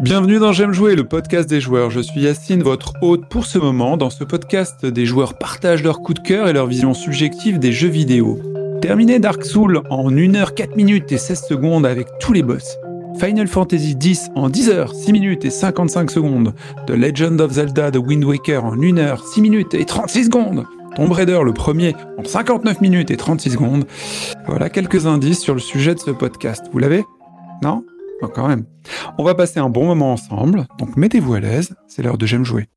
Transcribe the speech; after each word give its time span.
Bienvenue 0.00 0.38
dans 0.38 0.52
J'aime 0.52 0.72
jouer, 0.72 0.94
le 0.94 1.02
podcast 1.02 1.50
des 1.50 1.60
joueurs. 1.60 1.90
Je 1.90 1.98
suis 1.98 2.20
Yacine, 2.20 2.62
votre 2.62 2.92
hôte 3.02 3.28
pour 3.28 3.46
ce 3.46 3.58
moment. 3.58 3.96
Dans 3.96 4.10
ce 4.10 4.22
podcast, 4.22 4.86
des 4.86 5.06
joueurs 5.06 5.36
partagent 5.36 5.82
leurs 5.82 6.02
coups 6.02 6.22
de 6.22 6.26
cœur 6.26 6.48
et 6.48 6.52
leur 6.52 6.68
vision 6.68 6.94
subjective 6.94 7.58
des 7.58 7.72
jeux 7.72 7.88
vidéo. 7.88 8.38
Terminez 8.80 9.18
Dark 9.18 9.44
Souls 9.44 9.82
en 9.90 10.08
1 10.08 10.14
h 10.14 10.54
4 10.54 10.76
minutes 10.76 11.10
et 11.10 11.18
16 11.18 11.42
secondes 11.48 11.84
avec 11.84 12.06
tous 12.20 12.32
les 12.32 12.44
boss. 12.44 12.76
Final 13.18 13.48
Fantasy 13.48 13.96
X 14.00 14.28
en 14.36 14.48
10 14.48 14.70
h 14.70 14.94
6 14.94 15.12
minutes 15.12 15.44
et 15.44 15.50
55 15.50 16.12
secondes. 16.12 16.54
The 16.86 16.90
Legend 16.90 17.40
of 17.40 17.52
Zelda 17.52 17.90
The 17.90 17.96
Wind 17.98 18.22
Waker 18.24 18.64
en 18.64 18.74
1 18.74 18.94
h 18.98 19.18
6 19.34 19.40
minutes 19.40 19.74
et 19.74 19.84
36 19.84 20.26
secondes. 20.26 20.64
Tomb 20.94 21.10
Raider 21.10 21.40
le 21.44 21.52
premier 21.52 21.96
en 22.18 22.24
59 22.24 22.80
minutes 22.80 23.10
et 23.10 23.16
36 23.16 23.50
secondes. 23.50 23.84
Voilà 24.46 24.70
quelques 24.70 25.06
indices 25.06 25.40
sur 25.40 25.54
le 25.54 25.60
sujet 25.60 25.96
de 25.96 26.00
ce 26.00 26.12
podcast. 26.12 26.66
Vous 26.72 26.78
l'avez? 26.78 27.04
Non? 27.64 27.82
Quand 28.26 28.48
même. 28.48 28.64
On 29.18 29.24
va 29.24 29.34
passer 29.34 29.60
un 29.60 29.70
bon 29.70 29.86
moment 29.86 30.12
ensemble, 30.12 30.66
donc 30.78 30.96
mettez-vous 30.96 31.34
à 31.34 31.40
l'aise, 31.40 31.76
c'est 31.86 32.02
l'heure 32.02 32.18
de 32.18 32.26
J'aime 32.26 32.44
jouer. 32.44 32.68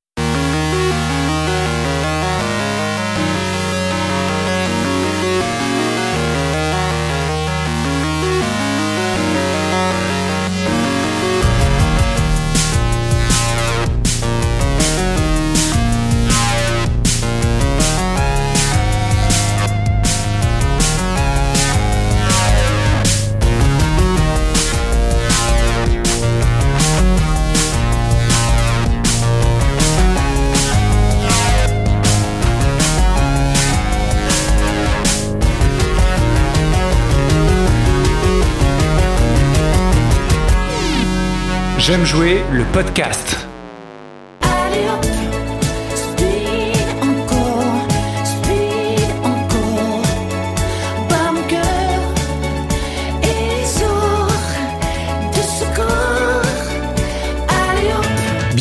J'aime 41.91 42.05
jouer 42.05 42.41
le 42.53 42.63
podcast. 42.71 43.50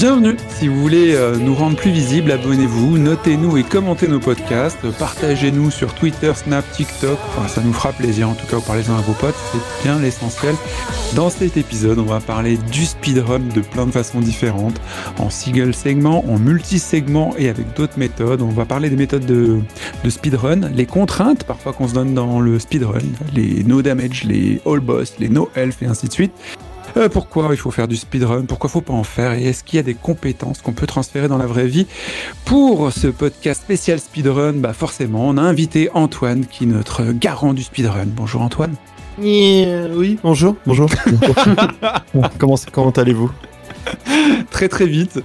Bienvenue 0.00 0.34
Si 0.48 0.66
vous 0.66 0.80
voulez 0.80 1.14
euh, 1.14 1.36
nous 1.36 1.54
rendre 1.54 1.76
plus 1.76 1.90
visibles, 1.90 2.32
abonnez-vous, 2.32 2.96
notez-nous 2.96 3.58
et 3.58 3.62
commentez 3.62 4.08
nos 4.08 4.18
podcasts, 4.18 4.90
partagez-nous 4.98 5.70
sur 5.70 5.92
Twitter, 5.92 6.32
Snap, 6.34 6.64
TikTok, 6.72 7.18
ça 7.48 7.60
nous 7.60 7.74
fera 7.74 7.92
plaisir 7.92 8.30
en 8.30 8.32
tout 8.32 8.46
cas, 8.46 8.56
parlez-en 8.66 8.96
à 8.96 9.02
vos 9.02 9.12
potes, 9.12 9.34
c'est 9.52 9.84
bien 9.84 9.98
l'essentiel. 9.98 10.54
Dans 11.14 11.28
cet 11.28 11.58
épisode, 11.58 11.98
on 11.98 12.04
va 12.04 12.20
parler 12.20 12.56
du 12.72 12.86
speedrun 12.86 13.40
de 13.40 13.60
plein 13.60 13.84
de 13.84 13.90
façons 13.90 14.20
différentes, 14.20 14.80
en 15.18 15.28
single 15.28 15.74
segment, 15.74 16.24
en 16.30 16.38
multi-segment 16.38 17.34
et 17.36 17.50
avec 17.50 17.74
d'autres 17.74 17.98
méthodes. 17.98 18.40
On 18.40 18.48
va 18.48 18.64
parler 18.64 18.88
des 18.88 18.96
méthodes 18.96 19.26
de, 19.26 19.58
de 20.02 20.08
speedrun, 20.08 20.70
les 20.74 20.86
contraintes 20.86 21.44
parfois 21.44 21.74
qu'on 21.74 21.88
se 21.88 21.92
donne 21.92 22.14
dans 22.14 22.40
le 22.40 22.58
speedrun, 22.58 23.00
les 23.34 23.64
no 23.64 23.82
damage, 23.82 24.24
les 24.24 24.62
all 24.64 24.80
boss, 24.80 25.16
les 25.18 25.28
no 25.28 25.50
health 25.54 25.76
et 25.82 25.86
ainsi 25.86 26.08
de 26.08 26.12
suite. 26.14 26.32
Euh, 26.96 27.08
pourquoi 27.08 27.48
il 27.50 27.56
faut 27.56 27.70
faire 27.70 27.88
du 27.88 27.96
speedrun, 27.96 28.44
pourquoi 28.44 28.69
faut 28.69 28.80
pas 28.80 28.92
en 28.92 29.05
faire, 29.05 29.33
et 29.33 29.44
est-ce 29.44 29.64
qu'il 29.64 29.77
y 29.77 29.80
a 29.80 29.83
des 29.83 29.94
compétences 29.94 30.60
qu'on 30.60 30.72
peut 30.72 30.86
transférer 30.86 31.28
dans 31.28 31.38
la 31.38 31.46
vraie 31.46 31.66
vie? 31.66 31.86
Pour 32.44 32.92
ce 32.92 33.06
podcast 33.06 33.62
spécial 33.62 34.00
speedrun, 34.00 34.55
bah 34.55 34.72
forcément, 34.72 35.28
on 35.28 35.36
a 35.36 35.42
invité 35.42 35.90
Antoine, 35.95 36.46
qui 36.46 36.64
est 36.64 36.67
notre 36.67 37.05
garant 37.12 37.52
du 37.52 37.62
speedrun. 37.62 38.06
Bonjour 38.06 38.42
Antoine. 38.42 38.74
Euh, 39.23 39.95
oui, 39.95 40.18
bonjour, 40.23 40.56
bonjour. 40.67 40.89
comment 42.39 42.56
comment 42.73 42.90
allez-vous? 42.90 43.30
Très 44.51 44.68
très 44.68 44.86
vite. 44.86 45.20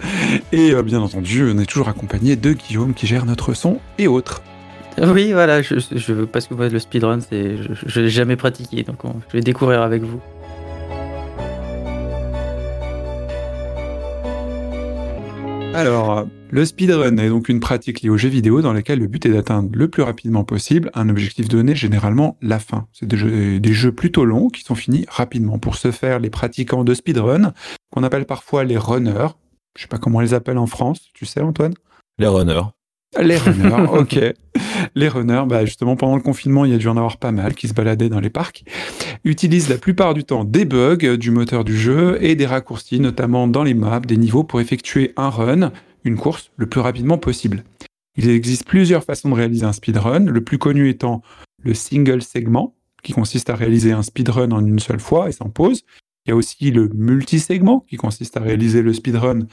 Et 0.51 0.71
euh, 0.71 0.81
bien 0.81 0.99
entendu, 0.99 1.49
on 1.49 1.59
est 1.59 1.65
toujours 1.65 1.87
accompagné 1.87 2.35
de 2.35 2.53
Guillaume 2.53 2.93
qui 2.93 3.07
gère 3.07 3.25
notre 3.25 3.53
son 3.53 3.79
et 3.97 4.07
autres. 4.07 4.41
Oui, 4.97 5.33
voilà, 5.33 5.61
je, 5.61 5.75
je 5.91 6.13
parce 6.25 6.47
que 6.47 6.53
le 6.53 6.79
speedrun, 6.79 7.19
c'est, 7.19 7.57
je, 7.57 7.99
l'ai 7.99 8.09
jamais 8.09 8.37
pratiqué, 8.37 8.83
donc 8.83 8.99
je 9.29 9.37
vais 9.37 9.43
découvrir 9.43 9.81
avec 9.81 10.03
vous. 10.03 10.21
Alors, 15.75 16.25
le 16.51 16.63
speedrun 16.63 17.17
est 17.17 17.27
donc 17.27 17.49
une 17.49 17.59
pratique 17.59 18.01
liée 18.01 18.09
aux 18.09 18.15
jeux 18.15 18.29
vidéo 18.29 18.61
dans 18.61 18.71
laquelle 18.71 18.99
le 18.99 19.07
but 19.07 19.25
est 19.25 19.29
d'atteindre 19.29 19.69
le 19.73 19.89
plus 19.89 20.03
rapidement 20.03 20.45
possible 20.45 20.89
un 20.93 21.09
objectif 21.09 21.49
donné, 21.49 21.75
généralement 21.75 22.37
la 22.41 22.59
fin. 22.59 22.87
C'est 22.93 23.05
des 23.05 23.73
jeux, 23.73 23.91
plutôt 23.91 24.23
longs 24.23 24.47
qui 24.47 24.61
sont 24.61 24.75
finis 24.75 25.05
rapidement. 25.09 25.59
Pour 25.59 25.75
ce 25.75 25.91
faire, 25.91 26.19
les 26.19 26.29
pratiquants 26.29 26.85
de 26.85 26.93
speedrun, 26.93 27.53
qu'on 27.91 28.03
appelle 28.03 28.25
parfois 28.25 28.63
les 28.63 28.77
runners, 28.77 29.27
je 29.75 29.81
sais 29.81 29.89
pas 29.89 29.97
comment 29.97 30.19
on 30.19 30.21
les 30.21 30.33
appelle 30.33 30.57
en 30.57 30.65
France, 30.65 31.09
tu 31.13 31.25
sais 31.25 31.41
Antoine? 31.41 31.73
Les 32.19 32.27
runners. 32.27 32.63
Les 33.21 33.37
runners, 33.37 33.87
ok. 33.93 34.19
Les 34.95 35.07
runners, 35.07 35.43
bah 35.47 35.65
justement, 35.65 35.95
pendant 35.95 36.15
le 36.15 36.21
confinement, 36.21 36.65
il 36.65 36.71
y 36.71 36.75
a 36.75 36.77
dû 36.77 36.87
en 36.87 36.97
avoir 36.97 37.17
pas 37.17 37.31
mal 37.31 37.55
qui 37.55 37.67
se 37.67 37.73
baladaient 37.73 38.09
dans 38.09 38.19
les 38.19 38.29
parcs, 38.29 38.63
utilisent 39.23 39.69
la 39.69 39.77
plupart 39.77 40.13
du 40.13 40.23
temps 40.23 40.43
des 40.43 40.65
bugs 40.65 41.17
du 41.17 41.31
moteur 41.31 41.63
du 41.63 41.77
jeu 41.77 42.17
et 42.21 42.35
des 42.35 42.45
raccourcis, 42.45 42.99
notamment 42.99 43.47
dans 43.47 43.63
les 43.63 43.73
maps, 43.73 43.99
des 43.99 44.17
niveaux 44.17 44.43
pour 44.43 44.59
effectuer 44.61 45.13
un 45.17 45.29
run, 45.29 45.71
une 46.03 46.17
course, 46.17 46.51
le 46.57 46.67
plus 46.67 46.81
rapidement 46.81 47.17
possible. 47.17 47.63
Il 48.17 48.29
existe 48.29 48.65
plusieurs 48.65 49.03
façons 49.03 49.29
de 49.29 49.35
réaliser 49.35 49.65
un 49.65 49.73
speedrun, 49.73 50.25
le 50.25 50.43
plus 50.43 50.57
connu 50.57 50.89
étant 50.89 51.21
le 51.63 51.73
single 51.73 52.21
segment, 52.21 52.75
qui 53.03 53.13
consiste 53.13 53.49
à 53.49 53.55
réaliser 53.55 53.91
un 53.91 54.03
speedrun 54.03 54.51
en 54.51 54.65
une 54.65 54.79
seule 54.79 54.99
fois 54.99 55.29
et 55.29 55.31
sans 55.31 55.49
pause. 55.49 55.83
Il 56.25 56.29
y 56.29 56.31
a 56.31 56.35
aussi 56.35 56.71
le 56.71 56.89
multi-segment, 56.89 57.85
qui 57.87 57.97
consiste 57.97 58.37
à 58.37 58.39
réaliser 58.39 58.81
le 58.81 58.93
speedrun 58.93 59.47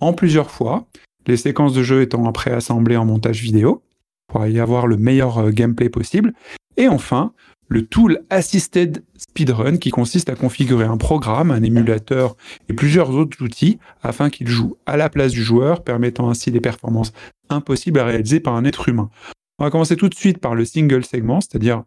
en 0.00 0.12
plusieurs 0.12 0.50
fois 0.50 0.86
les 1.28 1.36
séquences 1.36 1.74
de 1.74 1.82
jeu 1.82 2.02
étant 2.02 2.32
préassemblées 2.32 2.96
en 2.96 3.04
montage 3.04 3.40
vidéo 3.40 3.82
pour 4.26 4.44
y 4.46 4.58
avoir 4.58 4.86
le 4.86 4.96
meilleur 4.96 5.38
euh, 5.38 5.50
gameplay 5.50 5.88
possible. 5.88 6.32
Et 6.76 6.88
enfin, 6.88 7.32
le 7.68 7.86
tool 7.86 8.22
Assisted 8.30 9.04
Speedrun 9.16 9.76
qui 9.76 9.90
consiste 9.90 10.30
à 10.30 10.34
configurer 10.34 10.86
un 10.86 10.96
programme, 10.96 11.50
un 11.50 11.62
émulateur 11.62 12.34
et 12.68 12.72
plusieurs 12.72 13.10
autres 13.10 13.42
outils 13.42 13.78
afin 14.02 14.30
qu'il 14.30 14.48
joue 14.48 14.76
à 14.86 14.96
la 14.96 15.10
place 15.10 15.32
du 15.32 15.42
joueur, 15.42 15.84
permettant 15.84 16.30
ainsi 16.30 16.50
des 16.50 16.60
performances 16.60 17.12
impossibles 17.50 18.00
à 18.00 18.06
réaliser 18.06 18.40
par 18.40 18.54
un 18.54 18.64
être 18.64 18.88
humain. 18.88 19.10
On 19.58 19.64
va 19.64 19.70
commencer 19.70 19.96
tout 19.96 20.08
de 20.08 20.14
suite 20.14 20.38
par 20.38 20.54
le 20.54 20.64
single 20.64 21.04
segment, 21.04 21.40
c'est-à-dire 21.40 21.84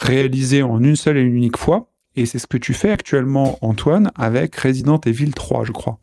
réalisé 0.00 0.62
en 0.62 0.82
une 0.82 0.96
seule 0.96 1.18
et 1.18 1.22
unique 1.22 1.56
fois. 1.56 1.90
Et 2.16 2.26
c'est 2.26 2.38
ce 2.38 2.46
que 2.46 2.56
tu 2.58 2.72
fais 2.72 2.90
actuellement, 2.90 3.58
Antoine, 3.60 4.12
avec 4.14 4.56
Resident 4.56 5.00
Evil 5.04 5.32
3, 5.32 5.64
je 5.64 5.72
crois. 5.72 5.98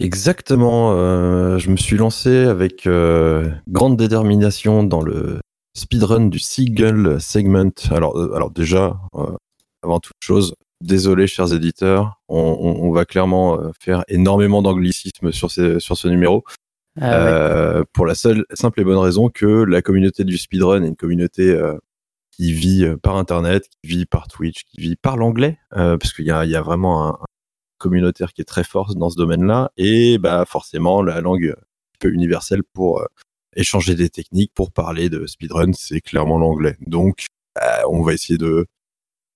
Exactement. 0.00 0.92
Euh, 0.92 1.58
je 1.58 1.70
me 1.70 1.76
suis 1.76 1.96
lancé 1.96 2.44
avec 2.44 2.86
euh, 2.86 3.50
grande 3.68 3.96
détermination 3.96 4.82
dans 4.82 5.02
le 5.02 5.40
speedrun 5.76 6.26
du 6.26 6.38
single 6.38 7.20
segment. 7.20 7.70
Alors, 7.90 8.18
euh, 8.18 8.34
alors 8.34 8.50
déjà, 8.50 8.98
avant 9.82 10.00
toute 10.00 10.16
chose, 10.20 10.54
désolé 10.80 11.26
chers 11.26 11.52
éditeurs, 11.52 12.20
on, 12.28 12.90
va 12.92 13.04
clairement 13.04 13.58
faire 13.80 14.04
énormément 14.08 14.62
d'anglicisme 14.62 15.32
sur, 15.32 15.50
sur 15.50 15.96
ce 15.96 16.08
numéro. 16.08 16.44
Ah 17.00 17.82
pour 17.92 18.06
la 18.06 18.14
seule 18.14 18.44
simple 18.54 18.80
et 18.80 18.84
bonne 18.84 18.98
raison 18.98 19.28
que 19.28 19.46
la 19.46 19.82
communauté 19.82 20.22
du 20.22 20.38
speedrun 20.38 20.84
est 20.84 20.88
une 20.88 20.94
communauté 20.94 21.60
qui 22.30 22.52
vit 22.52 22.86
par 23.02 23.16
internet, 23.16 23.68
qui 23.82 23.90
vit 23.90 24.06
par 24.06 24.28
Twitch, 24.28 24.64
qui 24.64 24.80
vit 24.80 24.96
par 24.96 25.16
l'anglais, 25.16 25.58
parce 25.70 26.12
qu'il 26.12 26.26
y 26.26 26.30
a 26.30 26.62
vraiment 26.62 27.08
un, 27.08 27.18
communautaire 27.84 28.32
qui 28.32 28.40
est 28.40 28.46
très 28.46 28.64
forte 28.64 28.96
dans 28.96 29.10
ce 29.10 29.16
domaine-là 29.16 29.70
et 29.76 30.16
bah 30.16 30.46
forcément 30.46 31.02
la 31.02 31.20
langue 31.20 31.54
un 31.54 31.96
peu 32.00 32.10
universelle 32.10 32.62
pour 32.72 33.00
euh, 33.00 33.06
échanger 33.56 33.94
des 33.94 34.08
techniques 34.08 34.52
pour 34.54 34.72
parler 34.72 35.10
de 35.10 35.26
speedrun, 35.26 35.72
c'est 35.74 36.00
clairement 36.00 36.38
l'anglais. 36.38 36.78
Donc 36.86 37.26
bah, 37.54 37.82
on 37.90 38.02
va 38.02 38.14
essayer 38.14 38.38
de 38.38 38.66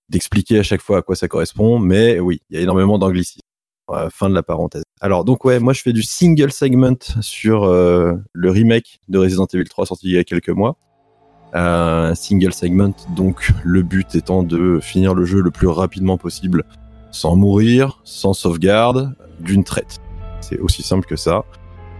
d'expliquer 0.08 0.58
à 0.58 0.62
chaque 0.62 0.80
fois 0.80 0.98
à 0.98 1.02
quoi 1.02 1.14
ça 1.14 1.28
correspond, 1.28 1.78
mais 1.78 2.18
oui, 2.18 2.40
il 2.48 2.56
y 2.56 2.58
a 2.58 2.62
énormément 2.62 2.98
d'anglicisme. 2.98 3.42
Euh, 3.90 4.08
fin 4.10 4.28
de 4.28 4.34
la 4.34 4.42
parenthèse. 4.42 4.82
Alors 5.00 5.24
donc 5.24 5.44
ouais, 5.44 5.60
moi 5.60 5.72
je 5.74 5.82
fais 5.82 5.94
du 5.94 6.02
single 6.02 6.52
segment 6.52 6.98
sur 7.20 7.64
euh, 7.64 8.14
le 8.32 8.50
remake 8.50 9.00
de 9.08 9.18
Resident 9.18 9.46
Evil 9.52 9.64
3 9.64 9.86
sorti 9.86 10.08
il 10.08 10.14
y 10.14 10.18
a 10.18 10.24
quelques 10.24 10.48
mois. 10.50 10.76
single 12.14 12.54
segment, 12.54 12.94
donc 13.14 13.50
le 13.62 13.82
but 13.82 14.14
étant 14.14 14.42
de 14.42 14.80
finir 14.80 15.14
le 15.14 15.26
jeu 15.26 15.40
le 15.42 15.50
plus 15.50 15.68
rapidement 15.68 16.16
possible 16.16 16.64
sans 17.10 17.36
mourir, 17.36 18.00
sans 18.04 18.32
sauvegarde, 18.32 19.14
d'une 19.40 19.64
traite. 19.64 19.98
C'est 20.40 20.58
aussi 20.58 20.82
simple 20.82 21.06
que 21.06 21.16
ça. 21.16 21.44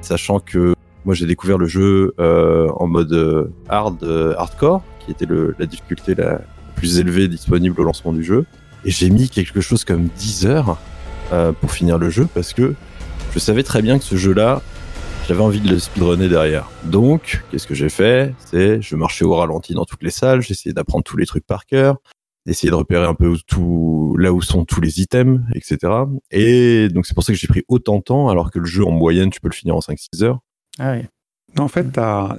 Sachant 0.00 0.40
que 0.40 0.74
moi 1.04 1.14
j'ai 1.14 1.26
découvert 1.26 1.58
le 1.58 1.66
jeu 1.66 2.14
euh, 2.20 2.68
en 2.76 2.86
mode 2.86 3.12
euh, 3.12 3.52
hard, 3.68 4.02
euh, 4.02 4.34
hardcore, 4.36 4.82
qui 5.00 5.10
était 5.10 5.26
le, 5.26 5.54
la 5.58 5.66
difficulté 5.66 6.14
la 6.14 6.40
plus 6.76 6.98
élevée 6.98 7.28
disponible 7.28 7.80
au 7.80 7.84
lancement 7.84 8.12
du 8.12 8.22
jeu. 8.22 8.46
Et 8.84 8.90
j'ai 8.90 9.10
mis 9.10 9.28
quelque 9.28 9.60
chose 9.60 9.84
comme 9.84 10.08
10 10.16 10.46
heures 10.46 10.78
pour 11.60 11.72
finir 11.72 11.98
le 11.98 12.08
jeu 12.08 12.26
parce 12.32 12.54
que 12.54 12.74
je 13.34 13.38
savais 13.38 13.62
très 13.62 13.82
bien 13.82 13.98
que 13.98 14.04
ce 14.04 14.16
jeu-là, 14.16 14.62
j'avais 15.26 15.42
envie 15.42 15.60
de 15.60 15.68
le 15.68 15.78
speedrunner 15.78 16.28
derrière. 16.28 16.70
Donc, 16.84 17.44
qu'est-ce 17.50 17.66
que 17.66 17.74
j'ai 17.74 17.90
fait? 17.90 18.34
C'est, 18.38 18.80
je 18.80 18.96
marchais 18.96 19.24
au 19.24 19.34
ralenti 19.34 19.74
dans 19.74 19.84
toutes 19.84 20.02
les 20.02 20.10
salles, 20.10 20.40
j'essayais 20.40 20.72
d'apprendre 20.72 21.04
tous 21.04 21.16
les 21.18 21.26
trucs 21.26 21.44
par 21.44 21.66
cœur, 21.66 21.96
d'essayer 22.48 22.70
de 22.70 22.74
repérer 22.74 23.06
un 23.06 23.14
peu 23.14 23.36
tout, 23.46 24.16
là 24.18 24.32
où 24.32 24.40
sont 24.40 24.64
tous 24.64 24.80
les 24.80 25.00
items, 25.02 25.40
etc. 25.54 25.92
Et 26.30 26.88
donc, 26.88 27.04
c'est 27.04 27.12
pour 27.12 27.22
ça 27.22 27.32
que 27.32 27.38
j'ai 27.38 27.46
pris 27.46 27.62
autant 27.68 27.98
de 27.98 28.02
temps, 28.02 28.28
alors 28.30 28.50
que 28.50 28.58
le 28.58 28.64
jeu, 28.64 28.84
en 28.84 28.90
moyenne, 28.90 29.28
tu 29.28 29.40
peux 29.40 29.48
le 29.48 29.54
finir 29.54 29.76
en 29.76 29.80
5-6 29.80 30.24
heures. 30.24 30.40
Ah 30.78 30.92
oui. 30.92 31.04
Non, 31.56 31.64
en 31.64 31.68
fait, 31.68 31.86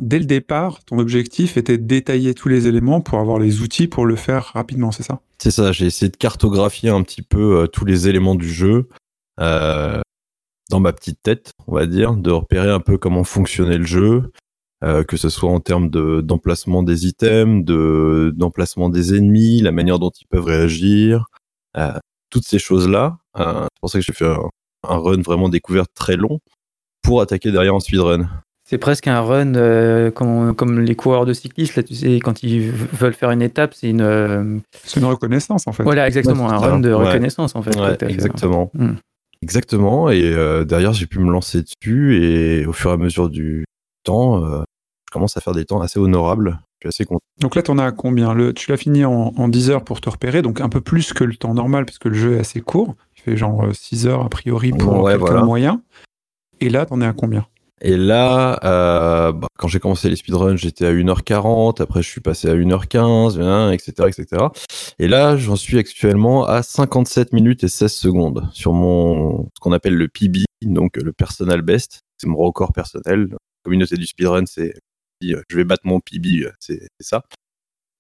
dès 0.01 0.19
le 0.19 0.25
départ, 0.25 0.83
ton 0.83 0.97
objectif 0.97 1.57
était 1.57 1.77
de 1.77 1.83
détailler 1.83 2.33
tous 2.33 2.49
les 2.49 2.67
éléments 2.67 3.01
pour 3.01 3.19
avoir 3.19 3.37
les 3.37 3.61
outils 3.61 3.87
pour 3.87 4.05
le 4.05 4.15
faire 4.15 4.51
rapidement, 4.53 4.91
c'est 4.91 5.03
ça? 5.03 5.19
C'est 5.37 5.51
ça, 5.51 5.71
j'ai 5.71 5.85
essayé 5.85 6.09
de 6.09 6.17
cartographier 6.17 6.89
un 6.89 7.03
petit 7.03 7.21
peu 7.21 7.61
euh, 7.61 7.67
tous 7.67 7.85
les 7.85 8.07
éléments 8.07 8.35
du 8.35 8.51
jeu 8.51 8.89
euh, 9.39 10.01
dans 10.69 10.79
ma 10.79 10.91
petite 10.91 11.21
tête, 11.21 11.53
on 11.67 11.75
va 11.75 11.85
dire, 11.85 12.13
de 12.13 12.31
repérer 12.31 12.69
un 12.69 12.79
peu 12.79 12.97
comment 12.97 13.23
fonctionnait 13.23 13.77
le 13.77 13.85
jeu, 13.85 14.31
euh, 14.83 15.03
que 15.03 15.17
ce 15.17 15.29
soit 15.29 15.49
en 15.49 15.59
termes 15.59 15.89
de- 15.89 16.21
d'emplacement 16.21 16.83
des 16.83 17.05
items, 17.07 17.63
de 17.65 18.33
d'emplacement 18.35 18.89
des 18.89 19.15
ennemis, 19.15 19.61
la 19.61 19.71
manière 19.71 19.99
dont 19.99 20.11
ils 20.11 20.27
peuvent 20.27 20.45
réagir, 20.45 21.25
euh, 21.77 21.91
toutes 22.29 22.45
ces 22.45 22.59
choses-là. 22.59 23.17
Euh, 23.37 23.63
c'est 23.63 23.79
pour 23.81 23.89
ça 23.89 23.99
que 23.99 24.05
j'ai 24.05 24.13
fait 24.13 24.25
un, 24.27 24.39
un 24.87 24.97
run 24.97 25.21
vraiment 25.21 25.49
découverte 25.49 25.91
très 25.93 26.15
long 26.15 26.39
pour 27.01 27.21
attaquer 27.21 27.51
derrière 27.51 27.75
en 27.75 27.79
speedrun. 27.79 28.29
C'est 28.69 28.77
presque 28.77 29.07
un 29.07 29.21
run 29.21 29.55
euh, 29.55 30.11
comme, 30.11 30.53
comme 30.53 30.79
les 30.79 30.95
coureurs 30.95 31.25
de 31.25 31.33
cyclistes, 31.33 31.75
là, 31.75 31.81
tu 31.81 31.95
sais, 31.95 32.19
quand 32.19 32.43
ils 32.43 32.69
veulent 32.69 33.15
faire 33.15 33.31
une 33.31 33.41
étape, 33.41 33.73
c'est 33.73 33.89
une. 33.89 34.01
euh, 34.01 34.57
C'est 34.83 34.99
une 34.99 35.07
reconnaissance, 35.07 35.65
en 35.65 35.71
fait. 35.71 35.81
Voilà, 35.81 36.05
exactement, 36.07 36.45
Ouais, 36.45 36.53
un 36.53 36.57
run 36.57 36.79
de 36.79 36.93
Ouais. 36.93 37.07
reconnaissance, 37.07 37.55
en 37.55 37.63
fait. 37.63 37.75
Ouais, 37.79 37.97
exactement. 38.07 38.69
Hmm. 38.75 38.93
Exactement. 39.41 40.09
Et 40.11 40.21
euh, 40.23 40.65
derrière, 40.65 40.93
j'ai 40.93 41.07
pu 41.07 41.17
me 41.19 41.31
lancer 41.31 41.63
dessus 41.63 42.23
et 42.23 42.65
au 42.67 42.73
fur 42.73 42.91
et 42.91 42.93
à 42.93 42.97
mesure 42.97 43.29
du 43.29 43.65
temps, 44.03 44.43
euh, 44.45 44.61
commence 45.09 45.37
à 45.37 45.41
faire 45.41 45.53
des 45.53 45.65
temps 45.65 45.81
assez 45.81 45.99
honorables. 45.99 46.59
Je 46.81 46.87
suis 46.87 46.89
assez 46.89 47.05
content. 47.05 47.19
Donc 47.41 47.55
là, 47.55 47.61
t'en 47.61 47.77
as 47.77 47.85
à 47.85 47.91
combien? 47.91 48.33
Le, 48.33 48.53
Tu 48.53 48.69
l'as 48.71 48.77
fini 48.77 49.03
en, 49.05 49.33
en 49.35 49.47
10 49.47 49.69
heures 49.69 49.83
pour 49.83 50.01
te 50.01 50.09
repérer, 50.09 50.41
donc 50.41 50.61
un 50.61 50.69
peu 50.69 50.81
plus 50.81 51.13
que 51.13 51.23
le 51.23 51.35
temps 51.35 51.53
normal, 51.53 51.85
parce 51.85 51.97
que 51.99 52.09
le 52.09 52.15
jeu 52.15 52.35
est 52.35 52.39
assez 52.39 52.61
court. 52.61 52.95
Il 53.17 53.21
fait 53.21 53.37
genre 53.37 53.63
euh, 53.65 53.73
6 53.73 54.07
heures 54.07 54.23
a 54.25 54.29
priori 54.29 54.71
pour 54.71 55.01
Ouais, 55.03 55.11
quelqu'un 55.13 55.25
voilà. 55.25 55.43
moyen. 55.43 55.81
Et 56.61 56.69
là, 56.69 56.85
t'en 56.85 57.01
es 57.01 57.05
à 57.05 57.13
combien? 57.13 57.45
Et 57.81 57.95
là, 57.95 58.59
euh, 58.65 59.31
bah, 59.31 59.47
quand 59.57 59.69
j'ai 59.69 59.79
commencé 59.79 60.09
les 60.09 60.17
speedruns, 60.17 60.57
j'étais 60.57 60.85
à 60.85 60.91
1h40. 60.91 61.81
Après, 61.81 62.01
je 62.01 62.09
suis 62.09 62.19
passé 62.19 62.49
à 62.49 62.53
1h15, 62.55 63.39
hein, 63.41 63.71
etc., 63.71 63.93
etc. 64.07 64.43
Et 64.99 65.07
là, 65.07 65.37
j'en 65.37 65.55
suis 65.55 65.77
actuellement 65.77 66.43
à 66.45 66.61
57 66.61 67.31
minutes 67.31 67.63
et 67.63 67.69
16 67.69 67.91
secondes 67.93 68.49
sur 68.51 68.73
mon 68.73 69.45
ce 69.55 69.59
qu'on 69.61 69.71
appelle 69.71 69.95
le 69.95 70.09
PB, 70.09 70.39
donc 70.65 70.97
le 70.97 71.13
personal 71.13 71.61
best. 71.61 72.01
C'est 72.17 72.27
mon 72.27 72.35
record 72.37 72.73
personnel. 72.73 73.29
La 73.31 73.37
communauté 73.63 73.95
du 73.95 74.05
speedrun, 74.05 74.43
c'est 74.45 74.73
dit, 75.21 75.33
euh, 75.33 75.41
je 75.49 75.57
vais 75.57 75.63
battre 75.63 75.83
mon 75.85 75.99
PB, 75.99 76.43
euh, 76.45 76.51
c'est 76.59 76.87
ça. 76.99 77.23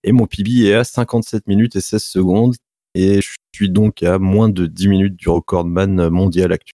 Et 0.03 0.11
mon 0.11 0.27
PB 0.27 0.65
est 0.67 0.73
à 0.75 0.83
57 0.83 1.47
minutes 1.47 1.75
et 1.75 1.81
16 1.81 2.01
secondes. 2.03 2.55
Et 2.95 3.21
je 3.21 3.29
suis 3.53 3.69
donc 3.69 4.01
à 4.03 4.17
moins 4.17 4.49
de 4.49 4.65
10 4.65 4.87
minutes 4.87 5.15
du 5.15 5.29
recordman 5.29 6.09
mondial 6.09 6.51
actuel. 6.51 6.73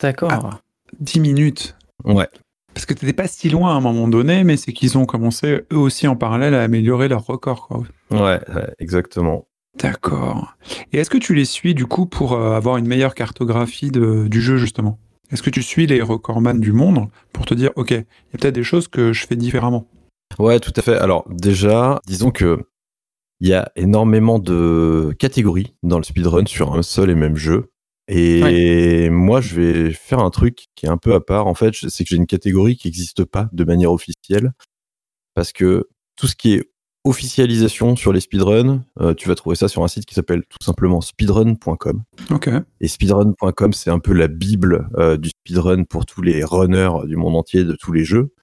D'accord. 0.00 0.60
10 1.00 1.20
minutes. 1.20 1.76
Ouais. 2.04 2.28
Parce 2.72 2.86
que 2.86 2.94
t'étais 2.94 3.12
pas 3.12 3.26
si 3.28 3.48
loin 3.50 3.70
à 3.72 3.74
un 3.74 3.80
moment 3.80 4.08
donné, 4.08 4.44
mais 4.44 4.56
c'est 4.56 4.72
qu'ils 4.72 4.96
ont 4.96 5.04
commencé 5.04 5.64
eux 5.72 5.76
aussi 5.76 6.06
en 6.06 6.16
parallèle 6.16 6.54
à 6.54 6.62
améliorer 6.62 7.08
leur 7.08 7.26
record. 7.26 7.66
Quoi. 7.68 7.82
Ouais, 8.10 8.40
ouais, 8.54 8.74
exactement. 8.78 9.46
D'accord. 9.78 10.56
Et 10.92 10.98
est-ce 10.98 11.10
que 11.10 11.18
tu 11.18 11.34
les 11.34 11.44
suis 11.44 11.74
du 11.74 11.86
coup 11.86 12.06
pour 12.06 12.32
euh, 12.32 12.54
avoir 12.56 12.76
une 12.76 12.86
meilleure 12.86 13.14
cartographie 13.14 13.90
de- 13.90 14.26
du 14.28 14.40
jeu 14.40 14.56
justement? 14.56 14.98
Est-ce 15.30 15.42
que 15.42 15.50
tu 15.50 15.62
suis 15.62 15.86
les 15.86 16.02
recordman 16.02 16.60
du 16.60 16.72
monde 16.72 17.08
pour 17.32 17.46
te 17.46 17.54
dire, 17.54 17.70
ok, 17.76 17.90
il 17.90 17.96
y 17.96 17.98
a 17.98 18.38
peut-être 18.38 18.54
des 18.54 18.64
choses 18.64 18.88
que 18.88 19.12
je 19.12 19.26
fais 19.26 19.36
différemment? 19.36 19.86
Ouais, 20.38 20.60
tout 20.60 20.72
à 20.76 20.82
fait. 20.82 20.96
Alors 20.96 21.24
déjà, 21.30 22.00
disons 22.06 22.30
que 22.30 22.64
il 23.40 23.48
y 23.48 23.54
a 23.54 23.70
énormément 23.74 24.38
de 24.38 25.14
catégories 25.18 25.74
dans 25.82 25.98
le 25.98 26.04
speedrun 26.04 26.44
sur 26.46 26.74
un 26.74 26.82
seul 26.82 27.10
et 27.10 27.14
même 27.14 27.36
jeu. 27.36 27.72
Et 28.08 29.08
moi, 29.08 29.40
je 29.40 29.54
vais 29.54 29.92
faire 29.92 30.18
un 30.18 30.30
truc 30.30 30.66
qui 30.74 30.86
est 30.86 30.88
un 30.88 30.98
peu 30.98 31.14
à 31.14 31.20
part. 31.20 31.46
En 31.46 31.54
fait, 31.54 31.74
c'est 31.74 32.04
que 32.04 32.10
j'ai 32.10 32.16
une 32.16 32.26
catégorie 32.26 32.76
qui 32.76 32.88
n'existe 32.88 33.24
pas 33.24 33.48
de 33.52 33.64
manière 33.64 33.92
officielle. 33.92 34.52
Parce 35.34 35.52
que 35.52 35.88
tout 36.16 36.26
ce 36.26 36.34
qui 36.34 36.54
est 36.54 36.70
officialisation 37.04 37.96
sur 37.96 38.12
les 38.12 38.20
speedruns, 38.20 38.84
euh, 39.00 39.14
tu 39.14 39.28
vas 39.28 39.34
trouver 39.34 39.56
ça 39.56 39.68
sur 39.68 39.82
un 39.82 39.88
site 39.88 40.04
qui 40.04 40.14
s'appelle 40.14 40.42
tout 40.48 40.58
simplement 40.62 41.00
speedrun.com. 41.00 42.02
Et 42.80 42.88
speedrun.com, 42.88 43.72
c'est 43.72 43.90
un 43.90 43.98
peu 43.98 44.12
la 44.12 44.28
bible 44.28 44.88
euh, 44.98 45.16
du 45.16 45.30
speedrun 45.30 45.84
pour 45.84 46.04
tous 46.04 46.22
les 46.22 46.44
runners 46.44 46.90
du 47.06 47.16
monde 47.16 47.36
entier 47.36 47.64
de 47.64 47.74
tous 47.74 47.92
les 47.92 48.04
jeux. 48.04 48.34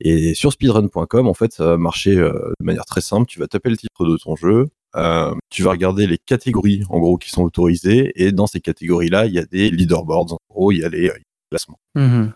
Et 0.00 0.34
sur 0.34 0.52
speedrun.com, 0.52 1.28
en 1.28 1.34
fait, 1.34 1.52
ça 1.52 1.64
va 1.64 1.76
marcher 1.76 2.18
euh, 2.18 2.32
de 2.60 2.64
manière 2.64 2.84
très 2.84 3.00
simple. 3.00 3.26
Tu 3.26 3.38
vas 3.38 3.46
taper 3.46 3.70
le 3.70 3.76
titre 3.76 4.04
de 4.04 4.16
ton 4.16 4.36
jeu, 4.36 4.68
tu 5.48 5.62
vas 5.62 5.70
regarder 5.70 6.06
les 6.06 6.18
catégories, 6.18 6.82
en 6.90 6.98
gros, 6.98 7.16
qui 7.16 7.30
sont 7.30 7.42
autorisées, 7.42 8.12
et 8.14 8.30
dans 8.32 8.46
ces 8.46 8.60
catégories-là, 8.60 9.26
il 9.26 9.32
y 9.32 9.38
a 9.38 9.46
des 9.46 9.70
leaderboards. 9.70 10.34
En 10.34 10.38
gros, 10.50 10.72
il 10.72 10.78
y 10.78 10.84
a 10.84 10.90
les 10.90 11.10
classements. 11.50 11.78
Mhm. 11.94 12.32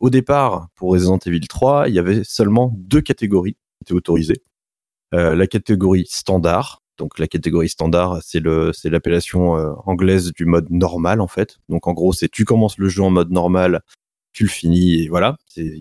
Au 0.00 0.10
départ, 0.10 0.68
pour 0.74 0.92
Resident 0.92 1.18
Evil 1.24 1.40
3, 1.40 1.88
il 1.88 1.94
y 1.94 1.98
avait 1.98 2.24
seulement 2.24 2.74
deux 2.76 3.00
catégories 3.00 3.54
qui 3.54 3.84
étaient 3.84 3.94
autorisées. 3.94 4.42
Euh, 5.14 5.34
la 5.34 5.46
catégorie 5.46 6.06
standard. 6.08 6.80
Donc 6.98 7.18
la 7.18 7.26
catégorie 7.26 7.68
standard, 7.68 8.20
c'est 8.22 8.40
le, 8.40 8.72
c'est 8.72 8.90
l'appellation 8.90 9.56
euh, 9.56 9.72
anglaise 9.86 10.32
du 10.32 10.44
mode 10.46 10.70
normal 10.70 11.20
en 11.20 11.26
fait. 11.26 11.58
Donc 11.68 11.86
en 11.86 11.92
gros, 11.92 12.12
c'est 12.12 12.28
tu 12.30 12.44
commences 12.44 12.78
le 12.78 12.88
jeu 12.88 13.02
en 13.02 13.10
mode 13.10 13.30
normal, 13.30 13.80
tu 14.32 14.44
le 14.44 14.48
finis 14.50 15.02
et 15.02 15.08
voilà. 15.08 15.36
C'est, 15.46 15.80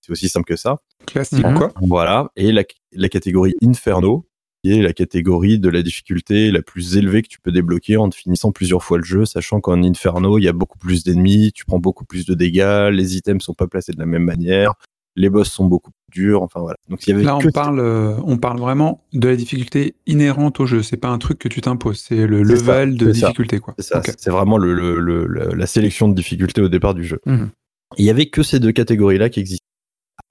c'est 0.00 0.12
aussi 0.12 0.28
simple 0.28 0.46
que 0.46 0.56
ça. 0.56 0.78
Classique 1.06 1.44
Mhm. 1.44 1.58
quoi. 1.58 1.72
Voilà. 1.82 2.30
Et 2.36 2.50
la, 2.52 2.64
la 2.92 3.08
catégorie 3.08 3.54
Inferno, 3.62 4.26
qui 4.64 4.72
est 4.72 4.82
la 4.82 4.92
catégorie 4.92 5.58
de 5.58 5.68
la 5.68 5.82
difficulté 5.82 6.50
la 6.50 6.62
plus 6.62 6.96
élevée 6.96 7.22
que 7.22 7.28
tu 7.28 7.40
peux 7.40 7.52
débloquer 7.52 7.96
en 7.96 8.10
finissant 8.10 8.50
plusieurs 8.50 8.82
fois 8.82 8.98
le 8.98 9.04
jeu, 9.04 9.24
sachant 9.24 9.60
qu'en 9.60 9.82
Inferno, 9.84 10.38
il 10.38 10.42
y 10.44 10.48
a 10.48 10.52
beaucoup 10.52 10.78
plus 10.78 11.04
d'ennemis, 11.04 11.52
tu 11.52 11.64
prends 11.64 11.78
beaucoup 11.78 12.04
plus 12.04 12.26
de 12.26 12.34
dégâts, 12.34 12.88
les 12.90 13.16
items 13.16 13.44
sont 13.44 13.54
pas 13.54 13.68
placés 13.68 13.92
de 13.92 13.98
la 14.00 14.06
même 14.06 14.24
manière, 14.24 14.74
les 15.18 15.28
boss 15.30 15.50
sont 15.50 15.66
beaucoup 15.66 15.90
plus 15.90 16.22
durs, 16.22 16.42
enfin 16.42 16.60
voilà. 16.60 16.76
Donc 16.88 17.06
il 17.06 17.10
y 17.10 17.12
avait 17.12 17.22
Là, 17.24 17.36
on 17.36 17.50
parle, 17.50 17.80
euh, 17.80 18.14
on 18.24 18.38
parle 18.38 18.58
vraiment 18.58 19.04
de 19.12 19.28
la 19.28 19.36
difficulté 19.36 19.94
inhérente 20.06 20.60
au 20.60 20.66
jeu. 20.66 20.82
C'est 20.82 20.96
pas 20.96 21.08
un 21.08 21.18
truc 21.18 21.38
que 21.38 21.48
tu 21.48 21.60
t'imposes. 21.60 22.00
C'est 22.00 22.26
le 22.26 22.44
ça, 22.44 22.52
level 22.54 22.96
de 22.96 23.12
ça. 23.12 23.26
difficulté 23.26 23.58
quoi. 23.60 23.74
C'est 23.78 23.84
ça, 23.86 23.98
Ok. 23.98 24.14
c'est 24.16 24.30
vraiment 24.30 24.56
le, 24.56 24.72
le- 24.72 24.98
le- 25.00 25.26
le- 25.26 25.54
la 25.54 25.66
sélection 25.66 26.08
de 26.08 26.14
difficulté 26.14 26.62
au 26.62 26.68
départ 26.68 26.94
du 26.94 27.04
jeu. 27.04 27.20
Mhm. 27.26 27.50
Il 27.98 28.04
y 28.04 28.10
avait 28.10 28.26
que 28.30 28.42
ces 28.42 28.60
deux 28.60 28.72
catégories-là 28.72 29.28
qui 29.28 29.40
existaient. 29.40 29.64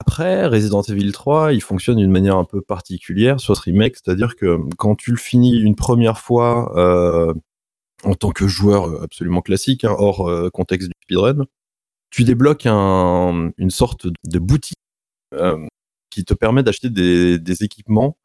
Après, 0.00 0.46
Resident 0.46 0.82
Evil 0.82 1.10
3, 1.12 1.52
il 1.52 1.60
fonctionne 1.60 1.96
d'une 1.96 2.10
manière 2.10 2.36
un 2.36 2.44
peu 2.44 2.60
particulière 2.62 3.40
sur 3.40 3.56
ce 3.56 3.62
remake, 3.62 3.96
c'est-à-dire 3.96 4.36
que 4.36 4.58
quand 4.76 4.94
tu 4.94 5.10
le 5.10 5.16
finis 5.16 5.58
une 5.60 5.74
première 5.74 6.18
fois 6.18 6.72
euh, 6.78 7.34
en 8.04 8.14
tant 8.14 8.30
que 8.30 8.46
joueur 8.46 9.02
absolument 9.02 9.40
classique, 9.42 9.84
hein, 9.84 9.94
hors 9.98 10.28
euh, 10.28 10.50
contexte 10.50 10.88
du 10.88 10.94
speedrun, 11.02 11.46
tu 12.10 12.24
débloques 12.24 12.66
un- 12.66 13.50
une 13.58 13.70
sorte 13.70 14.06
de 14.24 14.38
boutique 14.38 14.78
euh, 15.34 15.66
qui 16.10 16.24
te 16.24 16.34
permet 16.34 16.62
d'acheter 16.62 16.90
des, 16.90 17.62
équipements 17.62 18.16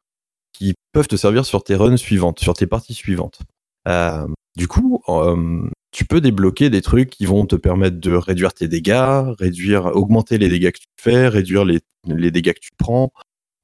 qui 0.52 0.74
peuvent 0.92 1.08
te 1.08 1.16
servir 1.16 1.44
sur 1.46 1.64
tes 1.64 1.76
runs 1.76 1.96
suivantes, 1.96 2.40
sur 2.40 2.54
tes 2.54 2.66
parties 2.66 2.94
suivantes. 2.94 3.40
Euh, 3.88 4.26
du 4.56 4.68
coup, 4.68 5.02
euh, 5.08 5.68
tu 5.92 6.04
peux 6.06 6.20
débloquer 6.20 6.70
des 6.70 6.82
trucs 6.82 7.10
qui 7.10 7.26
vont 7.26 7.46
te 7.46 7.56
permettre 7.56 7.98
de 8.00 8.12
réduire 8.14 8.54
tes 8.54 8.68
dégâts, 8.68 9.24
réduire, 9.38 9.86
augmenter 9.86 10.38
les 10.38 10.48
dégâts 10.48 10.72
que 10.72 10.78
tu 10.78 10.86
fais, 11.00 11.28
réduire 11.28 11.64
les, 11.64 11.80
les 12.06 12.30
dégâts 12.30 12.52
que 12.54 12.60
tu 12.60 12.70
prends, 12.78 13.12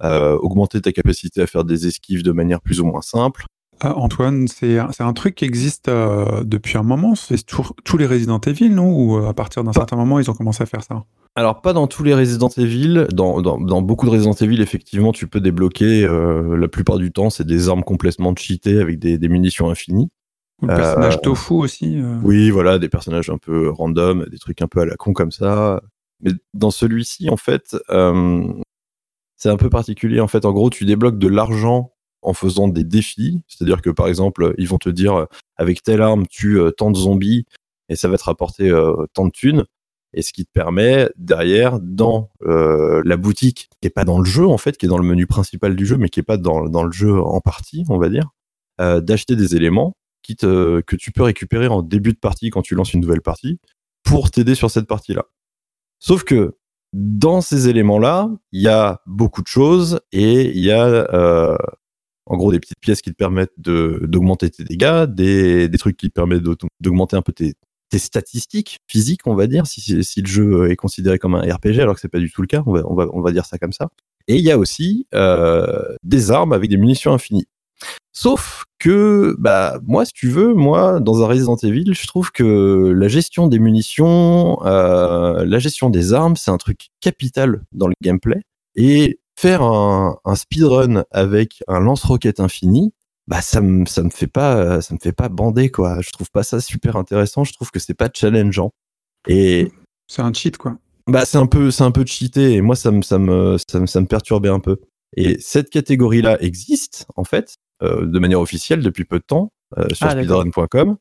augmenter 0.03 0.81
ta 0.81 0.93
capacité 0.93 1.43
à 1.43 1.47
faire 1.47 1.65
des 1.65 1.87
esquives 1.87 2.23
de 2.23 2.33
manière 2.33 2.61
plus 2.61 2.81
ou 2.81 2.87
moins 2.87 3.03
simple. 3.03 3.45
Ah, 3.83 3.97
Antoine, 3.97 4.47
c'est 4.47 4.79
un, 4.79 5.13
truc 5.15 5.37
qui 5.37 5.45
existe 5.45 5.89
euh, 5.89 6.43
depuis 6.45 6.77
un 6.77 6.83
moment. 6.83 7.15
C'est 7.15 7.45
tous 7.47 7.97
les 7.97 8.07
Resident 8.07 8.41
Evil, 8.41 8.71
non? 8.71 8.93
Ou 8.93 9.17
euh, 9.17 9.29
à 9.29 9.33
partir 9.33 9.65
d'un 9.65 9.73
certain 9.73 9.97
moment, 9.97 10.19
ils 10.19 10.31
ont 10.31 10.35
commencé 10.35 10.63
à 10.63 10.67
faire 10.67 10.83
ça? 10.83 11.05
Alors 11.37 11.63
pas 11.63 11.73
dans 11.73 11.87
tous 11.87 12.03
les 12.03 12.13
Resident 12.13 12.49
Evil, 12.57 13.07
dans, 13.13 13.41
dans, 13.41 13.59
dans 13.59 13.83
beaucoup 13.83 14.05
de 14.07 14.11
Resident 14.11 14.35
Evil, 14.35 14.61
effectivement, 14.61 15.13
tu 15.13 15.29
peux 15.29 15.41
débloquer, 15.41 16.05
euh, 16.05 16.57
la 16.57 16.69
plupart 16.69 16.99
du 16.99 17.13
temps, 17.13 17.31
c'est 17.31 17.47
des 17.47 17.69
armes 17.69 17.85
complètement 17.85 18.35
cheatées 18.37 18.81
avec 18.81 18.99
des, 18.99 19.17
des 19.17 19.29
munitions 19.29 19.71
infinies. 19.71 20.11
Ou 20.61 20.67
le 20.67 20.73
Euh, 20.73 20.77
personnage 20.77 21.21
Tofu 21.23 21.55
aussi 21.55 21.99
euh. 21.99 22.19
Oui, 22.23 22.51
voilà, 22.51 22.79
des 22.79 22.89
personnages 22.89 23.31
un 23.31 23.39
peu 23.39 23.71
random, 23.71 24.27
des 24.31 24.39
trucs 24.39 24.61
un 24.61 24.67
peu 24.67 24.81
à 24.81 24.85
la 24.85 24.97
con 24.97 25.13
comme 25.13 25.31
ça. 25.31 25.81
Mais 26.21 26.33
dans 26.53 26.71
celui-ci, 26.71 27.31
en 27.31 27.39
fait, 27.39 27.77
euh, 27.91 28.53
c'est 29.37 29.49
un 29.49 29.57
peu 29.57 29.71
particulier. 29.71 30.21
En 30.21 30.29
fait, 30.29 30.45
en 30.45 30.53
gros, 30.53 30.69
tu 30.69 30.85
débloques 30.85 31.19
de 31.19 31.29
l'argent 31.29 31.93
en 32.23 32.33
faisant 32.35 32.69
des 32.69 32.85
défis. 32.85 33.43
C'est-à-dire 33.49 33.83
que, 33.83 33.91
par 33.91 34.09
exemple, 34.09 34.55
ils 34.59 34.69
vont 34.69 34.79
te 34.79 34.89
dire, 34.89 35.15
euh, 35.15 35.25
avec 35.57 35.83
telle 35.83 36.03
arme, 36.03 36.27
tu 36.29 36.59
euh, 36.59 36.71
tant 36.71 36.91
de 36.91 36.97
zombies 36.97 37.47
et 37.89 37.97
ça 37.97 38.09
va 38.09 38.19
te 38.19 38.25
rapporter 38.25 38.71
euh, 38.71 39.07
tant 39.15 39.27
de 39.27 39.31
thunes. 39.31 39.65
Et 40.13 40.23
ce 40.23 40.33
qui 40.33 40.45
te 40.45 40.51
permet, 40.53 41.09
derrière, 41.17 41.79
dans 41.81 42.31
la 42.41 43.17
boutique, 43.17 43.71
qui 43.81 43.87
est 43.87 43.91
pas 43.91 44.05
dans 44.05 44.19
le 44.19 44.25
jeu, 44.25 44.45
en 44.45 44.59
fait, 44.59 44.77
qui 44.77 44.87
est 44.87 44.89
dans 44.89 44.99
le 44.99 45.07
menu 45.07 45.29
principal 45.29 45.77
du 45.77 45.87
jeu, 45.87 45.99
mais 45.99 46.09
qui 46.09 46.19
est 46.19 46.25
pas 46.25 46.37
dans, 46.37 46.65
le 46.83 46.91
jeu 46.91 47.17
en 47.21 47.41
partie, 47.41 47.85
on 47.89 47.97
va 47.97 48.09
dire, 48.09 48.29
d'acheter 48.81 49.37
des 49.37 49.55
éléments 49.55 49.95
que 50.27 50.97
tu 50.97 51.13
peux 51.13 51.23
récupérer 51.23 51.69
en 51.69 51.83
début 51.83 52.13
de 52.13 52.19
partie 52.19 52.51
quand 52.51 52.61
tu 52.61 52.75
lances 52.75 52.93
une 52.93 53.03
nouvelle 53.03 53.21
partie 53.21 53.61
pour 54.03 54.33
t'aider 54.33 54.57
sur 54.57 54.69
cette 54.69 54.89
partie-là. 54.89 55.27
Sauf 56.01 56.25
que 56.25 56.57
dans 56.93 57.41
ces 57.41 57.69
éléments-là, 57.69 58.31
il 58.51 58.63
y 58.63 58.69
a 58.69 59.03
beaucoup 59.07 59.43
de 59.43 59.47
choses 59.47 60.01
et 60.11 60.51
il 60.51 60.65
y 60.65 60.73
a 60.73 61.57
en 62.31 62.37
gros 62.37 62.53
des 62.53 62.61
petites 62.61 62.79
pièces 62.81 63.03
qui 63.03 63.11
te 63.11 63.17
permettent 63.17 63.59
d'augmenter 63.59 64.51
tes 64.51 64.63
dégâts, 64.63 65.05
des, 65.07 65.69
des 65.69 65.79
trucs 65.79 65.97
qui 65.97 66.09
te 66.09 66.15
permettent 66.15 66.45
d'augmenter 66.81 67.17
un 67.17 67.23
peu 67.23 67.33
tes, 67.33 67.55
statistiques 67.99 68.79
physiques, 68.87 69.27
on 69.27 69.35
va 69.35 69.49
dire, 69.49 69.67
si, 69.67 70.05
si 70.05 70.23
le 70.23 70.29
jeu 70.29 70.71
est 70.71 70.77
considéré 70.77 71.19
comme 71.19 71.35
un 71.35 71.41
RPG, 71.41 71.81
alors 71.81 71.97
que 71.97 72.01
c'est 72.01 72.09
pas 72.09 72.21
du 72.21 72.31
tout 72.31 72.41
le 72.41 72.47
cas, 72.47 72.63
on 72.67 72.73
va, 72.73 72.83
on 72.85 72.95
va, 72.95 73.09
on 73.13 73.21
va 73.21 73.33
dire 73.33 73.47
ça 73.47 73.59
comme 73.59 73.73
ça. 73.73 73.89
Et 74.29 74.37
il 74.37 74.43
y 74.45 74.53
a 74.53 74.59
aussi 74.59 75.09
euh, 75.13 75.97
des 76.05 76.31
armes 76.31 76.53
avec 76.53 76.71
des 76.71 76.77
munitions 76.77 77.13
infinies. 77.13 77.49
Sauf 78.13 78.63
que, 78.79 79.35
bah, 79.41 79.81
moi, 79.85 80.05
si 80.05 80.13
tu 80.13 80.29
veux, 80.29 80.55
moi, 80.55 81.01
dans 81.01 81.25
un 81.25 81.27
Resident 81.27 81.57
Evil, 81.57 81.93
je 81.93 82.07
trouve 82.07 82.31
que 82.31 82.93
la 82.97 83.09
gestion 83.09 83.49
des 83.49 83.59
munitions, 83.59 84.65
euh, 84.65 85.45
la 85.45 85.59
gestion 85.59 85.91
des 85.91 86.13
armes, 86.13 86.37
c'est 86.37 86.53
un 86.53 86.59
truc 86.59 86.91
capital 87.01 87.65
dans 87.73 87.89
le 87.89 87.95
gameplay. 88.03 88.41
Et 88.77 89.20
faire 89.41 89.63
un, 89.63 90.19
un 90.27 90.35
speedrun 90.35 91.05
avec 91.11 91.63
un 91.67 91.81
lance-roquette 91.81 92.41
infini, 92.41 92.93
bah 93.27 93.41
ça 93.41 93.63
me 93.63 93.87
ça 93.87 94.03
me 94.03 94.11
fait 94.11 94.27
pas 94.27 94.83
ça 94.83 94.93
me 94.93 94.99
fait 95.01 95.13
pas 95.13 95.29
bander 95.31 95.71
quoi. 95.71 96.01
Je 96.03 96.11
trouve 96.11 96.31
pas 96.31 96.43
ça 96.43 96.61
super 96.61 96.97
intéressant. 96.97 97.45
Je 97.45 97.55
trouve 97.55 97.71
que 97.71 97.79
c'est 97.79 97.95
pas 97.95 98.11
challengeant. 98.13 98.73
Et 99.29 99.73
c'est 100.09 100.21
un 100.21 100.33
cheat 100.33 100.59
quoi. 100.59 100.77
Bah 101.07 101.25
c'est 101.25 101.39
un 101.39 101.47
peu 101.47 101.71
c'est 101.71 101.85
un 101.85 101.91
peu 101.91 102.05
cheaté 102.05 102.53
et 102.53 102.61
moi 102.61 102.77
ça 102.77 102.91
me 102.91 103.01
ça 103.01 103.19
me 103.19 103.57
ça 103.67 103.81
me, 103.81 103.87
ça 103.87 104.01
me 104.01 104.07
perturbait 104.07 104.51
un 104.51 104.61
peu. 104.61 104.79
Et 105.17 105.41
cette 105.41 105.71
catégorie 105.71 106.21
là 106.21 106.41
existe 106.43 107.07
en 107.17 107.25
fait 107.25 107.55
euh, 107.83 108.05
de 108.05 108.19
manière 108.19 108.41
officielle 108.41 108.83
depuis 108.83 109.05
peu 109.05 109.19
de 109.19 109.25
temps 109.25 109.53
euh, 109.79 109.87
sur 109.93 110.07
Ah, 110.07 110.11
speedrun.com 110.11 110.97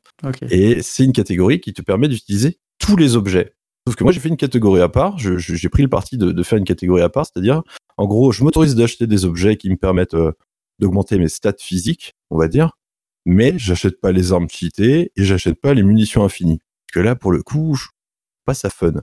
et 0.50 0.82
c'est 0.82 1.04
une 1.04 1.12
catégorie 1.12 1.60
qui 1.60 1.74
te 1.74 1.82
permet 1.82 2.08
d'utiliser 2.08 2.58
tous 2.78 2.96
les 2.96 3.16
objets. 3.16 3.52
Sauf 3.86 3.96
que 3.96 4.04
moi 4.04 4.12
j'ai 4.12 4.20
fait 4.20 4.28
une 4.28 4.36
catégorie 4.36 4.80
à 4.80 4.88
part. 4.88 5.18
J'ai 5.18 5.68
pris 5.68 5.82
le 5.82 5.88
parti 5.88 6.16
de, 6.16 6.32
de 6.32 6.42
faire 6.42 6.58
une 6.58 6.64
catégorie 6.64 7.02
à 7.02 7.08
part, 7.08 7.26
c'est-à-dire 7.26 7.62
en 8.00 8.06
gros 8.06 8.32
je 8.32 8.42
m'autorise 8.42 8.74
d'acheter 8.74 9.06
des 9.06 9.24
objets 9.24 9.56
qui 9.56 9.68
me 9.70 9.76
permettent 9.76 10.14
euh, 10.14 10.32
d'augmenter 10.78 11.18
mes 11.18 11.28
stats 11.28 11.52
physiques, 11.58 12.14
on 12.30 12.38
va 12.38 12.48
dire, 12.48 12.78
mais 13.26 13.54
j'achète 13.58 14.00
pas 14.00 14.10
les 14.10 14.32
armes 14.32 14.48
cheatées 14.48 15.12
et 15.14 15.24
j'achète 15.24 15.60
pas 15.60 15.74
les 15.74 15.82
munitions 15.82 16.24
infinies. 16.24 16.58
Parce 16.58 16.94
que 16.94 17.00
là 17.00 17.14
pour 17.14 17.30
le 17.30 17.42
coup, 17.42 17.74
je 17.74 17.88
pas 18.46 18.54
ça 18.54 18.70
fun. 18.70 18.94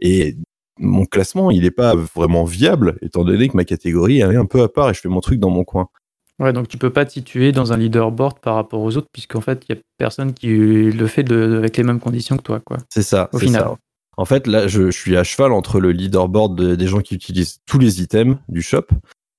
Et 0.00 0.36
mon 0.78 1.04
classement, 1.04 1.50
il 1.50 1.66
est 1.66 1.70
pas 1.70 1.94
vraiment 1.94 2.44
viable, 2.44 2.96
étant 3.02 3.24
donné 3.24 3.48
que 3.48 3.56
ma 3.56 3.64
catégorie 3.64 4.20
elle 4.20 4.32
est 4.32 4.36
un 4.36 4.46
peu 4.46 4.62
à 4.62 4.68
part 4.68 4.88
et 4.88 4.94
je 4.94 5.00
fais 5.00 5.10
mon 5.10 5.20
truc 5.20 5.38
dans 5.38 5.50
mon 5.50 5.64
coin. 5.64 5.88
Ouais, 6.38 6.54
donc 6.54 6.68
tu 6.68 6.78
peux 6.78 6.88
pas 6.88 7.04
te 7.04 7.12
situer 7.12 7.52
dans 7.52 7.74
un 7.74 7.76
leaderboard 7.76 8.38
par 8.38 8.54
rapport 8.54 8.80
aux 8.80 8.96
autres, 8.96 9.08
puisqu'en 9.12 9.42
fait, 9.42 9.62
il 9.68 9.74
y 9.74 9.78
a 9.78 9.80
personne 9.98 10.32
qui 10.32 10.48
le 10.48 11.06
fait 11.06 11.22
de, 11.22 11.58
avec 11.58 11.76
les 11.76 11.82
mêmes 11.82 12.00
conditions 12.00 12.38
que 12.38 12.42
toi, 12.42 12.60
quoi. 12.60 12.78
C'est 12.88 13.02
ça. 13.02 13.28
Au 13.34 13.38
final. 13.38 13.60
ça. 13.60 13.76
En 14.20 14.26
fait, 14.26 14.46
là, 14.46 14.68
je, 14.68 14.90
je 14.90 14.96
suis 14.98 15.16
à 15.16 15.24
cheval 15.24 15.52
entre 15.52 15.80
le 15.80 15.92
leaderboard 15.92 16.54
de- 16.54 16.74
des 16.74 16.86
gens 16.86 17.00
qui 17.00 17.14
utilisent 17.14 17.58
tous 17.66 17.78
les 17.78 18.02
items 18.02 18.36
du 18.48 18.60
shop 18.60 18.84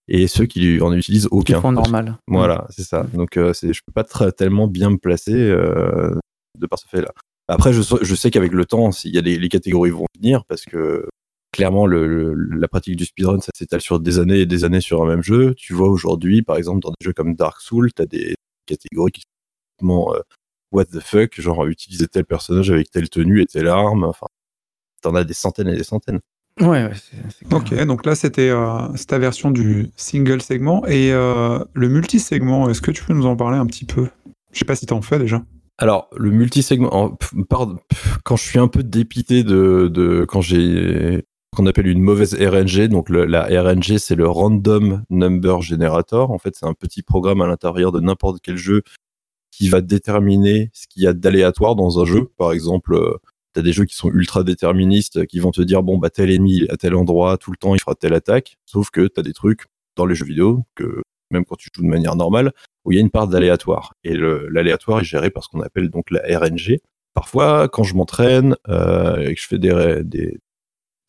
et 0.08 0.28
ceux 0.28 0.46
qui 0.46 0.82
en 0.82 0.92
utilisent 0.94 1.28
Qui 1.28 1.36
aucun. 1.36 1.62
font 1.62 1.72
normal. 1.72 2.18
Voilà, 2.28 2.66
c'est 2.72 2.84
ça. 2.84 3.04
Donc, 3.14 3.38
euh, 3.38 3.54
je 3.54 3.80
peux 3.86 3.94
pas 3.94 4.04
tellement 4.32 4.68
bien 4.68 4.90
me 4.90 4.98
placer 4.98 5.34
euh, 5.36 6.16
de 6.60 6.66
par 6.66 6.80
ce 6.80 6.88
fait-là. 6.88 7.12
Après, 7.48 7.74
je, 7.74 7.82
sais- 7.82 7.98
je 8.02 8.16
sais 8.16 8.32
qu'avec 8.32 8.54
le 8.54 8.66
temps, 8.66 8.92
s'il 8.92 9.14
y 9.14 9.18
a 9.18 9.22
les 9.22 9.50
catégories 9.50 9.92
vont 9.92 10.06
venir 10.16 10.46
parce 10.46 10.64
que 10.64 11.08
clairement, 11.54 11.86
le, 11.86 12.08
le- 12.34 12.34
la 12.58 12.68
pratique 12.68 12.96
du 12.96 13.06
speedrun, 13.06 13.40
ça 13.40 13.52
s'étale 13.56 13.82
sur 13.82 14.00
des 14.00 14.18
années 14.20 14.40
et 14.40 14.46
des 14.48 14.64
années 14.64 14.82
sur 14.82 15.04
un 15.04 15.08
même 15.08 15.22
jeu. 15.22 15.54
Tu 15.56 15.74
vois 15.74 15.90
aujourd'hui, 15.90 16.42
par 16.42 16.58
exemple, 16.58 16.80
dans 16.80 16.90
des 16.90 17.06
jeux 17.06 17.14
comme 17.14 17.36
Dark 17.36 17.62
Souls, 17.62 17.92
t'as 17.94 18.06
des 18.08 18.34
catégories 18.66 19.12
qui 19.12 19.22
sont 19.22 19.28
complètement, 19.86 20.16
euh, 20.16 20.22
what 20.72 20.86
the 20.86 21.02
fuck, 21.02 21.40
genre 21.40 21.66
utiliser 21.68 22.08
tel 22.08 22.26
personnage 22.26 22.72
avec 22.72 22.90
telle 22.90 23.10
tenue 23.10 23.42
et 23.42 23.46
telle 23.46 23.68
arme. 23.68 24.06
Enfin, 24.06 24.28
t'en 25.02 25.16
as 25.16 25.24
des 25.24 25.34
centaines 25.34 25.68
et 25.70 25.76
des 25.76 25.84
centaines. 25.84 26.20
Ouais, 26.60 26.68
ouais, 26.86 26.92
c'est 26.94 27.18
c'est 27.40 27.48
clair. 27.48 27.62
Ok, 27.62 27.86
donc 27.88 28.06
là 28.06 28.14
c'était 28.14 28.50
euh, 28.50 28.88
c'est 28.96 29.08
ta 29.08 29.18
version 29.20 29.52
du 29.52 29.90
single 29.96 30.42
segment 30.42 30.86
et 30.86 31.12
euh, 31.14 31.60
le 31.74 31.88
multi-segment, 31.88 32.70
est-ce 32.70 32.82
que 32.82 32.92
tu 32.92 33.04
peux 33.04 33.14
nous 33.14 33.26
en 33.26 33.36
parler 33.36 33.58
un 33.58 33.66
petit 33.66 33.86
peu? 33.86 34.08
Je 34.52 34.60
sais 34.60 34.66
pas 34.66 34.76
si 34.76 34.86
t'en 34.86 35.02
fais 35.02 35.18
déjà. 35.18 35.42
Alors, 35.78 36.10
le 36.16 36.30
multisegment, 36.30 37.18
quand 38.24 38.36
je 38.36 38.44
suis 38.44 38.60
un 38.60 38.68
peu 38.68 38.84
dépité 38.84 39.44
de, 39.44 39.88
de 39.92 40.26
quand 40.28 40.42
j'ai 40.42 41.24
qu'on 41.56 41.66
appelle 41.66 41.88
une 41.88 42.02
mauvaise 42.02 42.36
RNG, 42.36 42.88
donc 42.88 43.10
le- 43.10 43.26
la 43.26 43.44
RNG 43.46 43.98
c'est 43.98 44.16
le 44.16 44.28
Random 44.28 45.04
Number 45.10 45.62
Generator. 45.62 46.32
En 46.32 46.38
fait, 46.38 46.56
c'est 46.56 46.66
un 46.68 46.74
petit 46.74 47.02
programme 47.02 47.42
à 47.42 47.48
l'intérieur 47.48 47.92
de 47.92 48.00
n'importe 48.00 48.40
quel 48.44 48.58
jeu 48.58 48.84
qui 49.52 49.68
va 49.70 49.82
déterminer 49.82 50.70
ce 50.74 50.86
qu'il 50.88 51.04
y 51.04 51.08
a 51.08 51.14
d'aléatoire 51.14 51.76
dans 51.76 52.00
un 52.00 52.06
jeu. 52.06 52.30
Par 52.38 52.52
exemple, 52.54 52.94
euh, 52.94 53.16
t'as 53.54 53.62
des 53.62 53.74
jeux 53.74 53.86
qui 53.86 53.96
sont 53.96 54.10
ultra 54.12 54.44
déterministes, 54.44 55.26
qui 55.28 55.40
vont 55.40 55.52
te 55.52 55.62
dire 55.62 55.84
bon 55.84 55.98
bah 55.98 56.10
tel 56.10 56.30
ennemi 56.32 56.66
à 56.70 56.78
tel 56.78 56.96
endroit 56.96 57.38
tout 57.38 57.52
le 57.52 57.58
temps 57.58 57.76
il 57.76 57.80
fera 57.80 57.96
telle 57.96 58.14
attaque. 58.14 58.58
Sauf 58.66 58.90
que 58.90 59.08
t'as 59.08 59.22
des 59.24 59.34
trucs 59.34 59.66
dans 59.96 60.06
les 60.06 60.16
jeux 60.16 60.26
vidéo 60.26 60.64
que 60.76 61.02
même 61.32 61.46
quand 61.46 61.56
tu 61.56 61.70
joues 61.76 61.84
de 61.84 61.88
manière 61.88 62.16
normale 62.16 62.52
où 62.86 62.92
il 62.92 62.96
y 62.96 62.98
a 62.98 63.02
une 63.02 63.10
part 63.12 63.28
d'aléatoire. 63.28 63.94
Et 64.04 64.16
l'aléatoire 64.16 65.00
est 65.02 65.06
géré 65.06 65.30
par 65.30 65.44
ce 65.44 65.50
qu'on 65.50 65.62
appelle 65.62 65.90
donc 65.90 66.12
la 66.12 66.22
RNG. 66.40 66.80
Parfois, 67.14 67.68
quand 67.70 67.84
je 67.84 67.94
m'entraîne 67.96 68.56
euh, 68.70 69.18
et 69.28 69.36
que 69.36 69.42
je 69.42 69.48
fais 69.48 69.58
des, 69.60 70.02
des, 70.04 70.38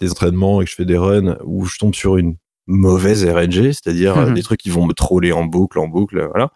des 0.01 0.11
entraînements 0.11 0.61
et 0.61 0.65
que 0.65 0.71
je 0.71 0.75
fais 0.77 0.85
des 0.85 0.97
runs 0.99 1.39
où 1.45 1.65
je 1.65 1.79
tombe 1.79 1.95
sur 1.95 2.17
une 2.17 2.37
mauvaise 2.67 3.25
RNG, 3.25 3.73
c'est-à-dire 3.73 4.17
euh, 4.19 4.27
Mhm. 4.27 4.35
des 4.35 4.43
trucs 4.43 4.61
qui 4.61 4.71
vont 4.71 4.87
me 4.87 4.93
troller 4.95 5.33
en 5.33 5.45
boucle, 5.45 5.79
en 5.79 5.89
boucle, 5.89 6.27
voilà. 6.29 6.51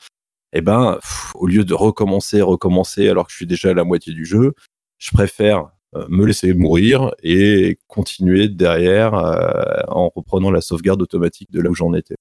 Et 0.53 0.61
ben, 0.61 0.99
pff, 1.01 1.33
au 1.35 1.47
lieu 1.47 1.65
de 1.65 1.75
recommencer, 1.75 2.41
recommencer 2.43 3.09
alors 3.09 3.27
que 3.27 3.33
je 3.33 3.37
suis 3.37 3.47
déjà 3.47 3.71
à 3.71 3.75
la 3.75 3.85
moitié 3.85 4.13
du 4.13 4.25
jeu, 4.25 4.53
je 4.99 5.11
préfère 5.13 5.59
euh, 5.59 5.69
me 6.09 6.25
laisser 6.27 6.55
mourir 6.55 7.13
et 7.23 7.79
continuer 7.89 8.49
derrière 8.49 9.15
euh, 9.15 9.83
en 9.89 10.11
reprenant 10.15 10.51
la 10.51 10.61
sauvegarde 10.61 11.03
automatique 11.03 11.51
de 11.51 11.61
là 11.61 11.71
où 11.71 11.75
j'en 11.75 11.95
étais. 11.95 12.15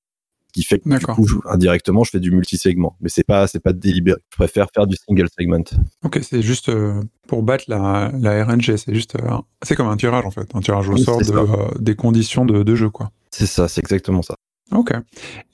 Ce 0.47 0.61
qui 0.61 0.63
fait 0.63 0.79
que 0.79 0.97
du 0.97 1.05
coup, 1.05 1.41
indirectement, 1.49 2.05
je 2.05 2.11
fais 2.11 2.19
du 2.21 2.31
multisegment, 2.31 2.95
mais 3.01 3.09
c'est 3.09 3.25
pas 3.25 3.45
c'est 3.47 3.59
pas 3.59 3.73
délibéré. 3.73 4.19
Je 4.31 4.37
préfère 4.37 4.67
faire 4.73 4.87
du 4.87 4.95
single 4.95 5.27
segment. 5.37 5.63
Ok, 6.03 6.19
c'est 6.21 6.41
juste 6.41 6.69
euh, 6.69 7.01
pour 7.27 7.43
battre 7.43 7.65
la, 7.67 8.09
la 8.17 8.45
RNG, 8.45 8.77
c'est 8.77 8.93
juste 8.93 9.15
euh, 9.15 9.37
c'est 9.63 9.75
comme 9.75 9.89
un 9.89 9.97
tirage 9.97 10.25
en 10.25 10.31
fait, 10.31 10.47
un 10.53 10.61
tirage 10.61 10.87
au 10.87 10.93
Oui, 10.93 11.03
sort 11.03 11.19
de, 11.19 11.31
euh, 11.33 11.45
des 11.79 11.95
conditions 11.95 12.45
de, 12.45 12.63
de 12.63 12.75
jeu 12.75 12.89
quoi. 12.89 13.11
C'est 13.31 13.47
ça, 13.47 13.67
c'est 13.67 13.81
exactement 13.81 14.21
ça. 14.21 14.35
Ok. 14.71 14.93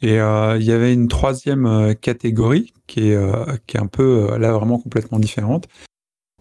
Et 0.01 0.20
euh, 0.20 0.58
il 0.60 0.66
y 0.66 0.72
avait 0.72 0.94
une 0.94 1.08
troisième 1.08 1.66
euh, 1.66 1.94
catégorie 1.94 2.74
qui 2.88 3.10
est, 3.10 3.16
euh, 3.16 3.58
qui 3.68 3.78
est 3.78 3.80
un 3.80 3.88
peu 3.88 4.30
euh, 4.32 4.38
là 4.38 4.54
vraiment 4.54 4.80
complètement 4.80 5.20
différente. 5.20 5.68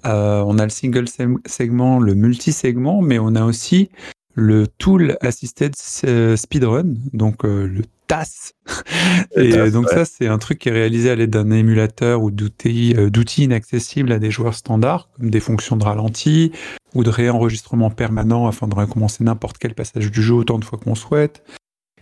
Euh, 0.07 0.43
on 0.47 0.59
a 0.59 0.65
le 0.65 0.71
single 0.71 1.07
segment, 1.47 1.99
le 1.99 2.15
multi-segment, 2.15 3.03
mais 3.03 3.19
on 3.19 3.35
a 3.35 3.45
aussi 3.45 3.91
le 4.35 4.67
Tool 4.67 5.17
Assisted 5.21 5.75
S- 5.77 6.41
Speedrun, 6.41 6.95
donc 7.13 7.45
euh, 7.45 7.67
le 7.67 7.83
TAS. 8.07 8.53
Et 9.37 9.51
TAS, 9.51 9.59
euh, 9.59 9.71
donc 9.71 9.87
ouais. 9.87 9.95
ça, 9.95 10.05
c'est 10.05 10.27
un 10.27 10.39
truc 10.39 10.61
qui 10.61 10.69
est 10.69 10.73
réalisé 10.73 11.11
à 11.11 11.17
l'aide 11.17 11.31
d'un 11.31 11.51
émulateur 11.51 12.23
ou 12.23 12.31
d'outils 12.31 12.95
euh, 12.97 13.11
d'outils 13.11 13.45
inaccessibles 13.45 14.13
à 14.13 14.19
des 14.19 14.31
joueurs 14.31 14.55
standards, 14.55 15.09
comme 15.17 15.31
des 15.31 15.41
fonctions 15.41 15.77
de 15.77 15.85
ralenti 15.85 16.53
ou 16.95 17.05
de 17.05 17.11
réenregistrement 17.11 17.91
permanent 17.91 18.47
afin 18.47 18.69
de 18.69 18.75
recommencer 18.75 19.25
n'importe 19.25 19.59
quel 19.59 19.75
passage 19.75 20.11
du 20.11 20.23
jeu 20.23 20.35
autant 20.35 20.59
de 20.59 20.65
fois 20.65 20.79
qu'on 20.79 20.95
souhaite. 20.95 21.43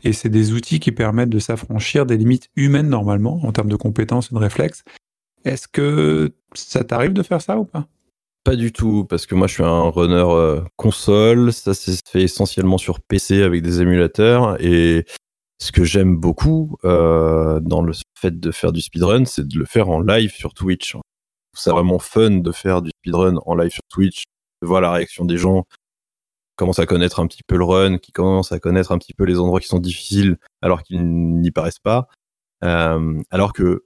Et 0.05 0.13
c'est 0.13 0.29
des 0.29 0.53
outils 0.53 0.79
qui 0.79 0.93
permettent 0.93 1.31
de 1.31 1.41
s'affranchir 1.41 2.07
des 2.07 2.17
limites 2.17 2.51
humaines 2.55 2.89
normalement, 2.89 3.41
en 3.45 3.53
termes 3.53 3.69
de 3.69 3.77
compétences 3.77 4.31
et 4.31 4.35
de 4.35 4.39
réflexes. 4.39 4.85
Est-ce 5.45 5.69
que 5.69 6.33
ça 6.55 6.85
t'arrive 6.85 7.13
de 7.13 7.23
faire 7.23 7.41
ça 7.41 7.59
ou 7.59 7.65
pas? 7.65 7.87
Pas 8.45 8.57
du 8.57 8.73
tout, 8.73 9.05
parce 9.05 9.27
que 9.27 9.35
moi 9.35 9.47
je 9.47 9.55
suis 9.55 9.63
un 9.63 9.91
runner 9.91 10.25
euh, 10.27 10.61
console, 10.77 11.53
ça 11.53 11.75
s'est 11.75 11.99
fait 12.07 12.23
essentiellement 12.23 12.79
sur 12.79 13.01
PC 13.01 13.43
avec 13.43 13.63
des 13.63 13.83
émulateurs, 13.83 14.57
et 14.63 15.05
ce 15.59 15.73
que 15.73 15.85
j'aime 15.85 16.17
beaucoup 16.17 16.77
euh, 16.85 17.61
dans 17.61 17.83
le 17.83 17.93
fait 18.19 18.39
de 18.39 18.51
faire 18.51 18.73
du 18.73 18.81
speedrun, 18.81 19.25
c'est 19.25 19.47
de 19.47 19.59
le 19.59 19.65
faire 19.65 19.91
en 19.91 20.01
live 20.01 20.33
sur 20.33 20.55
Twitch. 20.55 20.97
C'est 21.55 21.71
vraiment 21.71 21.99
fun 21.99 22.31
de 22.31 22.53
faire 22.53 22.81
du 22.81 22.91
speedrun 23.01 23.37
en 23.45 23.55
live 23.55 23.73
sur 23.73 23.83
Twitch, 23.91 24.25
de 24.63 24.67
voir 24.67 24.81
la 24.81 24.93
réaction 24.93 25.25
des 25.25 25.37
gens, 25.37 25.67
commencent 26.57 26.79
à 26.79 26.87
connaître 26.87 27.21
un 27.21 27.27
petit 27.27 27.43
peu 27.47 27.57
le 27.57 27.65
run, 27.65 27.99
qui 27.99 28.13
commencent 28.13 28.53
à 28.53 28.61
connaître 28.61 28.93
un 28.93 28.99
petit 28.99 29.15
peu 29.15 29.25
les 29.25 29.39
endroits 29.39 29.61
qui 29.61 29.69
sont 29.69 29.79
difficiles 29.79 30.39
alors 30.63 30.83
qu'ils 30.83 31.03
n'y 31.05 31.51
paraissent 31.51 31.79
pas. 31.79 32.09
Euh, 32.65 33.21
alors 33.31 33.53
que 33.53 33.85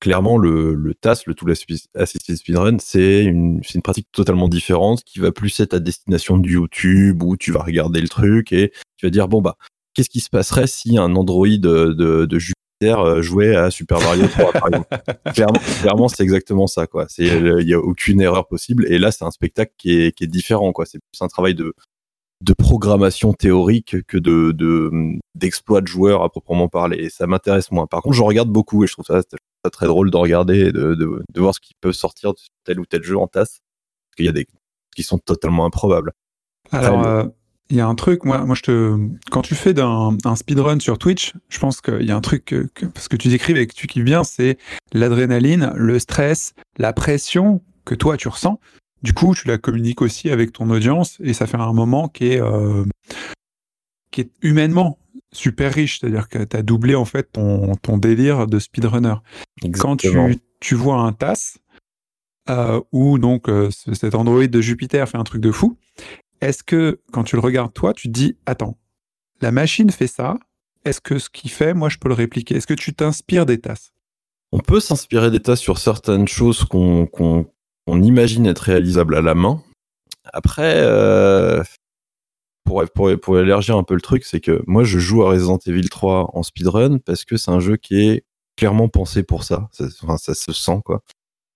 clairement, 0.00 0.38
le, 0.38 0.74
le 0.74 0.94
TAS, 0.94 1.22
le 1.26 1.34
Tool 1.34 1.52
Assisted 1.52 2.36
Speedrun, 2.36 2.78
c'est 2.78 3.24
une, 3.24 3.60
c'est 3.62 3.74
une 3.74 3.82
pratique 3.82 4.08
totalement 4.12 4.48
différente 4.48 5.02
qui 5.04 5.18
va 5.18 5.32
plus 5.32 5.58
être 5.60 5.74
à 5.74 5.80
destination 5.80 6.38
de 6.38 6.48
YouTube 6.48 7.22
où 7.22 7.36
tu 7.36 7.52
vas 7.52 7.62
regarder 7.62 8.00
le 8.00 8.08
truc 8.08 8.52
et 8.52 8.72
tu 8.96 9.06
vas 9.06 9.10
dire, 9.10 9.28
bon, 9.28 9.40
bah, 9.40 9.56
qu'est-ce 9.94 10.10
qui 10.10 10.20
se 10.20 10.30
passerait 10.30 10.66
si 10.66 10.98
un 10.98 11.14
Android 11.14 11.46
de, 11.46 11.92
de, 11.92 12.26
de 12.26 12.38
Jupiter 12.38 13.00
euh, 13.00 13.22
jouait 13.22 13.56
à 13.56 13.70
Super 13.70 13.98
Mario 14.00 14.26
3, 14.28 14.52
par 14.52 14.68
exemple? 14.68 14.96
Clairement, 15.34 15.60
clairement 15.80 16.08
c'est 16.08 16.22
exactement 16.22 16.66
ça, 16.66 16.86
quoi. 16.86 17.06
Il 17.18 17.68
y 17.68 17.74
a 17.74 17.78
aucune 17.78 18.20
erreur 18.20 18.46
possible 18.46 18.86
et 18.90 18.98
là, 18.98 19.10
c'est 19.10 19.24
un 19.24 19.30
spectacle 19.30 19.72
qui 19.76 20.00
est, 20.00 20.12
qui 20.12 20.24
est 20.24 20.28
différent, 20.28 20.72
quoi. 20.72 20.86
C'est 20.86 20.98
plus 20.98 21.22
un 21.22 21.28
travail 21.28 21.54
de, 21.54 21.74
de 22.40 22.52
programmation 22.52 23.32
théorique 23.32 23.96
que 24.06 24.16
de, 24.16 24.52
de 24.52 24.90
d'exploit 25.34 25.80
de 25.80 25.86
joueurs 25.88 26.22
à 26.22 26.28
proprement 26.28 26.68
parler. 26.68 26.96
Et 26.98 27.10
ça 27.10 27.26
m'intéresse 27.26 27.70
moins. 27.72 27.86
Par 27.86 28.02
contre, 28.02 28.14
je 28.16 28.22
regarde 28.22 28.48
beaucoup 28.48 28.84
et 28.84 28.86
je 28.86 28.92
trouve 28.92 29.04
ça, 29.06 29.16
je 29.18 29.22
trouve 29.36 29.38
ça 29.64 29.70
très 29.70 29.86
drôle 29.86 30.10
de 30.10 30.16
regarder 30.16 30.58
et 30.66 30.72
de, 30.72 30.94
de, 30.94 31.22
de 31.32 31.40
voir 31.40 31.54
ce 31.54 31.60
qui 31.60 31.74
peut 31.80 31.92
sortir 31.92 32.32
de 32.32 32.38
tel 32.64 32.78
ou 32.78 32.86
tel 32.86 33.02
jeu 33.02 33.18
en 33.18 33.26
tasse. 33.26 33.58
Parce 34.08 34.16
qu'il 34.16 34.26
y 34.26 34.28
a 34.28 34.32
des 34.32 34.46
qui 34.94 35.02
sont 35.02 35.18
totalement 35.18 35.64
improbables. 35.64 36.12
Alors, 36.72 37.04
euh, 37.04 37.24
il 37.70 37.76
y 37.76 37.80
a 37.80 37.86
un 37.86 37.94
truc, 37.94 38.24
moi, 38.24 38.44
moi 38.44 38.54
je 38.54 38.62
te, 38.62 38.98
quand 39.30 39.42
tu 39.42 39.54
fais 39.54 39.74
d'un, 39.74 40.16
un 40.24 40.36
speedrun 40.36 40.80
sur 40.80 40.98
Twitch, 40.98 41.34
je 41.48 41.58
pense 41.58 41.80
qu'il 41.80 42.02
y 42.02 42.10
a 42.10 42.16
un 42.16 42.20
truc 42.20 42.44
que, 42.46 42.68
que- 42.74 42.86
parce 42.86 43.08
que 43.08 43.16
tu 43.16 43.28
décrives 43.28 43.56
et 43.58 43.66
que 43.66 43.74
tu 43.74 43.86
kiffes 43.86 44.04
bien, 44.04 44.24
c'est 44.24 44.58
l'adrénaline, 44.92 45.72
le 45.76 45.98
stress, 45.98 46.54
la 46.78 46.92
pression 46.92 47.62
que 47.84 47.94
toi 47.94 48.16
tu 48.16 48.28
ressens. 48.28 48.58
Du 49.02 49.12
coup, 49.12 49.34
tu 49.34 49.46
la 49.48 49.58
communiques 49.58 50.02
aussi 50.02 50.30
avec 50.30 50.52
ton 50.52 50.68
audience 50.70 51.18
et 51.20 51.32
ça 51.32 51.46
fait 51.46 51.56
un 51.56 51.72
moment 51.72 52.08
qui 52.08 52.28
est, 52.32 52.40
euh, 52.40 52.84
qui 54.10 54.22
est 54.22 54.30
humainement 54.42 54.98
super 55.32 55.72
riche. 55.72 56.00
C'est-à-dire 56.00 56.28
que 56.28 56.42
tu 56.44 56.56
as 56.56 56.62
doublé 56.62 56.94
en 56.94 57.04
fait 57.04 57.30
ton, 57.32 57.74
ton 57.76 57.98
délire 57.98 58.46
de 58.46 58.58
speedrunner. 58.58 59.14
Quand 59.78 59.96
tu, 59.96 60.08
tu 60.60 60.74
vois 60.74 60.96
un 61.00 61.12
TAS, 61.12 61.58
euh, 62.50 62.80
où 62.92 63.18
donc 63.18 63.48
euh, 63.48 63.70
ce- 63.70 63.94
cet 63.94 64.14
androïde 64.14 64.50
de 64.50 64.60
Jupiter 64.60 65.08
fait 65.08 65.18
un 65.18 65.24
truc 65.24 65.42
de 65.42 65.52
fou, 65.52 65.76
est-ce 66.40 66.62
que 66.62 67.00
quand 67.12 67.24
tu 67.24 67.36
le 67.36 67.40
regardes 67.40 67.72
toi, 67.74 67.92
tu 67.94 68.08
te 68.08 68.12
dis, 68.12 68.36
attends, 68.46 68.78
la 69.40 69.52
machine 69.52 69.90
fait 69.90 70.06
ça, 70.06 70.38
est-ce 70.84 71.00
que 71.00 71.18
ce 71.18 71.28
qu'il 71.30 71.50
fait, 71.50 71.74
moi 71.74 71.88
je 71.88 71.98
peux 71.98 72.08
le 72.08 72.14
répliquer? 72.14 72.56
Est-ce 72.56 72.66
que 72.66 72.74
tu 72.74 72.94
t'inspires 72.94 73.44
des 73.46 73.60
TAS? 73.60 73.92
On 74.50 74.60
peut 74.60 74.80
s'inspirer 74.80 75.30
des 75.30 75.40
tas 75.40 75.56
sur 75.56 75.76
certaines 75.78 76.26
choses 76.26 76.64
qu'on 76.64 77.06
qu'on 77.06 77.46
qu'on 77.88 78.02
imagine 78.02 78.46
être 78.46 78.58
réalisables 78.60 79.14
à 79.16 79.22
la 79.22 79.34
main. 79.34 79.62
Après, 80.32 80.74
euh, 80.76 81.62
pour, 82.64 82.84
pour, 82.94 83.10
pour 83.20 83.38
élargir 83.38 83.78
un 83.78 83.82
peu 83.82 83.94
le 83.94 84.02
truc, 84.02 84.24
c'est 84.24 84.40
que 84.40 84.62
moi 84.66 84.84
je 84.84 84.98
joue 84.98 85.22
à 85.24 85.30
Resident 85.30 85.58
Evil 85.66 85.88
3 85.88 86.32
en 86.34 86.42
speedrun 86.42 86.98
parce 86.98 87.24
que 87.24 87.38
c'est 87.38 87.50
un 87.50 87.60
jeu 87.60 87.76
qui 87.76 87.98
est 88.06 88.24
clairement 88.58 88.88
pensé 88.88 89.22
pour 89.22 89.42
ça. 89.42 89.68
Ça, 89.72 89.84
enfin, 90.02 90.18
ça 90.18 90.34
se 90.34 90.52
sent 90.52 90.80
quoi. 90.84 91.00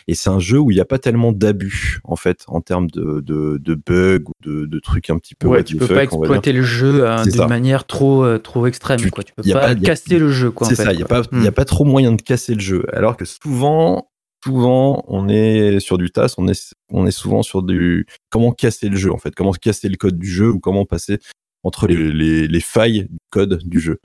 Et 0.08 0.14
c'est 0.14 0.30
un 0.30 0.40
jeu 0.40 0.58
où 0.58 0.70
il 0.70 0.74
n'y 0.74 0.80
a 0.80 0.84
pas 0.86 0.98
tellement 0.98 1.32
d'abus 1.32 2.00
en 2.04 2.16
fait 2.16 2.44
en 2.48 2.60
termes 2.62 2.90
de, 2.90 3.20
de, 3.20 3.58
de 3.58 3.74
bugs 3.74 4.24
ou 4.26 4.32
de, 4.42 4.64
de 4.64 4.78
trucs 4.80 5.10
un 5.10 5.18
petit 5.18 5.34
peu. 5.34 5.48
Ouais, 5.48 5.62
tu 5.62 5.76
peux 5.76 5.86
fuck, 5.86 5.94
pas 5.94 6.00
on 6.00 6.04
exploiter 6.22 6.52
le 6.52 6.62
jeu 6.62 7.06
euh, 7.06 7.22
d'une 7.24 7.46
manière 7.46 7.86
trop, 7.86 8.24
euh, 8.24 8.38
trop 8.38 8.66
extrême. 8.66 8.98
Tu- 8.98 9.10
quoi. 9.10 9.22
Tu 9.22 9.32
peux 9.34 9.42
pas 9.52 9.60
pas- 9.60 9.72
y 9.74 9.76
a- 9.76 9.80
casser 9.80 10.18
le 10.18 10.30
jeu. 10.30 10.50
C'est 10.62 10.74
ça, 10.76 10.92
il 10.92 10.96
n'y 10.96 11.02
y 11.02 11.46
a 11.46 11.50
Hmm. 11.50 11.52
pas 11.52 11.64
trop 11.66 11.84
moyen 11.84 12.10
de 12.12 12.22
casser 12.22 12.54
le 12.54 12.60
jeu. 12.60 12.84
Alors 12.92 13.16
que 13.18 13.24
souvent, 13.26 14.08
souvent, 14.44 15.04
on 15.08 15.28
est 15.28 15.80
sur 15.80 15.98
du 15.98 16.10
TAS, 16.10 16.34
on 16.38 16.48
est, 16.48 16.74
on 16.90 17.06
est 17.06 17.12
souvent 17.12 17.42
sur 17.42 17.62
du 17.62 18.06
comment 18.30 18.52
casser 18.52 18.88
le 18.88 18.96
jeu, 18.96 19.12
en 19.12 19.18
fait, 19.18 19.34
comment 19.34 19.52
casser 19.52 19.88
le 19.88 19.96
code 19.96 20.18
du 20.18 20.28
jeu 20.28 20.50
ou 20.50 20.60
comment 20.60 20.84
passer 20.84 21.18
entre 21.62 21.86
les, 21.86 22.12
les, 22.12 22.48
les 22.48 22.60
failles 22.60 23.06
du 23.08 23.18
code 23.30 23.62
du 23.64 23.80
jeu. 23.80 24.00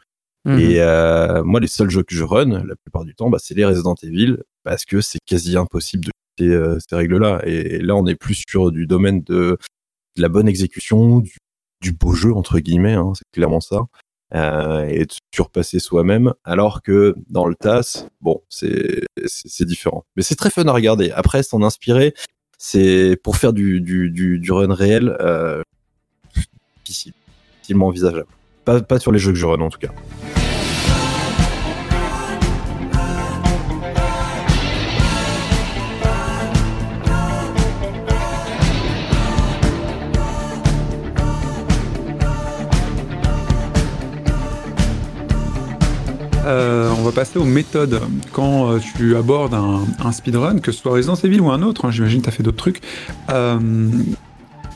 Mhm. 0.45 0.59
Et 0.59 0.79
euh, 0.79 1.43
moi, 1.43 1.59
les 1.59 1.67
seuls 1.67 1.89
jeux 1.89 2.03
que 2.03 2.15
je 2.15 2.23
run, 2.23 2.63
la 2.65 2.75
plupart 2.75 3.03
du 3.03 3.15
temps, 3.15 3.29
bah, 3.29 3.37
c'est 3.41 3.53
les 3.53 3.65
Resident 3.65 3.95
Evil, 4.01 4.37
parce 4.63 4.85
que 4.85 5.01
c'est 5.01 5.19
quasi 5.25 5.57
impossible 5.57 6.05
de 6.05 6.11
quitter 6.11 6.53
euh, 6.53 6.77
ces 6.79 6.95
règles-là. 6.95 7.41
Et 7.45 7.79
là, 7.79 7.95
on 7.95 8.05
est 8.05 8.15
plus 8.15 8.43
sur 8.47 8.71
du 8.71 8.87
domaine 8.87 9.21
de, 9.23 9.57
de 10.15 10.21
la 10.21 10.29
bonne 10.29 10.47
exécution, 10.47 11.19
du, 11.19 11.35
du 11.81 11.91
beau 11.91 12.13
jeu, 12.13 12.33
entre 12.33 12.59
guillemets, 12.59 12.93
hein, 12.93 13.11
c'est 13.15 13.25
clairement 13.33 13.59
ça. 13.59 13.87
Euh, 14.35 14.85
et 14.89 15.05
de 15.05 15.13
surpasser 15.33 15.79
soi-même, 15.79 16.33
alors 16.43 16.81
que 16.81 17.15
dans 17.29 17.45
le 17.45 17.55
TAS, 17.55 18.07
bon, 18.19 18.41
c'est 18.49 19.05
différent. 19.61 20.05
Mais 20.17 20.23
c'est 20.23 20.35
très 20.35 20.49
fun 20.49 20.65
à 20.65 20.73
regarder. 20.73 21.11
Après, 21.11 21.43
s'en 21.43 21.61
inspirer, 21.63 22.13
c'est 22.57 23.17
pour 23.23 23.37
faire 23.37 23.53
du, 23.53 23.79
du, 23.79 24.11
du, 24.11 24.39
du 24.39 24.51
run 24.51 24.73
réel, 24.73 25.15
euh, 25.21 25.61
difficile, 26.83 27.13
difficilement 27.55 27.87
envisageable. 27.87 28.27
Pas, 28.65 28.81
pas 28.81 28.99
sur 28.99 29.13
les 29.13 29.19
jeux 29.19 29.31
que 29.31 29.37
je 29.37 29.45
run 29.45 29.61
en 29.61 29.69
tout 29.69 29.79
cas. 29.79 29.93
Euh, 46.47 46.89
on 46.97 47.03
va 47.03 47.11
passer 47.11 47.37
aux 47.37 47.43
méthodes. 47.43 47.99
Quand 48.31 48.71
euh, 48.71 48.79
tu 48.79 49.17
abordes 49.17 49.53
un, 49.53 49.81
un 49.99 50.11
speedrun, 50.13 50.59
que 50.59 50.71
ce 50.71 50.79
soit 50.79 50.93
Resident 50.93 51.15
Evil 51.15 51.41
ou 51.41 51.51
un 51.51 51.61
autre, 51.61 51.83
hein, 51.83 51.91
j'imagine 51.91 52.19
que 52.19 52.23
tu 52.25 52.29
as 52.29 52.31
fait 52.31 52.43
d'autres 52.43 52.57
trucs, 52.57 52.81
euh, 53.29 53.89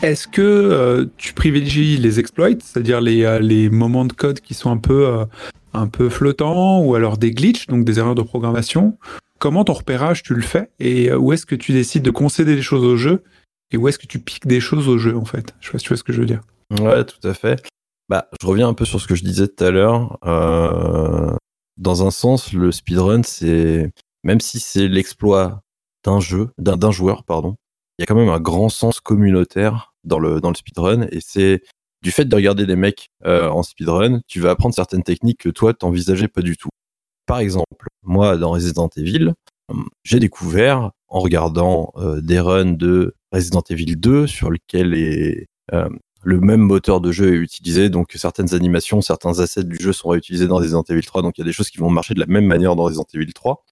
est-ce 0.01 0.27
que 0.27 1.09
tu 1.15 1.33
privilégies 1.33 1.95
les 1.97 2.19
exploits, 2.19 2.49
c'est-à-dire 2.59 2.99
les, 2.99 3.39
les 3.39 3.69
moments 3.69 4.03
de 4.03 4.11
code 4.11 4.41
qui 4.41 4.53
sont 4.53 4.69
un 4.69 4.77
peu, 4.77 5.25
un 5.73 5.87
peu 5.87 6.09
flottants, 6.09 6.81
ou 6.81 6.95
alors 6.95 7.17
des 7.17 7.31
glitches, 7.31 7.67
donc 7.67 7.85
des 7.85 7.99
erreurs 7.99 8.15
de 8.15 8.23
programmation? 8.23 8.97
Comment 9.39 9.63
ton 9.63 9.73
repérage, 9.73 10.23
tu 10.23 10.33
le 10.33 10.41
fais? 10.41 10.69
Et 10.79 11.13
où 11.13 11.31
est-ce 11.33 11.45
que 11.45 11.55
tu 11.55 11.71
décides 11.71 12.03
de 12.03 12.11
concéder 12.11 12.55
des 12.55 12.63
choses 12.63 12.83
au 12.83 12.97
jeu? 12.97 13.23
Et 13.71 13.77
où 13.77 13.87
est-ce 13.87 13.99
que 13.99 14.07
tu 14.07 14.19
piques 14.19 14.47
des 14.47 14.59
choses 14.59 14.89
au 14.89 14.97
jeu, 14.97 15.15
en 15.15 15.25
fait? 15.25 15.53
Je 15.61 15.67
sais 15.67 15.71
pas 15.71 15.77
si 15.77 15.83
tu 15.83 15.89
vois 15.89 15.97
ce 15.97 16.03
que 16.03 16.13
je 16.13 16.19
veux 16.19 16.27
dire. 16.27 16.41
Ouais, 16.79 17.05
tout 17.05 17.25
à 17.27 17.33
fait. 17.33 17.63
Bah, 18.09 18.27
je 18.41 18.47
reviens 18.47 18.67
un 18.67 18.73
peu 18.73 18.85
sur 18.85 18.99
ce 18.99 19.07
que 19.07 19.15
je 19.15 19.23
disais 19.23 19.47
tout 19.47 19.63
à 19.63 19.69
l'heure. 19.71 20.17
Dans 21.81 22.05
un 22.05 22.11
sens, 22.11 22.53
le 22.53 22.71
speedrun, 22.71 23.23
c'est 23.23 23.91
même 24.23 24.39
si 24.39 24.59
c'est 24.59 24.87
l'exploit 24.87 25.63
d'un 26.05 26.19
jeu, 26.19 26.49
d'un 26.59 26.91
joueur, 26.91 27.23
pardon, 27.23 27.55
il 27.97 28.01
y 28.01 28.03
a 28.03 28.05
quand 28.05 28.15
même 28.15 28.29
un 28.29 28.39
grand 28.39 28.69
sens 28.69 28.99
communautaire 28.99 29.93
dans 30.03 30.19
le 30.19 30.39
dans 30.39 30.49
le 30.49 30.55
speedrun 30.55 31.07
et 31.11 31.19
c'est 31.21 31.61
du 32.03 32.11
fait 32.11 32.25
de 32.25 32.35
regarder 32.35 32.65
des 32.65 32.75
mecs 32.75 33.09
euh, 33.25 33.49
en 33.49 33.63
speedrun, 33.63 34.21
tu 34.27 34.39
vas 34.39 34.51
apprendre 34.51 34.75
certaines 34.75 35.03
techniques 35.03 35.39
que 35.41 35.49
toi 35.49 35.73
t'envisageais 35.73 36.27
pas 36.27 36.41
du 36.41 36.55
tout. 36.57 36.69
Par 37.25 37.39
exemple, 37.39 37.87
moi 38.03 38.37
dans 38.37 38.51
Resident 38.51 38.89
Evil, 38.95 39.33
hum, 39.69 39.89
j'ai 40.03 40.19
découvert 40.19 40.91
en 41.07 41.19
regardant 41.19 41.91
euh, 41.97 42.21
des 42.21 42.39
runs 42.39 42.73
de 42.73 43.15
Resident 43.31 43.63
Evil 43.69 43.95
2 43.95 44.27
sur 44.27 44.51
lequel 44.51 44.93
est 44.93 45.47
euh, 45.73 45.89
le 46.23 46.39
même 46.39 46.61
moteur 46.61 47.01
de 47.01 47.11
jeu 47.11 47.33
est 47.33 47.37
utilisé, 47.37 47.89
donc 47.89 48.11
certaines 48.15 48.53
animations, 48.53 49.01
certains 49.01 49.39
assets 49.39 49.63
du 49.63 49.77
jeu 49.77 49.93
sont 49.93 50.09
réutilisés 50.09 50.47
dans 50.47 50.57
Resident 50.57 50.83
Evil 50.83 51.01
3, 51.01 51.21
donc 51.21 51.37
il 51.37 51.41
y 51.41 51.43
a 51.43 51.45
des 51.45 51.53
choses 51.53 51.69
qui 51.69 51.77
vont 51.77 51.89
marcher 51.89 52.13
de 52.13 52.19
la 52.19 52.27
même 52.27 52.45
manière 52.45 52.75
dans 52.75 52.83
Resident 52.83 53.05
Evil 53.13 53.33
3. 53.33 53.65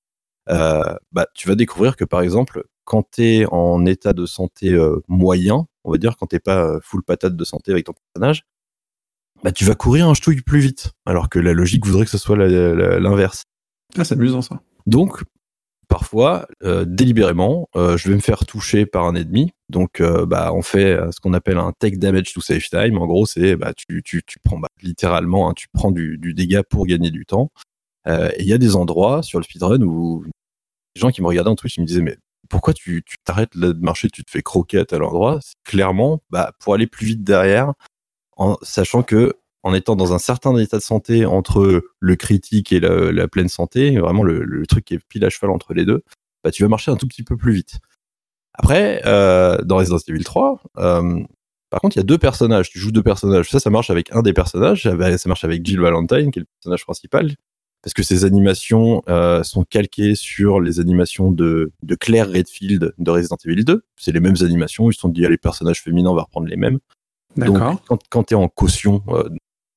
Euh, 0.49 0.95
bah, 1.11 1.27
tu 1.35 1.47
vas 1.47 1.55
découvrir 1.55 1.95
que 1.95 2.05
par 2.05 2.21
exemple, 2.21 2.63
quand 2.85 3.03
tu 3.11 3.23
es 3.23 3.45
en 3.51 3.85
état 3.85 4.13
de 4.13 4.25
santé 4.25 4.73
euh, 4.73 5.03
moyen, 5.07 5.67
on 5.83 5.91
va 5.91 5.97
dire, 5.97 6.17
quand 6.17 6.25
t'es 6.25 6.39
pas 6.39 6.63
euh, 6.63 6.79
full 6.81 7.03
patate 7.03 7.35
de 7.35 7.43
santé 7.43 7.71
avec 7.71 7.85
ton 7.85 7.93
personnage, 7.93 8.43
bah, 9.43 9.51
tu 9.51 9.63
vas 9.63 9.75
courir 9.75 10.07
un 10.07 10.13
ch'touille 10.13 10.41
plus 10.41 10.59
vite, 10.59 10.91
alors 11.05 11.29
que 11.29 11.39
la 11.39 11.53
logique 11.53 11.85
voudrait 11.85 12.05
que 12.05 12.11
ce 12.11 12.17
soit 12.17 12.35
l'inverse. 12.35 13.43
Ah, 13.97 14.03
c'est 14.03 14.15
amusant 14.15 14.41
ça. 14.41 14.59
Donc, 14.87 15.23
parfois, 15.89 16.47
euh, 16.63 16.85
délibérément, 16.85 17.67
euh, 17.75 17.97
je 17.97 18.07
vais 18.07 18.15
me 18.15 18.21
faire 18.21 18.45
toucher 18.45 18.85
par 18.85 19.05
un 19.05 19.15
ennemi. 19.15 19.51
Donc, 19.69 19.99
euh, 19.99 20.25
bah, 20.25 20.53
on 20.53 20.61
fait 20.61 20.97
ce 21.11 21.19
qu'on 21.19 21.33
appelle 21.33 21.57
un 21.57 21.73
take 21.77 21.97
damage 21.97 22.31
to 22.33 22.39
save 22.39 22.61
time. 22.69 22.97
En 22.97 23.07
gros, 23.07 23.25
c'est 23.25 23.57
bah, 23.57 23.73
tu, 23.75 24.21
prends 24.43 24.59
bah, 24.59 24.69
littéralement, 24.81 25.49
hein, 25.49 25.53
tu 25.55 25.67
prends 25.73 25.91
du, 25.91 26.17
dégât 26.33 26.63
pour 26.63 26.85
gagner 26.85 27.11
du 27.11 27.25
temps. 27.25 27.51
Et 28.07 28.41
il 28.41 28.47
y 28.47 28.53
a 28.53 28.57
des 28.57 28.75
endroits 28.75 29.21
sur 29.21 29.39
le 29.39 29.43
speedrun 29.43 29.81
où 29.81 30.23
les 30.23 30.99
gens 30.99 31.11
qui 31.11 31.21
me 31.21 31.27
regardaient 31.27 31.51
en 31.51 31.55
Twitch, 31.55 31.77
me 31.77 31.85
disaient 31.85 32.01
mais 32.01 32.17
pourquoi 32.49 32.73
tu 32.73 33.03
t'arrêtes 33.23 33.53
là 33.53 33.73
de 33.73 33.79
marcher, 33.79 34.09
tu 34.09 34.23
te 34.23 34.31
fais 34.31 34.41
croquer 34.41 34.79
à 34.79 34.85
tel 34.85 35.03
endroit? 35.03 35.39
Clairement 35.63 36.21
bah, 36.31 36.53
pour 36.59 36.73
aller 36.73 36.87
plus 36.87 37.05
vite 37.05 37.23
derrière, 37.23 37.73
en 38.37 38.57
sachant 38.63 39.03
que 39.03 39.35
en 39.63 39.73
étant 39.73 39.95
dans 39.95 40.13
un 40.13 40.19
certain 40.19 40.55
état 40.57 40.77
de 40.77 40.83
santé 40.83 41.25
entre 41.25 41.83
le 41.99 42.15
critique 42.15 42.71
et 42.71 42.79
la, 42.79 43.11
la 43.11 43.27
pleine 43.27 43.49
santé, 43.49 43.97
vraiment 43.97 44.23
le, 44.23 44.43
le 44.43 44.65
truc 44.65 44.85
qui 44.85 44.93
est 44.95 44.99
pile 45.07 45.25
à 45.25 45.29
cheval 45.29 45.51
entre 45.51 45.73
les 45.73 45.85
deux, 45.85 46.03
bah, 46.43 46.51
tu 46.51 46.63
vas 46.63 46.69
marcher 46.69 46.91
un 46.91 46.95
tout 46.95 47.07
petit 47.07 47.23
peu 47.23 47.35
plus 47.35 47.53
vite. 47.53 47.79
Après, 48.53 49.01
euh, 49.05 49.57
dans 49.63 49.77
Resident 49.77 49.99
Evil 50.07 50.23
3, 50.23 50.61
euh, 50.77 51.19
par 51.69 51.81
contre, 51.81 51.97
il 51.97 51.99
y 51.99 52.01
a 52.01 52.05
deux 52.05 52.17
personnages. 52.17 52.69
Tu 52.69 52.79
joues 52.79 52.91
deux 52.91 53.03
personnages. 53.03 53.49
Ça, 53.49 53.59
ça 53.59 53.69
marche 53.69 53.89
avec 53.89 54.13
un 54.13 54.21
des 54.21 54.33
personnages. 54.33 54.83
Ça 54.83 55.29
marche 55.29 55.43
avec 55.43 55.65
Jill 55.65 55.79
Valentine, 55.79 56.31
qui 56.31 56.39
est 56.39 56.41
le 56.41 56.47
personnage 56.59 56.83
principal, 56.83 57.35
parce 57.83 57.93
que 57.93 58.03
ses 58.03 58.25
animations 58.25 59.03
euh, 59.07 59.43
sont 59.43 59.63
calquées 59.63 60.15
sur 60.15 60.59
les 60.59 60.79
animations 60.79 61.31
de, 61.31 61.71
de 61.83 61.95
Claire 61.95 62.29
Redfield 62.29 62.93
de 62.97 63.11
Resident 63.11 63.37
Evil 63.45 63.63
2. 63.63 63.83
C'est 63.97 64.11
les 64.11 64.19
mêmes 64.19 64.35
animations. 64.41 64.89
Ils 64.89 64.95
se 64.95 65.01
sont 65.01 65.09
dit, 65.09 65.25
ah, 65.25 65.29
les 65.29 65.37
personnages 65.37 65.81
féminins, 65.81 66.09
on 66.09 66.15
va 66.15 66.23
reprendre 66.23 66.47
les 66.47 66.57
mêmes. 66.57 66.79
D'accord. 67.37 67.81
Quand, 67.87 67.99
quand 68.09 68.23
tu 68.23 68.33
es 68.33 68.37
en 68.37 68.49
caution, 68.49 69.03
euh, 69.09 69.29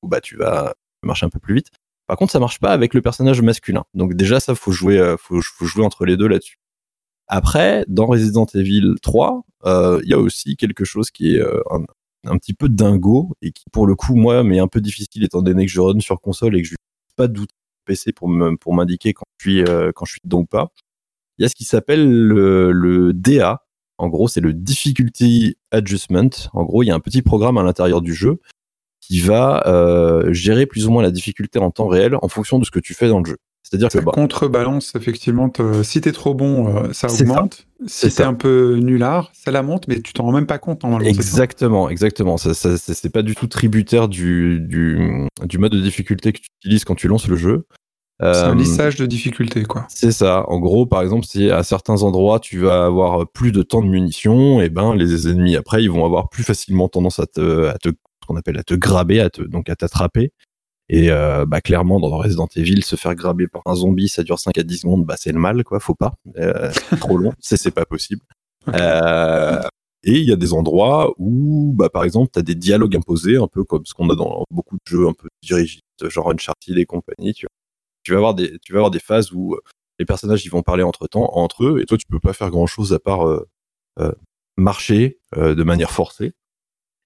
bah, 0.07 0.21
tu 0.21 0.37
vas 0.37 0.73
marcher 1.03 1.25
un 1.25 1.29
peu 1.29 1.39
plus 1.39 1.55
vite. 1.55 1.69
Par 2.07 2.17
contre, 2.17 2.31
ça 2.31 2.39
marche 2.39 2.59
pas 2.59 2.71
avec 2.71 2.93
le 2.93 3.01
personnage 3.01 3.41
masculin. 3.41 3.85
Donc 3.93 4.13
déjà, 4.15 4.39
ça, 4.39 4.55
faut 4.55 4.71
jouer, 4.71 4.97
euh, 4.99 5.17
faut, 5.17 5.41
jouer 5.41 5.85
entre 5.85 6.05
les 6.05 6.17
deux 6.17 6.27
là-dessus. 6.27 6.59
Après, 7.27 7.85
dans 7.87 8.05
Resident 8.05 8.45
Evil 8.53 8.95
3, 9.01 9.43
euh, 9.65 9.99
il 10.03 10.09
y 10.09 10.13
a 10.13 10.19
aussi 10.19 10.57
quelque 10.57 10.85
chose 10.85 11.09
qui 11.11 11.35
est 11.35 11.39
euh, 11.39 11.61
un, 12.25 12.37
petit 12.37 12.53
peu 12.53 12.67
dingo 12.69 13.31
et 13.41 13.51
qui, 13.51 13.63
pour 13.71 13.87
le 13.87 13.95
coup, 13.95 14.15
moi, 14.15 14.43
m'est 14.43 14.59
un 14.59 14.67
peu 14.67 14.81
difficile 14.81 15.23
étant 15.23 15.41
donné 15.41 15.65
que 15.65 15.71
je 15.71 15.79
run 15.79 15.99
sur 16.01 16.19
console 16.19 16.57
et 16.57 16.61
que 16.61 16.67
je 16.67 16.73
n'utilise 16.73 17.15
pas 17.15 17.27
d'outil 17.27 17.55
PC 17.85 18.11
pour 18.13 18.29
pour 18.59 18.73
m'indiquer 18.73 19.13
quand 19.13 19.25
je 19.39 19.43
suis, 19.43 19.63
euh, 19.63 19.91
ou 20.33 20.45
pas. 20.45 20.71
Il 21.37 21.43
y 21.43 21.45
a 21.45 21.49
ce 21.49 21.55
qui 21.55 21.65
s'appelle 21.65 22.07
le, 22.07 22.71
le 22.71 23.13
DA. 23.13 23.65
En 23.97 24.09
gros, 24.09 24.27
c'est 24.27 24.41
le 24.41 24.53
Difficulty 24.53 25.57
Adjustment. 25.71 26.49
En 26.53 26.63
gros, 26.63 26.83
il 26.83 26.87
y 26.87 26.91
a 26.91 26.95
un 26.95 26.99
petit 26.99 27.21
programme 27.21 27.57
à 27.57 27.63
l'intérieur 27.63 28.01
du 28.01 28.13
jeu 28.13 28.39
qui 29.07 29.19
va 29.19 29.63
euh, 29.67 30.31
gérer 30.33 30.65
plus 30.65 30.87
ou 30.87 30.91
moins 30.91 31.03
la 31.03 31.11
difficulté 31.11 31.59
en 31.59 31.71
temps 31.71 31.87
réel 31.87 32.15
en 32.21 32.27
fonction 32.29 32.57
de 32.59 32.65
ce 32.65 32.71
que 32.71 32.79
tu 32.79 32.93
fais 32.93 33.07
dans 33.09 33.19
le 33.19 33.25
jeu. 33.25 33.37
C'est-à-dire 33.63 33.87
que 33.89 33.97
Ça 33.97 34.01
bah, 34.03 34.11
contrebalance 34.13 34.93
effectivement. 34.95 35.49
te- 35.49 35.83
Si 35.83 35.99
t'es 36.01 36.11
trop 36.11 36.33
bon, 36.33 36.67
euh, 36.67 36.93
ça 36.93 37.09
ça. 37.09 37.21
augmente. 37.23 37.65
C'est 37.87 38.09
Si 38.09 38.15
t'es 38.17 38.23
ça. 38.23 38.29
un 38.29 38.33
peu 38.33 38.75
nulard, 38.81 39.31
ça 39.33 39.51
la 39.51 39.61
monte, 39.63 39.87
mais 39.87 39.99
tu 40.01 40.13
t'en 40.13 40.23
rends 40.23 40.31
même 40.31 40.45
pas 40.45 40.57
compte 40.59 40.83
normalement. 40.83 41.05
ça 41.05 41.15
Exactement, 41.15 41.89
exactement. 41.89 42.37
Ça, 42.37 42.53
ça- 42.53 42.77
c'est 42.77 43.09
pas 43.11 43.23
du 43.23 43.35
tout 43.35 43.47
tributaire 43.47 44.07
du, 44.07 44.59
du, 44.61 45.27
du 45.43 45.57
mode 45.57 45.71
de 45.73 45.81
difficulté 45.81 46.31
que 46.33 46.39
tu 46.39 46.47
utilises 46.63 46.85
quand 46.85 46.95
tu 46.95 47.07
lances 47.07 47.27
le 47.27 47.35
jeu. 47.35 47.65
C'est 48.21 48.27
un 48.27 48.51
Euh, 48.51 48.55
lissage 48.55 48.95
de 48.95 49.05
difficulté, 49.05 49.63
quoi. 49.63 49.85
C'est 49.89 50.11
ça. 50.11 50.45
En 50.47 50.59
gros, 50.59 50.85
par 50.85 51.01
exemple, 51.01 51.25
si 51.25 51.49
à 51.49 51.63
certains 51.63 52.03
endroits 52.03 52.39
tu 52.39 52.59
vas 52.59 52.85
avoir 52.85 53.27
plus 53.29 53.51
de 53.51 53.63
temps 53.63 53.81
de 53.81 53.87
munitions, 53.87 54.61
et 54.61 54.69
ben 54.69 54.93
les 54.95 55.27
ennemis 55.27 55.55
après 55.57 55.83
ils 55.83 55.89
vont 55.91 56.05
avoir 56.05 56.29
plus 56.29 56.43
facilement 56.43 56.87
tendance 56.89 57.19
à 57.19 57.25
te, 57.25 57.67
à 57.67 57.77
te 57.79 57.89
ce 58.23 58.27
qu'on 58.27 58.37
appelle 58.37 58.57
à 58.57 58.63
te 58.63 58.73
graber, 58.73 59.19
à 59.19 59.29
te, 59.29 59.41
donc 59.41 59.69
à 59.69 59.75
t'attraper. 59.75 60.31
Et 60.89 61.09
euh, 61.09 61.45
bah 61.45 61.61
clairement 61.61 61.99
dans 61.99 62.17
Resident 62.17 62.47
Evil, 62.55 62.83
se 62.83 62.95
faire 62.95 63.15
graber 63.15 63.47
par 63.47 63.61
un 63.65 63.75
zombie, 63.75 64.09
ça 64.09 64.23
dure 64.23 64.39
5 64.39 64.57
à 64.57 64.63
10 64.63 64.79
secondes, 64.79 65.05
bah 65.05 65.15
c'est 65.17 65.31
le 65.31 65.39
mal 65.39 65.63
quoi, 65.63 65.79
faut 65.79 65.95
pas. 65.95 66.13
Euh, 66.37 66.71
c'est 66.89 66.99
trop 66.99 67.17
long, 67.17 67.33
c'est 67.39 67.57
c'est 67.57 67.71
pas 67.71 67.85
possible. 67.85 68.21
Euh, 68.69 69.61
et 70.03 70.19
il 70.19 70.27
y 70.27 70.33
a 70.33 70.35
des 70.35 70.53
endroits 70.53 71.13
où, 71.17 71.73
bah, 71.75 71.89
par 71.89 72.03
exemple, 72.03 72.31
tu 72.33 72.39
as 72.39 72.41
des 72.41 72.55
dialogues 72.55 72.95
imposés, 72.95 73.37
un 73.37 73.47
peu 73.47 73.63
comme 73.63 73.85
ce 73.85 73.93
qu'on 73.93 74.09
a 74.09 74.15
dans 74.15 74.43
beaucoup 74.51 74.75
de 74.75 74.81
jeux 74.85 75.07
un 75.07 75.13
peu 75.13 75.29
dirigistes, 75.41 75.83
genre 76.09 76.29
Uncharted 76.31 76.77
et 76.77 76.85
compagnie. 76.85 77.33
Tu, 77.33 77.47
tu 78.03 78.11
vas 78.11 78.17
avoir 78.17 78.33
des, 78.35 78.59
tu 78.59 78.73
vas 78.73 78.79
avoir 78.79 78.91
des 78.91 78.99
phases 78.99 79.31
où 79.31 79.55
euh, 79.55 79.61
les 79.99 80.05
personnages 80.05 80.45
ils 80.45 80.49
vont 80.49 80.63
parler 80.63 80.83
entre 80.83 81.07
temps, 81.07 81.29
entre 81.37 81.65
eux, 81.65 81.81
et 81.81 81.85
toi 81.85 81.97
tu 81.97 82.05
peux 82.09 82.19
pas 82.19 82.33
faire 82.33 82.49
grand 82.49 82.67
chose 82.67 82.93
à 82.93 82.99
part 82.99 83.25
marcher 84.57 85.19
de 85.35 85.63
manière 85.63 85.91
forcée. 85.91 86.33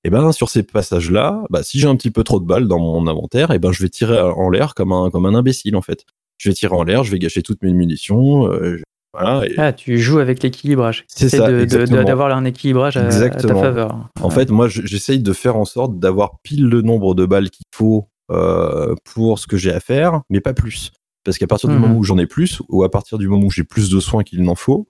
Et 0.08 0.10
ben 0.10 0.32
sur 0.32 0.50
ces 0.50 0.64
passages-là, 0.64 1.44
bah, 1.50 1.64
si 1.64 1.80
j'ai 1.82 1.88
un 1.90 1.98
petit 1.98 2.12
peu 2.12 2.24
trop 2.24 2.40
de 2.40 2.46
balles 2.46 2.70
dans 2.70 2.80
mon 2.80 3.08
inventaire, 3.08 3.52
et 3.52 3.60
ben 3.60 3.74
je 3.74 3.84
vais 3.84 3.90
tirer 3.90 4.18
en 4.22 4.50
l'air 4.50 4.74
comme 4.74 4.94
un 4.94 5.10
comme 5.10 5.26
un 5.26 5.36
imbécile 5.36 5.76
en 5.76 5.82
fait. 5.82 6.06
Je 6.38 6.48
vais 6.48 6.54
tirer 6.56 6.74
en 6.76 6.84
l'air, 6.84 7.04
je 7.04 7.12
vais 7.12 7.20
gâcher 7.20 7.42
toutes 7.44 7.62
mes 7.62 7.74
munitions. 7.74 8.48
euh, 8.48 8.78
je- 8.78 8.84
voilà, 9.12 9.46
et- 9.46 9.56
Ah, 9.58 9.74
tu 9.74 9.98
joues 9.98 10.20
avec 10.20 10.44
l'équilibrage. 10.44 11.04
C'est 11.10 11.28
ça. 11.28 11.52
D'avoir 11.52 12.32
un 12.38 12.46
équilibrage 12.46 12.96
à, 12.96 13.06
à 13.08 13.30
ta 13.32 13.54
faveur. 13.54 14.08
En 14.22 14.30
fait, 14.30 14.50
moi, 14.50 14.70
je- 14.70 14.84
j'essaye 14.86 15.20
de 15.20 15.34
faire 15.34 15.58
en 15.58 15.66
sorte 15.66 16.00
d'avoir 16.00 16.40
pile 16.42 16.68
le 16.70 16.82
nombre 16.82 17.14
de 17.14 17.26
balles 17.26 17.50
qu'il 17.50 17.66
faut 17.76 18.08
euh, 18.32 18.94
pour 19.14 19.40
ce 19.40 19.48
que 19.48 19.58
j'ai 19.58 19.74
à 19.74 19.80
faire, 19.82 20.22
mais 20.30 20.40
pas 20.40 20.54
plus. 20.54 20.92
Parce 21.26 21.38
qu'à 21.38 21.48
partir 21.48 21.68
du 21.68 21.76
Mhm. 21.76 21.82
moment 21.82 21.96
où 21.98 22.04
j'en 22.04 22.18
ai 22.18 22.28
plus, 22.28 22.62
ou 22.70 22.84
à 22.84 22.92
partir 22.92 23.18
du 23.18 23.28
moment 23.28 23.46
où 23.48 23.52
j'ai 23.52 23.64
plus 23.66 23.90
de 23.90 24.00
soins 24.00 24.24
qu'il 24.24 24.42
n'en 24.44 24.56
faut, 24.56 24.88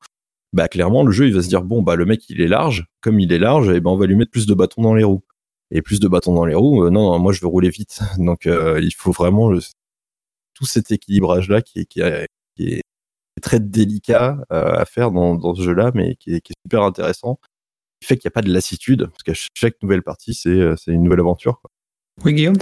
bah 0.53 0.67
clairement, 0.67 1.03
le 1.03 1.11
jeu, 1.11 1.27
il 1.27 1.33
va 1.33 1.41
se 1.41 1.47
dire 1.49 1.63
bon, 1.63 1.81
bah 1.81 1.95
le 1.95 2.05
mec, 2.05 2.29
il 2.29 2.41
est 2.41 2.47
large. 2.47 2.85
Comme 3.01 3.19
il 3.19 3.31
est 3.33 3.39
large, 3.39 3.69
et 3.69 3.79
ben 3.79 3.91
on 3.91 3.97
va 3.97 4.05
lui 4.05 4.15
mettre 4.15 4.31
plus 4.31 4.45
de 4.47 4.53
bâtons 4.53 4.81
dans 4.81 4.93
les 4.93 5.03
roues. 5.03 5.23
Et 5.71 5.81
plus 5.81 5.99
de 5.99 6.07
bâtons 6.07 6.33
dans 6.33 6.45
les 6.45 6.55
roues, 6.55 6.85
euh, 6.85 6.89
non, 6.89 7.11
non, 7.11 7.19
moi, 7.19 7.33
je 7.33 7.41
veux 7.41 7.47
rouler 7.47 7.69
vite. 7.69 7.99
Donc, 8.17 8.45
euh, 8.47 8.79
il 8.81 8.93
faut 8.93 9.11
vraiment 9.11 9.51
tout 10.53 10.65
cet 10.65 10.91
équilibrage-là 10.91 11.61
qui 11.61 11.79
est, 11.79 11.85
qui 11.85 11.99
est, 12.01 12.27
qui 12.55 12.69
est 12.69 12.81
très 13.41 13.59
délicat 13.59 14.37
euh, 14.51 14.73
à 14.75 14.85
faire 14.85 15.11
dans, 15.11 15.35
dans 15.35 15.53
ce 15.53 15.61
jeu-là, 15.61 15.91
mais 15.93 16.15
qui 16.15 16.35
est, 16.35 16.41
qui 16.41 16.53
est 16.53 16.59
super 16.65 16.83
intéressant 16.83 17.39
qui 17.99 18.07
fait 18.07 18.17
qu'il 18.17 18.27
n'y 18.27 18.31
a 18.31 18.35
pas 18.35 18.41
de 18.43 18.53
lassitude, 18.53 19.07
parce 19.07 19.23
qu'à 19.23 19.33
ch- 19.33 19.47
chaque 19.55 19.81
nouvelle 19.81 20.03
partie, 20.03 20.35
c'est 20.35 20.51
une 20.85 21.01
nouvelle 21.01 21.19
aventure. 21.19 21.61
Oui, 22.23 22.35
Guillaume? 22.35 22.55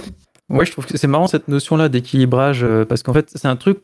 Ouais, 0.48 0.64
je 0.64 0.70
trouve 0.72 0.86
que 0.86 0.96
c'est 0.96 1.08
marrant 1.08 1.26
cette 1.26 1.48
notion-là 1.48 1.88
d'équilibrage, 1.88 2.62
euh, 2.64 2.84
parce 2.84 3.02
qu'en 3.02 3.12
fait, 3.12 3.28
c'est 3.34 3.48
un 3.48 3.56
truc 3.56 3.78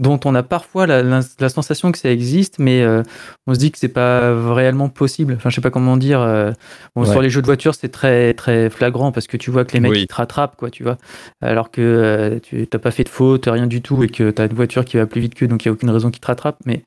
dont 0.00 0.20
on 0.24 0.36
a 0.36 0.44
parfois 0.44 0.86
la, 0.86 1.02
la- 1.02 1.22
la 1.40 1.48
sensation 1.48 1.90
que 1.90 1.98
ça 1.98 2.08
existe, 2.08 2.60
mais 2.60 2.82
euh, 2.82 3.02
on 3.48 3.54
se 3.54 3.58
dit 3.58 3.72
que 3.72 3.78
c'est 3.80 3.88
pas 3.88 4.32
réellement 4.54 4.88
possible. 4.88 5.34
Enfin, 5.36 5.50
je 5.50 5.56
sais 5.56 5.60
pas 5.60 5.70
comment 5.72 5.96
dire. 5.96 6.20
euh, 6.20 6.52
bon, 6.94 7.02
Ouais. 7.02 7.10
Sur 7.10 7.20
les 7.20 7.30
jeux 7.30 7.40
de 7.42 7.46
voiture, 7.46 7.74
c'est 7.74 7.88
très 7.88 8.32
très 8.34 8.70
flagrant 8.70 9.10
parce 9.10 9.26
que 9.26 9.36
tu 9.36 9.50
vois 9.50 9.64
que 9.64 9.72
les 9.72 9.80
mecs 9.80 9.90
Oui. 9.90 10.02
ils 10.02 10.06
te 10.06 10.14
rattrapent, 10.14 10.54
quoi, 10.54 10.70
tu 10.70 10.84
vois. 10.84 10.98
Alors 11.42 11.72
que 11.72 12.40
tu 12.44 12.64
t'as 12.68 12.78
pas 12.78 12.92
fait 12.92 13.02
de 13.02 13.08
faute, 13.08 13.46
rien 13.46 13.66
du 13.66 13.82
tout, 13.82 14.00
et 14.04 14.08
que 14.08 14.30
tu 14.30 14.40
as 14.40 14.44
une 14.44 14.54
voiture 14.54 14.84
qui 14.84 14.98
va 14.98 15.06
plus 15.06 15.20
vite 15.20 15.34
qu'eux, 15.34 15.48
donc 15.48 15.64
il 15.64 15.66
y 15.66 15.70
a 15.70 15.72
aucune 15.72 15.90
raison 15.90 16.12
qu'ils 16.12 16.20
te 16.20 16.28
rattrape. 16.28 16.58
Mais 16.64 16.84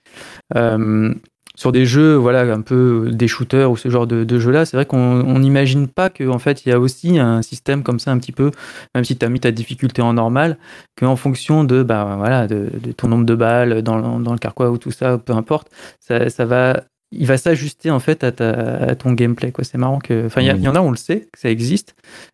sur 1.61 1.71
des 1.71 1.85
jeux, 1.85 2.15
voilà, 2.15 2.41
un 2.41 2.61
peu 2.61 3.09
des 3.11 3.27
shooters 3.27 3.69
ou 3.69 3.77
ce 3.77 3.87
genre 3.87 4.07
de, 4.07 4.23
de 4.23 4.39
jeux-là, 4.39 4.65
c'est 4.65 4.75
vrai 4.77 4.87
qu'on 4.87 4.97
on 5.21 5.37
n'imagine 5.37 5.87
pas 5.87 6.09
qu'en 6.09 6.39
fait 6.39 6.65
il 6.65 6.69
y 6.69 6.71
a 6.71 6.79
aussi 6.79 7.19
un 7.19 7.43
système 7.43 7.83
comme 7.83 7.99
ça 7.99 8.09
un 8.11 8.17
petit 8.17 8.31
peu 8.31 8.49
même 8.95 9.03
si 9.05 9.15
tu 9.15 9.23
as 9.23 9.29
mis 9.29 9.39
ta 9.39 9.51
difficulté 9.51 10.01
en 10.01 10.13
normal, 10.13 10.57
qu'en 10.99 11.15
fonction 11.15 11.63
de, 11.63 11.83
bah, 11.83 12.15
voilà, 12.17 12.47
de, 12.47 12.69
ton 12.97 13.07
nombre 13.09 13.25
de 13.25 13.35
balles 13.35 13.83
dans, 13.83 13.97
le- 13.97 14.23
dans 14.23 14.31
le 14.33 14.39
carquois 14.39 14.71
ou 14.71 14.79
tout 14.79 14.89
ça, 14.89 15.19
peu 15.19 15.33
importe, 15.33 15.67
ça, 15.99 16.45
va, 16.45 16.83
il 17.11 17.27
va 17.27 17.37
s'ajuster 17.37 17.91
en 17.91 17.99
fait 17.99 18.23
à, 18.23 18.95
ton 18.95 19.13
gameplay. 19.13 19.53
C'est 19.61 19.77
marrant 19.77 19.99
que. 19.99 20.25
Enfin, 20.25 20.41
il 20.41 20.47
y, 20.47 20.49
a- 20.49 20.55
il 20.55 20.63
y 20.63 20.67
en 20.67 20.75
a, 20.75 20.81
on 20.81 20.89
le 20.91 20.97
sait, 20.97 21.27
que 21.31 21.39
ça 21.39 21.51
existe. 21.51 21.93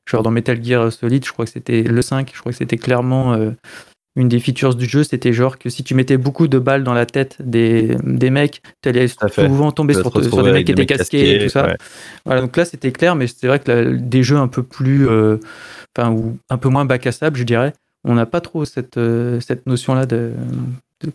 Genre 0.10 0.24
dans 0.24 0.32
Metal 0.32 0.64
Gear 0.64 0.90
Solid, 0.92 1.26
je 1.26 1.32
crois 1.34 1.44
que 1.46 1.52
c'était 1.52 1.84
le 1.84 2.02
5, 2.02 2.32
je 2.34 2.40
crois 2.40 2.54
que 2.54 2.58
c'était 2.58 2.78
clairement. 2.78 3.34
euh, 3.34 3.52
une 4.18 4.28
des 4.28 4.40
features 4.40 4.74
du 4.74 4.86
jeu, 4.86 5.04
c'était 5.04 5.32
genre 5.32 5.60
que 5.60 5.70
si 5.70 5.84
tu 5.84 5.94
mettais 5.94 6.18
beaucoup 6.18 6.48
de 6.48 6.58
balles 6.58 6.84
dans 6.84 6.96
la 6.96 7.06
tête 7.06 7.38
des, 7.40 7.96
des 8.04 8.32
mecs, 8.32 8.64
tu 8.82 8.90
allais 8.90 9.08
souvent 9.08 9.72
tomber 9.72 9.94
sur, 9.94 10.12
te 10.12 10.24
sur 10.24 10.44
des 10.44 10.52
mecs 10.52 10.66
qui 10.66 10.72
étaient 10.72 10.88
casqués 10.88 11.36
et 11.36 11.44
tout 11.46 11.50
ça. 11.50 11.68
ouais. 11.68 11.78
Voilà, 12.26 12.42
donc 12.42 12.58
là 12.58 12.66
c'était 12.66 12.92
clair, 12.92 13.16
mais 13.16 13.28
c'est 13.28 13.46
vrai 13.46 13.60
que 13.60 13.96
des 13.96 14.24
jeux 14.24 14.38
un 14.38 14.48
peu 14.48 14.64
plus, 14.64 15.08
euh, 15.08 15.38
enfin 15.96 16.12
ou 16.12 16.40
un 16.50 16.58
peu 16.58 16.68
moins 16.68 16.84
bac 16.84 17.06
à 17.06 17.12
sable, 17.12 17.38
je 17.38 17.44
dirais, 17.44 17.74
on 18.04 18.16
n'a 18.16 18.26
pas 18.26 18.42
trop 18.42 18.66
cette 18.66 18.98
euh, 18.98 19.40
cette 19.40 19.68
notion-là 19.68 20.08
de, 20.08 20.34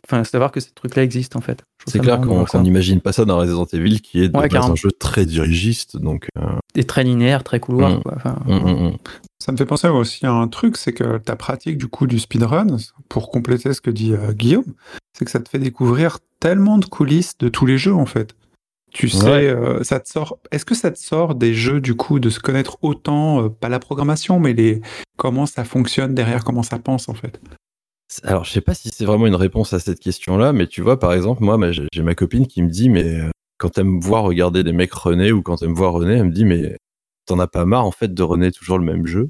enfin 0.07 0.23
savoir 0.25 0.53
que 0.53 0.61
ces 0.61 0.71
trucs-là 0.71 1.03
existent 1.03 1.39
en 1.39 1.43
fait. 1.43 1.63
C'est 1.87 1.99
clair 1.99 2.21
qu'on 2.21 2.63
n'imagine 2.63 3.01
pas 3.01 3.13
ça 3.13 3.25
dans 3.25 3.39
Resident 3.39 3.67
Evil, 3.73 4.01
qui 4.01 4.23
est 4.23 4.37
Ouais, 4.37 4.55
un 4.55 4.75
jeu 4.77 4.93
très 4.93 5.27
dirigiste. 5.27 5.97
Donc, 5.97 6.29
euh, 6.39 6.43
Et 6.77 6.85
très 6.85 7.03
linéaire, 7.03 7.43
très 7.43 7.59
couloir. 7.59 7.99
Mm. 7.99 8.03
Quoi. 8.03 8.13
Enfin, 8.17 8.37
hum, 8.47 8.65
hum, 8.65 8.87
hum. 8.87 8.97
Ça 9.43 9.51
me 9.51 9.57
fait 9.57 9.67
penser 9.67 9.89
aussi 9.89 10.25
à 10.25 10.31
un 10.31 10.47
truc, 10.47 10.77
c'est 10.77 10.93
que 10.93 11.19
ta 11.19 11.35
pratique 11.35 11.77
du 11.77 11.89
coup 11.89 12.07
du 12.07 12.21
speedrun, 12.21 12.77
pour 13.09 13.29
compléter 13.33 13.75
ce 13.75 13.81
que 13.81 13.91
dit 13.91 14.13
euh, 14.13 14.33
Guillaume, 14.33 14.73
c'est 15.13 15.25
que 15.25 15.33
ça 15.33 15.41
te 15.41 15.49
fait 15.49 15.59
découvrir 15.59 16.21
tellement 16.39 16.79
de 16.79 16.85
coulisses 16.85 17.37
de 17.39 17.49
tous 17.49 17.67
les 17.67 17.77
jeux 17.77 17.93
en 17.93 18.07
fait. 18.07 18.37
Tu 18.95 19.09
sais, 19.09 19.25
Ouais. 19.25 19.47
euh, 19.49 19.83
ça 19.83 19.99
te 19.99 20.09
sort. 20.09 20.39
Est-ce 20.53 20.65
que 20.65 20.77
ça 20.77 20.93
te 20.93 20.99
sort 21.01 21.35
des 21.35 21.55
jeux 21.55 21.81
du 21.81 21.97
coup 21.97 22.21
de 22.21 22.31
se 22.31 22.39
connaître 22.39 22.79
autant, 22.83 23.43
euh, 23.43 23.49
pas 23.49 23.69
la 23.69 23.81
programmation, 23.81 24.39
mais 24.39 24.53
les 24.53 24.81
comment 25.17 25.47
ça 25.47 25.65
fonctionne 25.65 26.15
derrière, 26.15 26.45
comment 26.45 26.63
ça 26.63 26.79
pense 26.79 27.09
en 27.09 27.15
fait? 27.15 27.41
Alors, 28.23 28.45
je 28.45 28.53
sais 28.53 28.61
pas 28.61 28.75
si 28.75 28.91
c'est 28.95 29.07
vraiment 29.07 29.27
une 29.27 29.35
réponse 29.35 29.73
à 29.73 29.81
cette 29.81 29.99
question-là, 29.99 30.53
mais 30.53 30.69
tu 30.69 30.83
vois, 30.83 31.01
par 31.01 31.15
exemple, 31.15 31.43
moi, 31.43 31.59
j'ai 31.73 32.03
ma 32.03 32.15
copine 32.15 32.47
qui 32.47 32.63
me 32.63 32.69
dit, 32.69 32.89
mais 32.91 33.19
quand 33.59 33.77
elle 33.77 33.87
me 33.87 34.01
voit 34.01 34.21
regarder 34.21 34.63
des 34.63 34.73
mecs 34.73 34.95
runner 34.95 35.33
ou 35.33 35.43
quand 35.43 35.63
elle 35.63 35.71
me 35.71 35.75
voit 35.75 35.91
runner, 35.91 36.19
elle 36.19 36.27
me 36.27 36.31
dit, 36.31 36.45
mais 36.45 36.77
t'en 37.27 37.39
as 37.39 37.47
pas 37.49 37.65
marre 37.67 37.85
en 37.87 37.93
fait 37.93 38.13
de 38.15 38.23
runner 38.23 38.51
toujours 38.53 38.79
le 38.79 38.85
même 38.85 39.07
jeu 39.07 39.29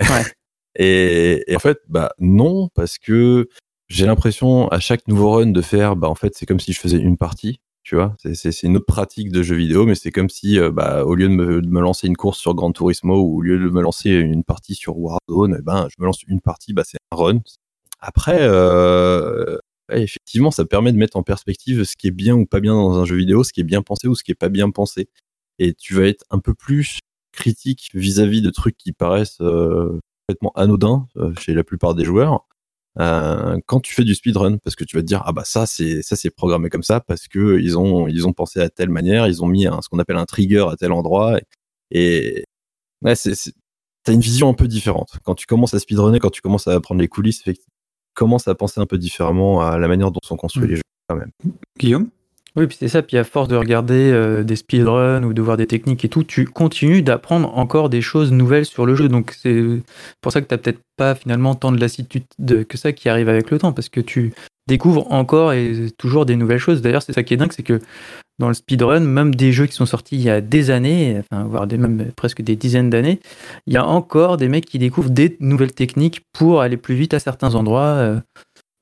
Ouais. 0.00 0.24
et, 0.76 1.44
et 1.52 1.56
en 1.56 1.58
fait, 1.60 1.80
bah 1.88 2.12
non, 2.18 2.68
parce 2.74 2.98
que 2.98 3.48
j'ai 3.88 4.06
l'impression 4.06 4.68
à 4.68 4.80
chaque 4.80 5.08
nouveau 5.08 5.32
run 5.32 5.46
de 5.48 5.62
faire, 5.62 5.96
bah 5.96 6.08
en 6.08 6.14
fait, 6.14 6.34
c'est 6.36 6.46
comme 6.46 6.60
si 6.60 6.72
je 6.72 6.80
faisais 6.80 6.98
une 6.98 7.16
partie. 7.16 7.60
Tu 7.84 7.94
vois, 7.96 8.14
c'est- 8.22 8.62
une 8.64 8.76
autre 8.76 8.84
pratique 8.86 9.32
de 9.32 9.42
jeu 9.42 9.56
vidéo, 9.56 9.86
mais 9.86 9.94
c'est 9.94 10.10
comme 10.10 10.28
si, 10.28 10.58
euh, 10.58 10.70
bah, 10.70 11.04
au 11.06 11.14
lieu 11.14 11.26
de 11.28 11.32
me, 11.32 11.62
de 11.62 11.68
me 11.68 11.80
lancer 11.80 12.06
une 12.06 12.16
course 12.16 12.38
sur 12.38 12.54
Gran 12.54 12.70
Turismo 12.72 13.16
ou 13.22 13.38
au 13.38 13.40
lieu 13.42 13.58
de 13.58 13.70
me 13.70 13.80
lancer 13.80 14.10
une 14.10 14.44
partie 14.44 14.74
sur 14.74 14.98
Warzone, 14.98 15.56
eh 15.58 15.62
ben, 15.62 15.88
je 15.90 15.94
me 16.00 16.04
lance 16.06 16.22
une 16.28 16.40
partie, 16.42 16.74
bah, 16.74 16.82
c'est 16.84 16.98
un 17.12 17.16
run. 17.16 17.40
Après, 18.00 18.38
euh, 18.42 19.56
ouais, 19.90 20.02
effectivement, 20.02 20.50
ça 20.50 20.64
permet 20.66 20.92
de 20.92 20.98
mettre 20.98 21.16
en 21.16 21.22
perspective 21.22 21.84
ce 21.84 21.96
qui 21.96 22.08
est 22.08 22.10
bien 22.12 22.34
ou 22.36 22.46
pas 22.46 22.60
bien 22.60 22.74
dans 22.74 22.98
un 22.98 23.04
jeu 23.06 23.16
vidéo, 23.16 23.42
ce 23.44 23.52
qui 23.52 23.60
est 23.60 23.64
bien 23.64 23.82
pensé 23.82 24.06
ou 24.08 24.14
ce 24.14 24.22
qui 24.24 24.32
est 24.32 24.34
pas 24.34 24.50
bien 24.50 24.70
pensé. 24.70 25.08
Et 25.58 25.74
tu 25.74 25.94
vas 25.94 26.04
être 26.06 26.24
un 26.30 26.38
peu 26.40 26.54
plus 26.54 26.98
critique 27.38 27.90
vis-à-vis 27.94 28.42
de 28.42 28.50
trucs 28.50 28.76
qui 28.76 28.92
paraissent 28.92 29.40
euh, 29.40 29.98
complètement 30.26 30.52
anodins 30.56 31.06
euh, 31.16 31.32
chez 31.40 31.54
la 31.54 31.64
plupart 31.64 31.94
des 31.94 32.04
joueurs. 32.04 32.46
euh, 33.00 33.58
quand 33.66 33.80
tu 33.80 33.94
fais 33.94 34.04
du 34.04 34.14
speedrun, 34.14 34.58
parce 34.58 34.74
que 34.76 34.84
tu 34.84 34.96
vas 34.96 35.02
te 35.02 35.06
dire 35.06 35.22
ah 35.24 35.32
bah 35.32 35.44
ça 35.44 35.66
c'est 35.66 36.02
ça 36.02 36.16
c'est 36.16 36.30
programmé 36.30 36.68
comme 36.70 36.82
ça 36.82 37.00
parce 37.00 37.28
que 37.28 37.58
ils 37.60 37.78
ont 37.78 38.08
ils 38.08 38.26
ont 38.26 38.32
pensé 38.32 38.60
à 38.60 38.68
telle 38.70 38.90
manière, 38.90 39.26
ils 39.28 39.42
ont 39.42 39.46
mis 39.46 39.66
un, 39.66 39.80
ce 39.82 39.88
qu'on 39.88 39.98
appelle 40.00 40.16
un 40.16 40.26
trigger 40.26 40.66
à 40.70 40.76
tel 40.76 40.92
endroit 40.92 41.38
et, 41.38 41.44
et 42.40 42.44
ouais 43.02 43.14
c'est 43.16 43.34
t'as 44.04 44.12
une 44.12 44.20
vision 44.20 44.48
un 44.48 44.54
peu 44.54 44.66
différente 44.68 45.18
quand 45.24 45.34
tu 45.36 45.46
commences 45.46 45.74
à 45.74 45.78
speedrunner, 45.78 46.18
quand 46.20 46.30
tu 46.30 46.40
commences 46.42 46.66
à 46.68 46.72
apprendre 46.74 47.00
les 47.00 47.08
coulisses, 47.08 47.42
tu 47.44 47.54
commences 48.14 48.48
à 48.48 48.54
penser 48.56 48.80
un 48.80 48.86
peu 48.86 48.98
différemment 48.98 49.60
à 49.60 49.78
la 49.78 49.86
manière 49.88 50.10
dont 50.10 50.20
sont 50.24 50.36
construits 50.36 50.66
Mm. 50.66 50.70
les 50.70 50.76
jeux. 50.76 50.82
Guillaume? 51.78 52.10
Oui, 52.58 52.66
puis 52.66 52.76
c'est 52.80 52.88
ça. 52.88 53.02
Puis 53.02 53.16
à 53.16 53.22
force 53.22 53.46
de 53.46 53.54
regarder 53.54 54.10
euh, 54.12 54.42
des 54.42 54.56
speedruns 54.56 55.22
ou 55.22 55.32
de 55.32 55.40
voir 55.40 55.56
des 55.56 55.68
techniques 55.68 56.04
et 56.04 56.08
tout, 56.08 56.24
tu 56.24 56.44
continues 56.44 57.02
d'apprendre 57.02 57.56
encore 57.56 57.88
des 57.88 58.00
choses 58.00 58.32
nouvelles 58.32 58.66
sur 58.66 58.84
le 58.84 58.96
jeu. 58.96 59.08
Donc 59.08 59.32
c'est 59.40 59.62
pour 60.20 60.32
ça 60.32 60.40
que 60.40 60.48
tu 60.48 60.54
n'as 60.54 60.58
peut-être 60.58 60.80
pas 60.96 61.14
finalement 61.14 61.54
tant 61.54 61.70
de 61.70 61.80
lassitude 61.80 62.24
de- 62.40 62.64
que 62.64 62.76
ça 62.76 62.92
qui 62.92 63.08
arrive 63.08 63.28
avec 63.28 63.52
le 63.52 63.58
temps, 63.58 63.72
parce 63.72 63.88
que 63.88 64.00
tu 64.00 64.32
découvres 64.66 65.10
encore 65.12 65.52
et 65.52 65.86
toujours 65.98 66.26
des 66.26 66.34
nouvelles 66.34 66.58
choses. 66.58 66.82
D'ailleurs, 66.82 67.02
c'est 67.02 67.12
ça 67.12 67.22
qui 67.22 67.32
est 67.32 67.36
dingue, 67.36 67.52
c'est 67.52 67.62
que 67.62 67.80
dans 68.40 68.48
le 68.48 68.54
speedrun, 68.54 69.00
même 69.00 69.34
des 69.34 69.52
jeux 69.52 69.66
qui 69.66 69.74
sont 69.74 69.86
sortis 69.86 70.16
il 70.16 70.22
y 70.22 70.30
a 70.30 70.40
des 70.40 70.70
années, 70.70 71.20
enfin, 71.20 71.44
voire 71.44 71.66
même 71.66 72.10
presque 72.16 72.42
des 72.42 72.56
dizaines 72.56 72.90
d'années, 72.90 73.20
il 73.66 73.72
y 73.72 73.76
a 73.76 73.86
encore 73.86 74.36
des 74.36 74.48
mecs 74.48 74.66
qui 74.66 74.78
découvrent 74.78 75.10
des 75.10 75.36
nouvelles 75.40 75.72
techniques 75.72 76.22
pour 76.32 76.60
aller 76.60 76.76
plus 76.76 76.94
vite 76.96 77.14
à 77.14 77.20
certains 77.20 77.54
endroits. 77.54 78.20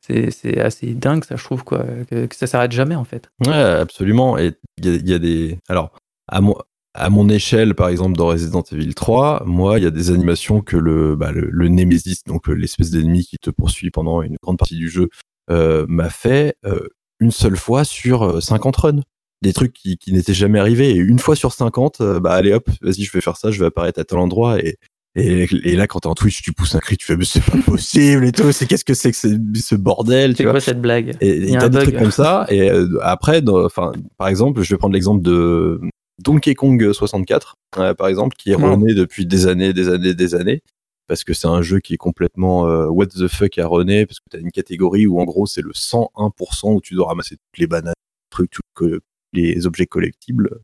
C'est 0.06 0.60
assez 0.60 0.94
dingue, 0.94 1.24
ça, 1.24 1.36
je 1.36 1.44
trouve, 1.44 1.64
quoi, 1.64 1.84
que, 2.10 2.26
ça 2.32 2.46
s'arrête 2.46 2.72
jamais, 2.72 2.94
en 2.94 3.04
fait. 3.04 3.28
Ouais, 3.44 3.54
absolument. 3.54 4.38
Et 4.38 4.52
il 4.78 5.08
y 5.08 5.14
a, 5.14 5.18
des. 5.18 5.58
Alors, 5.68 5.92
à 6.28 6.40
mon, 6.40 6.56
à 6.94 7.10
mon 7.10 7.28
échelle, 7.28 7.74
par 7.74 7.88
exemple, 7.88 8.16
dans 8.16 8.28
Resident 8.28 8.62
Evil 8.72 8.94
3, 8.94 9.44
moi, 9.46 9.78
il 9.78 9.84
y 9.84 9.86
a 9.86 9.90
des 9.90 10.10
animations 10.10 10.60
que 10.60 10.76
le, 10.76 11.16
bah, 11.16 11.32
le, 11.32 11.48
le 11.50 11.68
Nemesis, 11.68 12.22
donc 12.26 12.48
euh, 12.48 12.52
l'espèce 12.52 12.90
d'ennemi 12.90 13.24
qui 13.24 13.36
te 13.38 13.50
poursuit 13.50 13.90
pendant 13.90 14.22
une 14.22 14.36
grande 14.42 14.58
partie 14.58 14.76
du 14.76 14.88
jeu, 14.88 15.08
euh, 15.50 15.86
m'a 15.88 16.10
fait 16.10 16.56
euh, 16.64 16.88
une 17.20 17.30
seule 17.30 17.56
fois 17.56 17.84
sur 17.84 18.22
euh, 18.22 18.40
50 18.40 18.76
runs. 18.76 19.02
Des 19.42 19.52
trucs 19.52 19.74
qui, 19.74 19.98
n'étaient 20.08 20.34
jamais 20.34 20.58
arrivés. 20.58 20.90
Et 20.90 20.96
une 20.96 21.18
fois 21.18 21.36
sur 21.36 21.52
50, 21.52 22.00
euh, 22.00 22.20
bah 22.20 22.32
allez 22.32 22.54
hop, 22.54 22.68
vas-y, 22.80 23.02
je 23.02 23.12
vais 23.12 23.20
faire 23.20 23.36
ça, 23.36 23.50
je 23.50 23.60
vais 23.60 23.66
apparaître 23.66 24.00
à 24.00 24.04
tel 24.04 24.18
endroit. 24.18 24.58
Et, 24.60 24.78
et, 25.16 25.48
et 25.64 25.76
là, 25.76 25.86
quand 25.86 26.00
t'es 26.00 26.06
en 26.08 26.14
Twitch, 26.14 26.42
tu 26.42 26.52
pousses 26.52 26.74
un 26.74 26.78
cri, 26.78 26.96
tu 26.96 27.06
fais, 27.06 27.16
mais 27.16 27.24
c'est 27.24 27.42
pas 27.44 27.58
possible 27.64 28.24
et 28.26 28.32
tout. 28.32 28.52
C'est 28.52 28.66
qu'est-ce 28.66 28.84
que 28.84 28.94
c'est 28.94 29.10
que 29.12 29.16
ce 29.16 29.74
bordel, 29.74 30.32
tu 30.32 30.36
C'est 30.38 30.42
vois. 30.44 30.52
quoi 30.52 30.60
cette 30.60 30.80
blague 30.80 31.16
Et 31.20 31.36
Il 31.36 31.44
et 31.44 31.50
y 31.52 31.56
a 31.56 31.60
t'as 31.60 31.68
des 31.68 31.78
trucs 31.80 31.96
comme 31.98 32.10
ça. 32.10 32.46
Et 32.50 32.70
euh, 32.70 32.86
après, 33.02 33.42
enfin, 33.48 33.92
par 34.18 34.28
exemple, 34.28 34.62
je 34.62 34.74
vais 34.74 34.78
prendre 34.78 34.94
l'exemple 34.94 35.22
de 35.22 35.80
Donkey 36.22 36.54
Kong 36.54 36.92
64, 36.92 37.54
euh, 37.78 37.94
par 37.94 38.08
exemple, 38.08 38.36
qui 38.36 38.50
est 38.50 38.54
runné 38.54 38.94
depuis 38.94 39.26
des 39.26 39.46
années, 39.46 39.72
des 39.72 39.88
années, 39.88 40.14
des 40.14 40.34
années. 40.34 40.60
Parce 41.08 41.22
que 41.22 41.34
c'est 41.34 41.46
un 41.46 41.62
jeu 41.62 41.78
qui 41.78 41.94
est 41.94 41.98
complètement 41.98 42.66
euh, 42.66 42.86
what 42.88 43.06
the 43.06 43.28
fuck 43.28 43.58
à 43.58 43.66
runner, 43.68 44.06
parce 44.06 44.18
que 44.18 44.24
t'as 44.28 44.38
une 44.40 44.50
catégorie 44.50 45.06
où 45.06 45.20
en 45.20 45.24
gros 45.24 45.46
c'est 45.46 45.62
le 45.62 45.70
101% 45.72 46.74
où 46.74 46.80
tu 46.80 46.94
dois 46.94 47.06
ramasser 47.06 47.36
toutes 47.36 47.58
les 47.58 47.68
bananes, 47.68 47.94
trucs, 48.28 48.54
que- 48.74 49.00
les 49.32 49.66
objets 49.66 49.86
collectibles. 49.86 50.58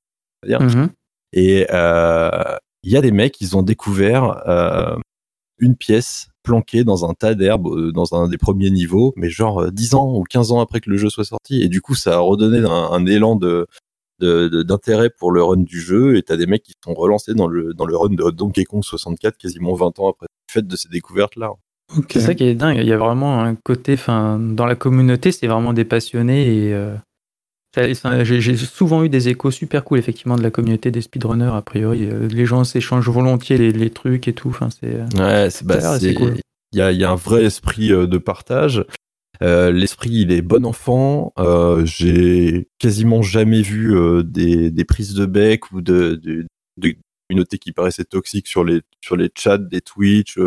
Mhm. 0.44 0.88
Et 1.32 1.66
euh, 1.70 2.30
il 2.82 2.92
y 2.92 2.96
a 2.96 3.00
des 3.00 3.12
mecs, 3.12 3.40
ils 3.40 3.56
ont 3.56 3.62
découvert 3.62 4.42
euh, 4.48 4.96
une 5.58 5.76
pièce 5.76 6.28
planquée 6.42 6.84
dans 6.84 7.08
un 7.08 7.14
tas 7.14 7.34
d'herbes 7.34 7.68
euh, 7.68 7.92
dans 7.92 8.14
un 8.14 8.28
des 8.28 8.38
premiers 8.38 8.70
niveaux, 8.70 9.12
mais 9.16 9.30
genre 9.30 9.62
euh, 9.62 9.70
10 9.70 9.94
ans 9.94 10.14
ou 10.14 10.24
15 10.24 10.52
ans 10.52 10.60
après 10.60 10.80
que 10.80 10.90
le 10.90 10.96
jeu 10.96 11.08
soit 11.08 11.24
sorti. 11.24 11.62
Et 11.62 11.68
du 11.68 11.80
coup, 11.80 11.94
ça 11.94 12.14
a 12.14 12.18
redonné 12.18 12.58
un, 12.58 12.70
un 12.70 13.06
élan 13.06 13.36
de 13.36 13.66
d'intérêt 14.20 15.10
pour 15.10 15.32
le 15.32 15.42
run 15.42 15.56
du 15.56 15.80
jeu 15.80 16.16
et 16.16 16.22
t'as 16.22 16.36
des 16.36 16.46
mecs 16.46 16.62
qui 16.62 16.74
sont 16.84 16.94
relancés 16.94 17.34
dans 17.34 17.48
le 17.48 17.74
dans 17.74 17.86
le 17.86 17.96
run 17.96 18.10
de 18.10 18.30
Donkey 18.30 18.62
Kong 18.62 18.84
64 18.84 19.36
quasiment 19.36 19.74
20 19.74 19.98
ans 19.98 20.10
après 20.10 20.26
le 20.30 20.52
fait 20.52 20.64
de 20.64 20.76
ces 20.76 20.88
découvertes 20.88 21.34
là. 21.34 21.50
C'est 22.08 22.20
ça 22.20 22.34
qui 22.34 22.44
est 22.44 22.54
dingue. 22.54 22.78
Il 22.78 22.86
y 22.86 22.92
a 22.92 22.98
vraiment 22.98 23.42
un 23.42 23.54
côté, 23.54 23.94
enfin, 23.94 24.38
dans 24.38 24.66
la 24.66 24.74
communauté, 24.74 25.32
c'est 25.32 25.46
vraiment 25.46 25.72
des 25.72 25.84
passionnés 25.84 26.68
et 26.68 26.74
euh, 26.74 26.94
j'ai 27.74 28.56
souvent 28.56 29.02
eu 29.02 29.08
des 29.08 29.28
échos 29.28 29.50
super 29.50 29.84
cool, 29.84 29.98
effectivement, 29.98 30.36
de 30.36 30.42
la 30.42 30.50
communauté 30.50 30.90
des 30.90 31.00
speedrunners. 31.00 31.52
A 31.54 31.62
priori, 31.62 32.06
Euh, 32.06 32.28
les 32.28 32.44
gens 32.44 32.64
s'échangent 32.64 33.08
volontiers 33.08 33.56
les, 33.56 33.72
les 33.72 33.90
trucs 33.90 34.28
et 34.28 34.34
tout. 34.34 34.50
Enfin, 34.50 34.68
c'est 34.70 34.94
euh, 34.94 35.06
Ouais, 35.16 35.50
c'est 35.50 35.64
bah, 35.66 35.98
cool. 36.14 36.36
Il 36.72 36.78
y 36.78 36.82
a, 36.82 36.92
y 36.92 37.04
a 37.04 37.10
un 37.10 37.16
vrai 37.16 37.44
esprit 37.44 37.92
euh, 37.92 38.06
de 38.06 38.18
partage. 38.18 38.84
Euh, 39.42 39.72
L'esprit, 39.72 40.10
il 40.10 40.32
est 40.32 40.42
bon 40.42 40.66
enfant. 40.66 41.32
Euh, 41.38 41.84
J'ai 41.86 42.68
quasiment 42.78 43.22
jamais 43.22 43.62
vu 43.62 43.96
euh, 43.96 44.22
des, 44.22 44.70
des 44.70 44.84
prises 44.84 45.14
de 45.14 45.26
bec 45.26 45.72
ou 45.72 45.80
de, 45.80 46.20
de, 46.22 46.46
de 46.76 46.94
communautés 47.28 47.58
qui 47.58 47.72
paraissaient 47.72 48.04
toxiques 48.04 48.46
sur 48.48 48.64
les 48.64 48.82
sur 49.02 49.16
les 49.16 49.30
chats 49.36 49.58
des 49.58 49.80
Twitch. 49.80 50.38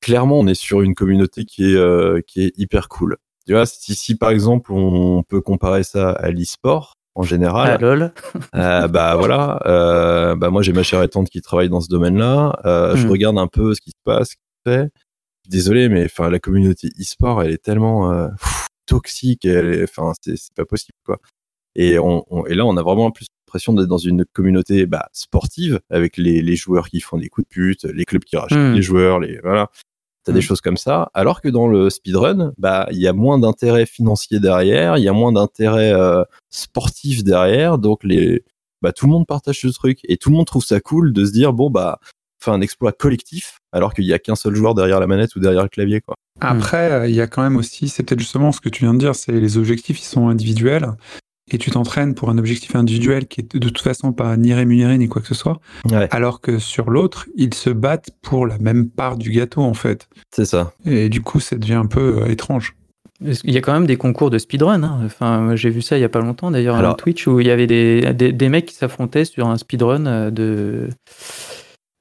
Clairement, 0.00 0.38
on 0.38 0.46
est 0.46 0.54
sur 0.54 0.82
une 0.82 0.94
communauté 0.94 1.44
qui 1.44 1.64
est 1.64 2.26
qui 2.26 2.44
est 2.44 2.52
hyper 2.56 2.88
cool. 2.88 3.16
Tu 3.46 3.52
vois, 3.52 3.66
si, 3.66 3.94
si 3.94 4.14
par 4.14 4.30
exemple 4.30 4.72
on 4.72 5.22
peut 5.22 5.40
comparer 5.40 5.82
ça 5.82 6.10
à 6.12 6.30
l'e-sport 6.30 6.94
en 7.14 7.22
général, 7.24 7.72
ah, 7.74 7.78
lol. 7.78 8.12
euh, 8.54 8.88
bah 8.88 9.16
voilà, 9.18 9.60
euh, 9.66 10.34
bah 10.36 10.50
moi 10.50 10.62
j'ai 10.62 10.72
ma 10.72 10.82
chère 10.82 11.02
et 11.02 11.08
tante 11.08 11.28
qui 11.28 11.42
travaille 11.42 11.68
dans 11.68 11.80
ce 11.80 11.88
domaine-là. 11.88 12.58
Euh, 12.64 12.96
Je 12.96 13.04
Mhm. 13.04 13.10
regarde 13.10 13.38
un 13.38 13.48
peu 13.48 13.74
ce 13.74 13.80
qui 13.80 13.90
se 13.90 13.96
passe, 14.04 14.30
ce 14.30 14.34
qui 14.36 14.40
se 14.66 14.72
fait. 14.72 14.90
Désolé, 15.48 15.88
mais 15.88 16.04
enfin 16.04 16.30
la 16.30 16.38
communauté 16.38 16.88
e-sport, 17.00 17.42
elle 17.42 17.50
est 17.50 17.62
tellement 17.62 18.12
euh, 18.12 18.28
pff, 18.28 18.68
toxique, 18.86 19.46
enfin 19.84 20.12
c'est 20.22 20.36
pas 20.54 20.64
possible 20.64 20.96
quoi. 21.04 21.18
Et 21.74 21.98
on, 21.98 22.24
on- 22.30 22.46
et 22.46 22.54
là 22.54 22.64
on 22.64 22.76
a 22.76 22.82
vraiment 22.82 23.10
plus 23.10 23.26
l'impression 23.48 23.72
d'être 23.74 23.88
dans 23.88 23.98
une 23.98 24.24
communauté 24.32 24.86
bah, 24.86 25.08
sportive 25.12 25.80
avec 25.90 26.16
les, 26.16 26.40
les 26.42 26.56
joueurs 26.56 26.88
qui 26.88 27.00
font 27.00 27.18
des 27.18 27.28
coups 27.28 27.46
de 27.46 27.52
pute, 27.52 27.84
les 27.84 28.04
clubs 28.04 28.22
qui 28.24 28.36
rachètent 28.36 28.56
Mhm. 28.58 28.74
les 28.74 28.82
joueurs, 28.82 29.18
les 29.20 29.38
voilà. 29.42 29.68
T'as 30.24 30.32
des 30.32 30.38
Mhm. 30.38 30.42
choses 30.42 30.60
comme 30.60 30.76
ça, 30.76 31.10
alors 31.14 31.40
que 31.40 31.48
dans 31.48 31.66
le 31.66 31.90
speedrun, 31.90 32.52
bah 32.56 32.86
il 32.92 32.98
y 32.98 33.08
a 33.08 33.12
moins 33.12 33.38
d'intérêt 33.40 33.86
financier 33.86 34.38
derrière, 34.38 34.96
il 34.96 35.02
y 35.02 35.08
a 35.08 35.12
moins 35.12 35.32
d'intérêt 35.32 35.92
euh, 35.92 36.22
sportif 36.50 37.24
derrière, 37.24 37.78
donc 37.78 38.04
les 38.04 38.44
bah 38.82 38.92
tout 38.92 39.06
le 39.06 39.12
monde 39.12 39.26
partage 39.26 39.60
ce 39.60 39.68
truc 39.68 39.98
et 40.04 40.16
tout 40.16 40.30
le 40.30 40.36
monde 40.36 40.46
trouve 40.46 40.64
ça 40.64 40.80
cool 40.80 41.12
de 41.12 41.24
se 41.24 41.32
dire 41.32 41.52
bon 41.52 41.70
bah 41.70 41.98
fait 42.40 42.50
un 42.50 42.60
exploit 42.60 42.92
collectif 42.92 43.58
alors 43.72 43.94
qu'il 43.94 44.04
y 44.04 44.12
a 44.12 44.18
qu'un 44.18 44.34
seul 44.34 44.54
joueur 44.54 44.74
derrière 44.74 44.98
la 45.00 45.06
manette 45.06 45.34
ou 45.36 45.40
derrière 45.40 45.62
le 45.62 45.68
clavier 45.68 46.00
quoi. 46.00 46.14
Après, 46.40 46.90
euh, 46.90 47.06
il 47.08 47.14
y 47.14 47.20
a 47.20 47.26
quand 47.28 47.42
même 47.42 47.56
aussi, 47.56 47.88
c'est 47.88 48.02
peut-être 48.02 48.18
justement 48.18 48.50
ce 48.52 48.60
que 48.60 48.68
tu 48.68 48.82
viens 48.84 48.94
de 48.94 48.98
dire, 48.98 49.14
c'est 49.14 49.32
les 49.32 49.58
objectifs, 49.58 50.00
ils 50.00 50.04
sont 50.04 50.28
individuels. 50.28 50.92
Et 51.50 51.58
tu 51.58 51.70
t'entraînes 51.70 52.14
pour 52.14 52.30
un 52.30 52.38
objectif 52.38 52.76
individuel 52.76 53.26
qui 53.26 53.40
est 53.40 53.56
de 53.56 53.68
toute 53.68 53.80
façon 53.82 54.12
pas 54.12 54.36
ni 54.36 54.54
rémunéré 54.54 54.96
ni 54.96 55.08
quoi 55.08 55.20
que 55.20 55.28
ce 55.28 55.34
soit. 55.34 55.60
Ouais, 55.90 56.08
Alors 56.12 56.40
que 56.40 56.58
sur 56.58 56.88
l'autre, 56.88 57.26
ils 57.36 57.52
se 57.52 57.68
battent 57.70 58.10
pour 58.22 58.46
la 58.46 58.58
même 58.58 58.88
part 58.88 59.16
du 59.16 59.30
gâteau, 59.30 59.60
en 59.62 59.74
fait. 59.74 60.08
c'est 60.34 60.44
ça. 60.46 60.72
Et 60.86 61.08
du 61.08 61.20
coup, 61.20 61.40
ça 61.40 61.56
devient 61.56 61.74
un 61.74 61.86
peu 61.86 62.22
euh, 62.22 62.26
étrange. 62.30 62.76
Il 63.20 63.52
y 63.52 63.56
a 63.56 63.60
quand 63.60 63.72
même 63.72 63.86
des 63.86 63.96
concours 63.96 64.30
de 64.30 64.38
speedrun. 64.38 64.82
hein? 64.82 65.00
Enfin, 65.04 65.54
j'ai 65.54 65.70
vu 65.70 65.80
ça 65.80 65.96
il 65.96 66.00
y 66.00 66.04
a 66.04 66.08
pas 66.08 66.18
longtemps 66.20 66.50
d'ailleurs 66.50 66.76
sur 66.78 66.96
Twitch 66.96 67.26
où 67.28 67.38
il 67.38 67.46
y 67.46 67.50
avait 67.50 67.68
des, 67.68 68.12
des, 68.14 68.32
des 68.32 68.48
mecs 68.48 68.66
qui 68.66 68.74
s'affrontaient 68.74 69.24
sur 69.24 69.46
un 69.46 69.58
speedrun 69.58 70.06
euh, 70.06 70.30
de 70.32 70.88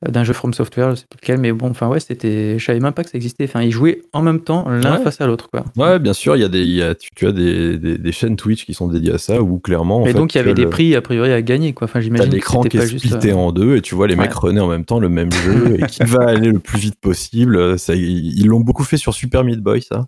d'un 0.10 0.24
jeu 0.24 0.34
From 0.34 0.54
Software, 0.54 0.92
je 0.92 0.96
sais 0.96 1.06
plus 1.10 1.18
lequel, 1.22 1.38
mais 1.40 1.52
bon, 1.52 1.70
enfin 1.70 1.88
ouais, 1.88 2.00
c'était, 2.00 2.58
je 2.58 2.66
savais 2.66 2.80
même 2.80 2.92
pas 2.94 3.04
que 3.04 3.10
ça 3.12 3.18
existait. 3.18 3.44
Enfin, 3.44 3.62
ils 3.62 3.72
jouaient 3.72 4.02
en 4.14 4.22
même 4.24 4.42
temps 4.42 4.68
l'un 4.68 4.98
Ouais. 4.98 5.04
face 5.04 5.22
à 5.22 5.28
l'autre, 5.28 5.50
quoi. 5.52 5.64
Ouais, 5.78 6.00
bien 6.00 6.14
sûr, 6.14 6.36
il 6.36 6.40
y 6.42 6.44
a 6.44 6.48
des 6.48 6.62
il 6.62 6.72
y 6.76 6.82
a, 6.82 6.96
tu, 6.96 7.10
tu 7.16 7.28
as 7.28 7.32
des, 7.32 7.78
des, 7.78 7.98
des 8.00 8.12
chaînes 8.12 8.36
Twitch 8.36 8.66
qui 8.66 8.74
sont 8.74 8.88
dédiées 8.88 9.14
à 9.14 9.18
ça 9.20 9.42
où 9.42 9.60
clairement 9.60 10.04
fait, 10.06 10.14
donc 10.14 10.34
il 10.34 10.38
y 10.38 10.42
avait 10.42 10.54
des 10.56 10.64
le- 10.64 10.70
prix 10.72 10.96
a 10.96 11.02
priori 11.02 11.32
à 11.32 11.42
gagner, 11.44 11.74
quoi. 11.74 11.86
Enfin, 11.86 12.00
T'as 12.00 12.04
j'imagine 12.04 12.30
que 12.30 12.36
l'écran 12.36 12.62
qui 12.64 12.78
est 12.78 12.80
pas 12.80 12.86
juste. 12.88 13.06
splitté 13.06 13.32
euh, 13.32 13.36
en 13.36 13.52
deux 13.52 13.76
et 13.76 13.82
tu 13.82 13.94
vois 13.94 14.08
les 14.08 14.16
mecs 14.16 14.34
runner 14.34 14.60
en 14.62 14.68
même 14.70 14.86
temps 14.86 15.00
le 15.00 15.10
même 15.10 15.32
jeu 15.32 15.76
et 15.80 15.86
qui 15.86 16.04
va 16.04 16.24
aller 16.30 16.52
le 16.52 16.60
plus 16.60 16.80
vite 16.80 17.00
possible. 17.00 17.78
Ça, 17.78 17.94
ils 17.96 18.46
l'ont 18.48 18.62
beaucoup 18.62 18.84
fait 18.84 18.98
sur 18.98 19.14
Super 19.14 19.44
Meat 19.44 19.60
Boy, 19.60 19.82
ça, 19.84 20.06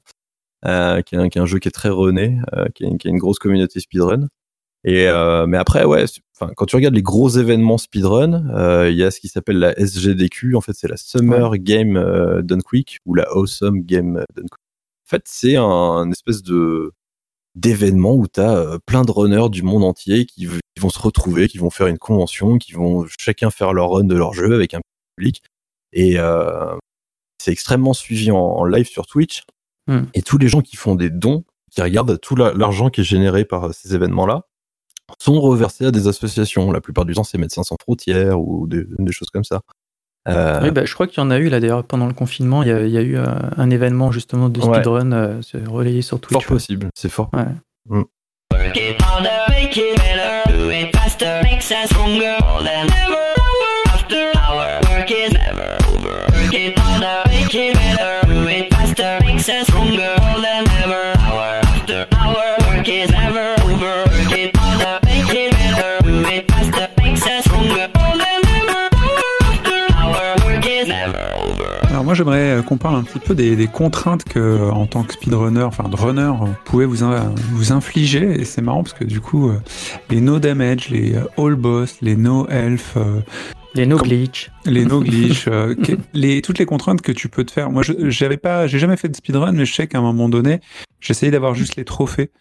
euh, 0.65 1.01
qui, 1.01 1.13
est 1.15 1.17
un, 1.19 1.29
qui 1.29 1.37
est 1.37 1.41
un 1.41 1.45
jeu 1.45 1.59
qui 1.59 1.67
est 1.67 1.71
très 1.71 1.89
runné, 1.89 2.39
euh, 2.55 2.65
qui, 2.73 2.85
a, 2.85 2.89
qui 2.97 3.07
a 3.07 3.11
une 3.11 3.17
grosse 3.19 3.37
communauté 3.37 3.79
speedrun. 3.79 4.27
Et 4.85 5.07
euh, 5.07 5.47
mais 5.47 5.57
après, 5.57 5.85
ouais, 5.85 6.05
enfin, 6.35 6.51
quand 6.55 6.65
tu 6.65 6.75
regardes 6.75 6.95
les 6.95 7.01
gros 7.01 7.29
événements 7.29 7.77
speedrun, 7.77 8.49
euh, 8.53 8.89
il 8.91 8.97
y 8.97 9.03
a 9.03 9.11
ce 9.11 9.19
qui 9.19 9.29
s'appelle 9.29 9.59
la 9.59 9.77
SGDQ. 9.79 10.55
En 10.55 10.61
fait, 10.61 10.73
c'est 10.73 10.89
la 10.89 10.97
Summer 10.97 11.57
Game 11.57 11.95
euh, 11.95 12.41
Done 12.41 12.61
Quick 12.63 12.99
ou 13.05 13.15
la 13.15 13.23
Awesome 13.31 13.81
Game 13.81 14.23
Done 14.35 14.49
Quick. 14.49 14.61
En 15.05 15.09
fait, 15.09 15.23
c'est 15.25 15.55
un, 15.55 15.63
un 15.63 16.11
espèce 16.11 16.43
de 16.43 16.91
d'événement 17.55 18.15
où 18.15 18.27
tu 18.27 18.39
as 18.39 18.79
plein 18.85 19.03
de 19.03 19.11
runners 19.11 19.49
du 19.49 19.61
monde 19.63 19.83
entier 19.83 20.25
qui, 20.25 20.47
vont 20.79 20.89
se 20.89 20.99
retrouver, 20.99 21.47
qui 21.47 21.59
vont 21.59 21.69
faire 21.69 21.87
une 21.87 21.99
convention, 21.99 22.57
qui 22.57 22.73
vont 22.73 23.05
chacun 23.19 23.51
faire 23.51 23.73
leur 23.73 23.91
run 23.91 24.05
de 24.05 24.15
leur 24.15 24.33
jeu 24.33 24.55
avec 24.55 24.73
un 24.73 24.81
public. 25.15 25.43
Et 25.91 26.17
euh, 26.17 26.75
c'est 27.37 27.51
extrêmement 27.51 27.93
suivi 27.93 28.31
en, 28.31 28.37
en 28.37 28.65
live 28.65 28.87
sur 28.87 29.05
Twitch. 29.05 29.43
Hmm. 29.87 30.03
Et 30.13 30.21
tous 30.23 30.37
les 30.37 30.47
gens 30.47 30.61
qui 30.61 30.77
font 30.77 30.95
des 30.95 31.09
dons, 31.09 31.43
qui 31.71 31.81
regardent 31.81 32.19
tout 32.19 32.35
la- 32.35 32.53
l'argent 32.53 32.89
qui 32.89 33.01
est 33.01 33.03
généré 33.03 33.45
par 33.45 33.65
euh, 33.65 33.71
ces 33.71 33.93
événements-là, 33.93 34.47
sont 35.19 35.39
reversés 35.41 35.85
à 35.85 35.91
des 35.91 36.07
associations. 36.07 36.71
La 36.71 36.81
plupart 36.81 37.05
du 37.05 37.13
temps, 37.13 37.23
c'est 37.23 37.37
Médecins 37.37 37.63
sans 37.63 37.75
frontières 37.81 38.39
ou 38.39 38.67
des, 38.67 38.85
des 38.99 39.11
choses 39.11 39.29
comme 39.31 39.43
ça. 39.43 39.61
Euh, 40.27 40.59
Oui, 40.63 40.71
bah, 40.71 40.85
je 40.85 40.93
crois 40.93 41.07
qu'il 41.07 41.21
y 41.21 41.25
en 41.25 41.31
a 41.31 41.37
eu 41.37 41.49
là 41.49 41.59
d'ailleurs 41.59 41.83
pendant 41.83 42.07
le 42.07 42.13
confinement. 42.13 42.63
Il 42.63 42.69
y 42.69 42.71
a, 42.71 42.81
il 42.85 42.91
y 42.91 42.97
a 42.97 43.01
eu 43.01 43.17
euh, 43.17 43.25
un 43.57 43.69
événement 43.69 44.11
justement 44.11 44.47
de 44.49 44.59
Ouais. 44.61 44.75
speedrun 44.75 45.11
euh, 45.11 45.41
c'est 45.41 45.67
relayé 45.67 46.01
sur 46.01 46.17
fort 46.19 46.29
Twitch. 46.41 46.47
possible, 46.47 46.87
c'est 46.95 47.09
fort. 47.09 47.29
Ouais. 47.33 48.03
Make 48.51 48.93
Alors 72.03 72.07
moi 72.09 72.15
j'aimerais 72.15 72.57
euh, 72.57 72.61
qu'on 72.61 72.75
parle 72.75 72.97
un 72.97 73.03
petit 73.03 73.19
peu 73.19 73.33
des, 73.33 73.55
des 73.55 73.67
contraintes 73.67 74.25
que 74.25 74.37
euh, 74.37 74.69
en 74.71 74.87
tant 74.87 75.03
que 75.03 75.13
speedrunner, 75.13 75.61
enfin 75.63 75.87
de 75.87 75.95
runner, 75.95 76.21
euh, 76.23 76.47
vous 76.47 76.55
pouvez 76.65 76.85
vous, 76.85 77.01
in- 77.01 77.33
vous 77.53 77.71
infliger 77.71 78.41
et 78.41 78.43
c'est 78.43 78.61
marrant 78.61 78.83
parce 78.83 78.91
que 78.93 79.05
du 79.05 79.21
coup 79.21 79.49
les 80.09 80.19
no 80.19 80.37
damage, 80.37 80.89
les 80.89 81.15
all 81.37 81.55
boss, 81.55 81.95
les 82.01 82.17
no 82.17 82.45
health, 82.49 82.83
euh, 82.97 83.21
Les 83.73 83.85
no 83.85 83.95
glitch. 83.97 84.51
les 84.65 84.83
no 84.83 84.99
glitch, 85.01 85.47
euh, 85.47 85.75
les, 86.13 86.41
toutes 86.41 86.59
les 86.59 86.65
contraintes 86.65 87.01
que 87.01 87.13
tu 87.13 87.29
peux 87.29 87.45
te 87.45 87.51
faire. 87.53 87.71
Moi 87.71 87.83
je- 87.83 88.09
j'avais 88.09 88.35
pas, 88.35 88.67
j'ai 88.67 88.79
jamais 88.79 88.97
fait 88.97 89.07
de 89.07 89.15
speedrun 89.15 89.53
mais 89.53 89.63
je 89.65 89.73
sais 89.73 89.87
qu'à 89.87 89.99
un 89.99 90.01
moment 90.01 90.27
donné 90.27 90.59
j'essayais 90.99 91.31
d'avoir 91.31 91.55
juste 91.55 91.77
les 91.77 91.85
trophées 91.85 92.31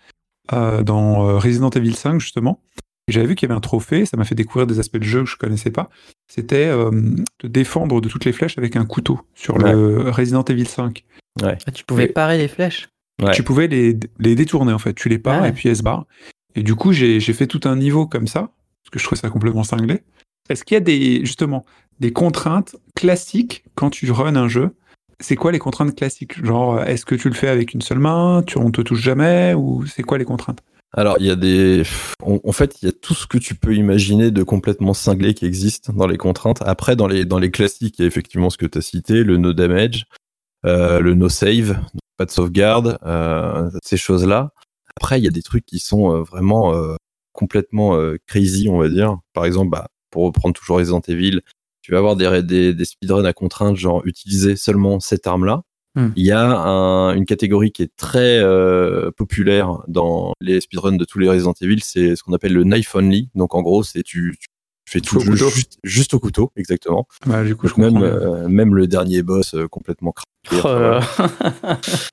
euh, 0.52 0.82
dans 0.82 1.38
Resident 1.38 1.70
Evil 1.70 1.94
5 1.94 2.18
justement. 2.18 2.60
J'avais 3.08 3.26
vu 3.26 3.34
qu'il 3.36 3.48
y 3.48 3.52
avait 3.52 3.58
un 3.58 3.60
trophée, 3.60 4.06
ça 4.06 4.16
m'a 4.16 4.24
fait 4.24 4.34
découvrir 4.36 4.66
des 4.66 4.78
aspects 4.78 4.96
de 4.96 5.02
jeu 5.04 5.22
que 5.24 5.28
je 5.30 5.36
connaissais 5.36 5.70
pas. 5.70 5.88
C'était 6.34 6.64
euh, 6.64 6.90
de 7.40 7.48
défendre 7.48 8.00
de 8.00 8.08
toutes 8.08 8.24
les 8.24 8.32
flèches 8.32 8.56
avec 8.56 8.76
un 8.76 8.86
couteau 8.86 9.20
sur 9.34 9.58
le 9.58 10.08
Resident 10.08 10.42
Evil 10.44 10.64
5. 10.64 11.04
Ah, 11.42 11.56
tu 11.74 11.84
pouvais 11.84 12.06
parer 12.08 12.38
les 12.38 12.48
flèches. 12.48 12.88
Ouais. 13.22 13.32
Tu 13.32 13.42
pouvais 13.42 13.66
les, 13.66 13.98
les 14.18 14.34
détourner 14.34 14.72
en 14.72 14.78
fait. 14.78 14.94
Tu 14.94 15.10
les 15.10 15.18
pars 15.18 15.40
Ah 15.40 15.42
ouais. 15.42 15.48
et 15.50 15.52
puis 15.52 15.68
elles 15.68 15.76
se 15.76 15.82
barrent. 15.82 16.06
Et 16.54 16.62
du 16.62 16.74
coup, 16.74 16.94
j'ai 16.94 17.20
j'ai 17.20 17.34
fait 17.34 17.46
tout 17.46 17.60
un 17.64 17.76
niveau 17.76 18.06
comme 18.06 18.26
ça, 18.26 18.48
parce 18.82 18.90
que 18.90 18.98
je 18.98 19.04
trouvais 19.04 19.20
ça 19.20 19.28
complètement 19.28 19.62
cinglé. 19.62 20.04
Est-ce 20.48 20.64
qu'il 20.64 20.74
y 20.74 20.78
a 20.78 20.80
des, 20.80 21.20
justement 21.26 21.66
des 22.00 22.14
contraintes 22.14 22.76
classiques 22.94 23.64
quand 23.74 23.90
tu 23.90 24.10
runs 24.10 24.34
un 24.36 24.48
jeu? 24.48 24.70
C'est 25.20 25.36
quoi 25.36 25.52
les 25.52 25.58
contraintes 25.58 25.94
classiques? 25.94 26.42
Genre, 26.42 26.80
est-ce 26.84 27.04
que 27.04 27.14
tu 27.14 27.28
le 27.28 27.34
fais 27.34 27.48
avec 27.48 27.74
une 27.74 27.82
seule 27.82 27.98
main? 27.98 28.42
Tu, 28.46 28.56
On 28.56 28.70
te 28.70 28.80
touche 28.80 29.02
jamais? 29.02 29.52
Ou 29.52 29.84
c'est 29.84 30.02
quoi 30.02 30.16
les 30.16 30.24
contraintes? 30.24 30.60
Alors, 30.94 31.16
il 31.20 31.26
y 31.26 31.30
a 31.30 31.36
des. 31.36 31.84
En, 32.22 32.52
fait, 32.52 32.82
il 32.82 32.86
y 32.86 32.88
a 32.88 32.92
tout 32.92 33.14
ce 33.14 33.26
que 33.26 33.38
tu 33.38 33.54
peux 33.54 33.74
imaginer 33.74 34.30
de 34.30 34.42
complètement 34.42 34.92
cinglé 34.92 35.32
qui 35.32 35.46
existe 35.46 35.90
dans 35.90 36.06
les 36.06 36.18
contraintes. 36.18 36.60
Après, 36.62 36.96
dans 36.96 37.06
les, 37.06 37.24
dans 37.24 37.38
les 37.38 37.50
classiques, 37.50 37.98
il 37.98 38.02
y 38.02 38.04
a 38.04 38.08
effectivement 38.08 38.50
ce 38.50 38.58
que 38.58 38.66
tu 38.66 38.78
as 38.78 38.82
cité 38.82 39.24
le 39.24 39.38
no 39.38 39.54
damage, 39.54 40.04
euh, 40.66 41.00
le 41.00 41.14
no 41.14 41.30
save, 41.30 41.78
pas 42.18 42.26
de 42.26 42.30
sauvegarde, 42.30 42.98
euh, 43.06 43.70
ces 43.82 43.96
choses-là. 43.96 44.52
Après, 44.98 45.18
il 45.18 45.24
y 45.24 45.28
a 45.28 45.30
des 45.30 45.42
trucs 45.42 45.64
qui 45.64 45.78
sont 45.78 46.14
euh, 46.14 46.22
vraiment 46.22 46.74
complètement 47.32 47.98
crazy, 48.26 48.68
on 48.68 48.78
va 48.78 48.90
dire. 48.90 49.18
Par 49.32 49.46
exemple, 49.46 49.70
bah, 49.70 49.88
pour 50.10 50.24
reprendre 50.24 50.54
toujours 50.54 50.76
Resident 50.76 51.00
Evil, 51.08 51.40
tu 51.80 51.92
vas 51.92 51.98
avoir 51.98 52.16
des, 52.16 52.42
des, 52.42 52.74
des 52.74 52.84
speedruns 52.84 53.24
à 53.24 53.32
contrainte, 53.32 53.76
genre 53.76 54.02
utiliser 54.04 54.56
seulement 54.56 55.00
cette 55.00 55.26
arme-là. 55.26 55.62
Hmm. 55.94 56.08
Il 56.16 56.24
y 56.24 56.30
a 56.32 56.42
un- 56.48 57.14
une 57.14 57.26
catégorie 57.26 57.70
qui 57.70 57.82
est 57.82 57.94
très 57.96 58.38
euh, 58.38 59.10
populaire 59.10 59.82
dans 59.88 60.32
les 60.40 60.60
speedruns 60.62 60.96
de 60.96 61.04
tous 61.04 61.18
les 61.18 61.28
Resident 61.28 61.54
Evil, 61.60 61.80
c'est 61.82 62.16
ce 62.16 62.22
qu'on 62.22 62.32
appelle 62.32 62.54
le 62.54 62.64
knife 62.64 62.94
only. 62.94 63.28
Donc 63.34 63.54
en 63.54 63.60
gros, 63.62 63.82
c'est 63.82 64.02
tu, 64.02 64.34
tu 64.38 64.48
fais 64.88 65.00
tout 65.00 65.16
Au 65.18 65.24
le 65.24 65.36
jeu 65.36 65.44
couteau. 65.44 65.54
juste, 65.56 65.78
juste 65.84 66.14
au 66.14 66.18
couteau, 66.18 66.50
exactement. 66.56 67.06
bah, 67.26 67.44
Du 67.44 67.54
coup, 67.56 67.68
je 67.68 67.74
Donc 67.74 67.92
même, 67.92 68.02
euh, 68.02 68.48
même 68.48 68.74
le 68.74 68.86
dernier 68.86 69.22
boss 69.22 69.54
euh, 69.54 69.68
complètement 69.68 70.12
craqué. 70.12 70.28
Oh. 70.64 70.98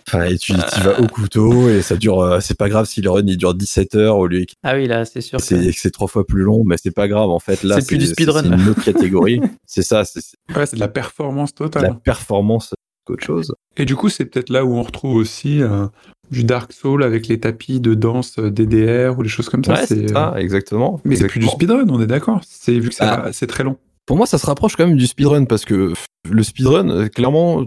Enfin, 0.07 0.23
et 0.25 0.37
tu 0.37 0.51
y 0.53 0.81
vas 0.83 0.99
au 0.99 1.07
couteau 1.07 1.69
et 1.69 1.81
ça 1.81 1.95
dure. 1.95 2.19
euh, 2.19 2.39
c'est 2.41 2.57
pas 2.57 2.69
grave 2.69 2.85
si 2.85 3.01
le 3.01 3.09
run 3.09 3.23
il 3.25 3.37
dure 3.37 3.53
17 3.55 3.95
heures 3.95 4.17
au 4.17 4.27
lieu 4.27 4.45
que 4.45 4.53
ah 4.63 4.75
oui, 4.75 4.87
là, 4.87 5.05
c'est 5.05 5.21
sûr. 5.21 5.37
que- 5.39 5.43
c'est 5.45 5.71
c'est 5.71 5.89
trois 5.91 6.07
fois 6.07 6.25
plus 6.27 6.41
long, 6.43 6.63
mais 6.65 6.75
c'est 6.81 6.91
pas 6.93 7.07
grave 7.07 7.29
en 7.29 7.39
fait. 7.39 7.63
Là, 7.63 7.79
C'est 7.79 7.87
plus 7.87 7.97
du 7.97 8.05
speedrun, 8.07 8.43
C'est 8.43 8.49
une 8.49 8.69
autre 8.69 8.83
catégorie. 8.83 9.41
c'est 9.65 9.81
ça, 9.83 10.03
c'est 10.05 10.19
Ouais, 10.55 10.65
de 10.71 10.79
la 10.79 10.87
performance 10.89 11.51
la 11.59 11.69
totale. 11.69 11.99
performance 12.03 12.73
qu'autre 13.09 13.23
chose. 13.23 13.53
Et 13.77 13.85
du 13.85 13.95
coup, 13.95 14.09
c'est 14.09 14.25
peut-être 14.25 14.49
là 14.49 14.63
où 14.65 14.73
on 14.75 14.83
retrouve 14.83 15.15
aussi 15.15 15.61
euh, 15.61 15.87
du 16.31 16.43
Dark 16.43 16.71
Soul 16.73 17.03
avec 17.03 17.27
les 17.27 17.39
tapis 17.39 17.79
de 17.79 17.93
danse 17.93 18.37
euh, 18.39 18.49
DDR 18.51 19.17
ou 19.17 19.23
des 19.23 19.29
choses 19.29 19.49
comme 19.49 19.63
ça. 19.63 19.73
ouais, 19.73 19.85
c'est 19.85 20.11
euh, 20.11 20.13
ça, 20.13 20.33
exactement. 20.37 21.01
Mais 21.05 21.15
c'est 21.15 21.27
plus 21.27 21.39
du 21.39 21.47
speedrun, 21.47 21.87
on 21.89 22.01
est 22.01 22.07
d'accord. 22.07 22.41
C'est 22.45 22.77
vu 22.79 22.89
que 22.89 22.95
Ah. 22.99 23.21
va- 23.23 23.33
c'est 23.33 23.47
très 23.47 23.63
long. 23.63 23.77
Pour 24.05 24.17
moi, 24.17 24.25
ça 24.25 24.37
se 24.37 24.45
rapproche 24.45 24.75
quand 24.75 24.87
même 24.87 24.97
du 24.97 25.07
speedrun 25.07 25.45
parce 25.45 25.65
que 25.65 25.93
le 26.29 26.43
speedrun, 26.43 27.09
clairement, 27.09 27.63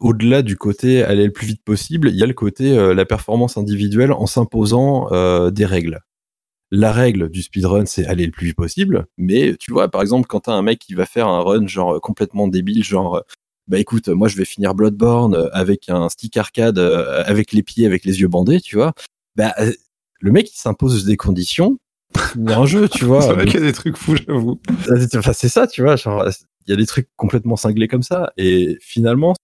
au-delà 0.00 0.42
du 0.42 0.56
côté 0.56 1.02
aller 1.02 1.24
le 1.26 1.32
plus 1.32 1.46
vite 1.46 1.62
possible, 1.64 2.08
il 2.10 2.16
y 2.16 2.22
a 2.22 2.26
le 2.26 2.34
côté 2.34 2.76
euh, 2.76 2.94
la 2.94 3.04
performance 3.04 3.56
individuelle 3.56 4.12
en 4.12 4.26
s'imposant 4.26 5.08
euh, 5.12 5.50
des 5.50 5.64
règles. 5.66 6.00
La 6.70 6.92
règle 6.92 7.30
du 7.30 7.42
speedrun, 7.42 7.86
c'est 7.86 8.04
aller 8.06 8.26
le 8.26 8.30
plus 8.32 8.48
vite 8.48 8.56
possible. 8.56 9.06
Mais 9.16 9.56
tu 9.58 9.72
vois, 9.72 9.88
par 9.88 10.02
exemple, 10.02 10.26
quand 10.28 10.40
t'as 10.40 10.52
un 10.52 10.60
mec 10.62 10.78
qui 10.78 10.94
va 10.94 11.06
faire 11.06 11.26
un 11.26 11.40
run 11.40 11.66
genre 11.66 11.98
complètement 12.00 12.46
débile, 12.46 12.84
genre 12.84 13.16
euh, 13.16 13.20
bah 13.68 13.78
écoute, 13.78 14.08
moi 14.08 14.28
je 14.28 14.36
vais 14.36 14.46
finir 14.46 14.74
Bloodborne 14.74 15.34
euh, 15.34 15.48
avec 15.52 15.88
un 15.88 16.08
stick 16.08 16.36
arcade, 16.36 16.78
euh, 16.78 17.22
avec 17.26 17.52
les 17.52 17.62
pieds, 17.62 17.86
avec 17.86 18.04
les 18.04 18.20
yeux 18.20 18.28
bandés, 18.28 18.60
tu 18.60 18.76
vois. 18.76 18.94
Bah 19.36 19.54
euh, 19.60 19.72
le 20.20 20.32
mec 20.32 20.50
il 20.50 20.56
s'impose 20.56 21.04
des 21.04 21.16
conditions 21.16 21.78
pour 22.12 22.50
un 22.50 22.66
jeu, 22.66 22.88
tu 22.88 23.04
vois. 23.04 23.20
c'est 23.22 23.34
vrai 23.34 23.44
Donc, 23.44 23.52
qu'il 23.52 23.60
y 23.60 23.62
a 23.62 23.66
des 23.66 23.74
trucs 23.74 23.96
fous, 23.96 24.16
j'avoue. 24.16 24.58
Enfin, 25.16 25.32
c'est 25.34 25.50
ça, 25.50 25.66
tu 25.66 25.82
vois. 25.82 25.96
Genre, 25.96 26.26
il 26.66 26.70
y 26.70 26.72
a 26.72 26.76
des 26.76 26.86
trucs 26.86 27.08
complètement 27.16 27.56
cinglés 27.56 27.88
comme 27.88 28.02
ça. 28.02 28.32
Et 28.38 28.78
finalement, 28.80 29.34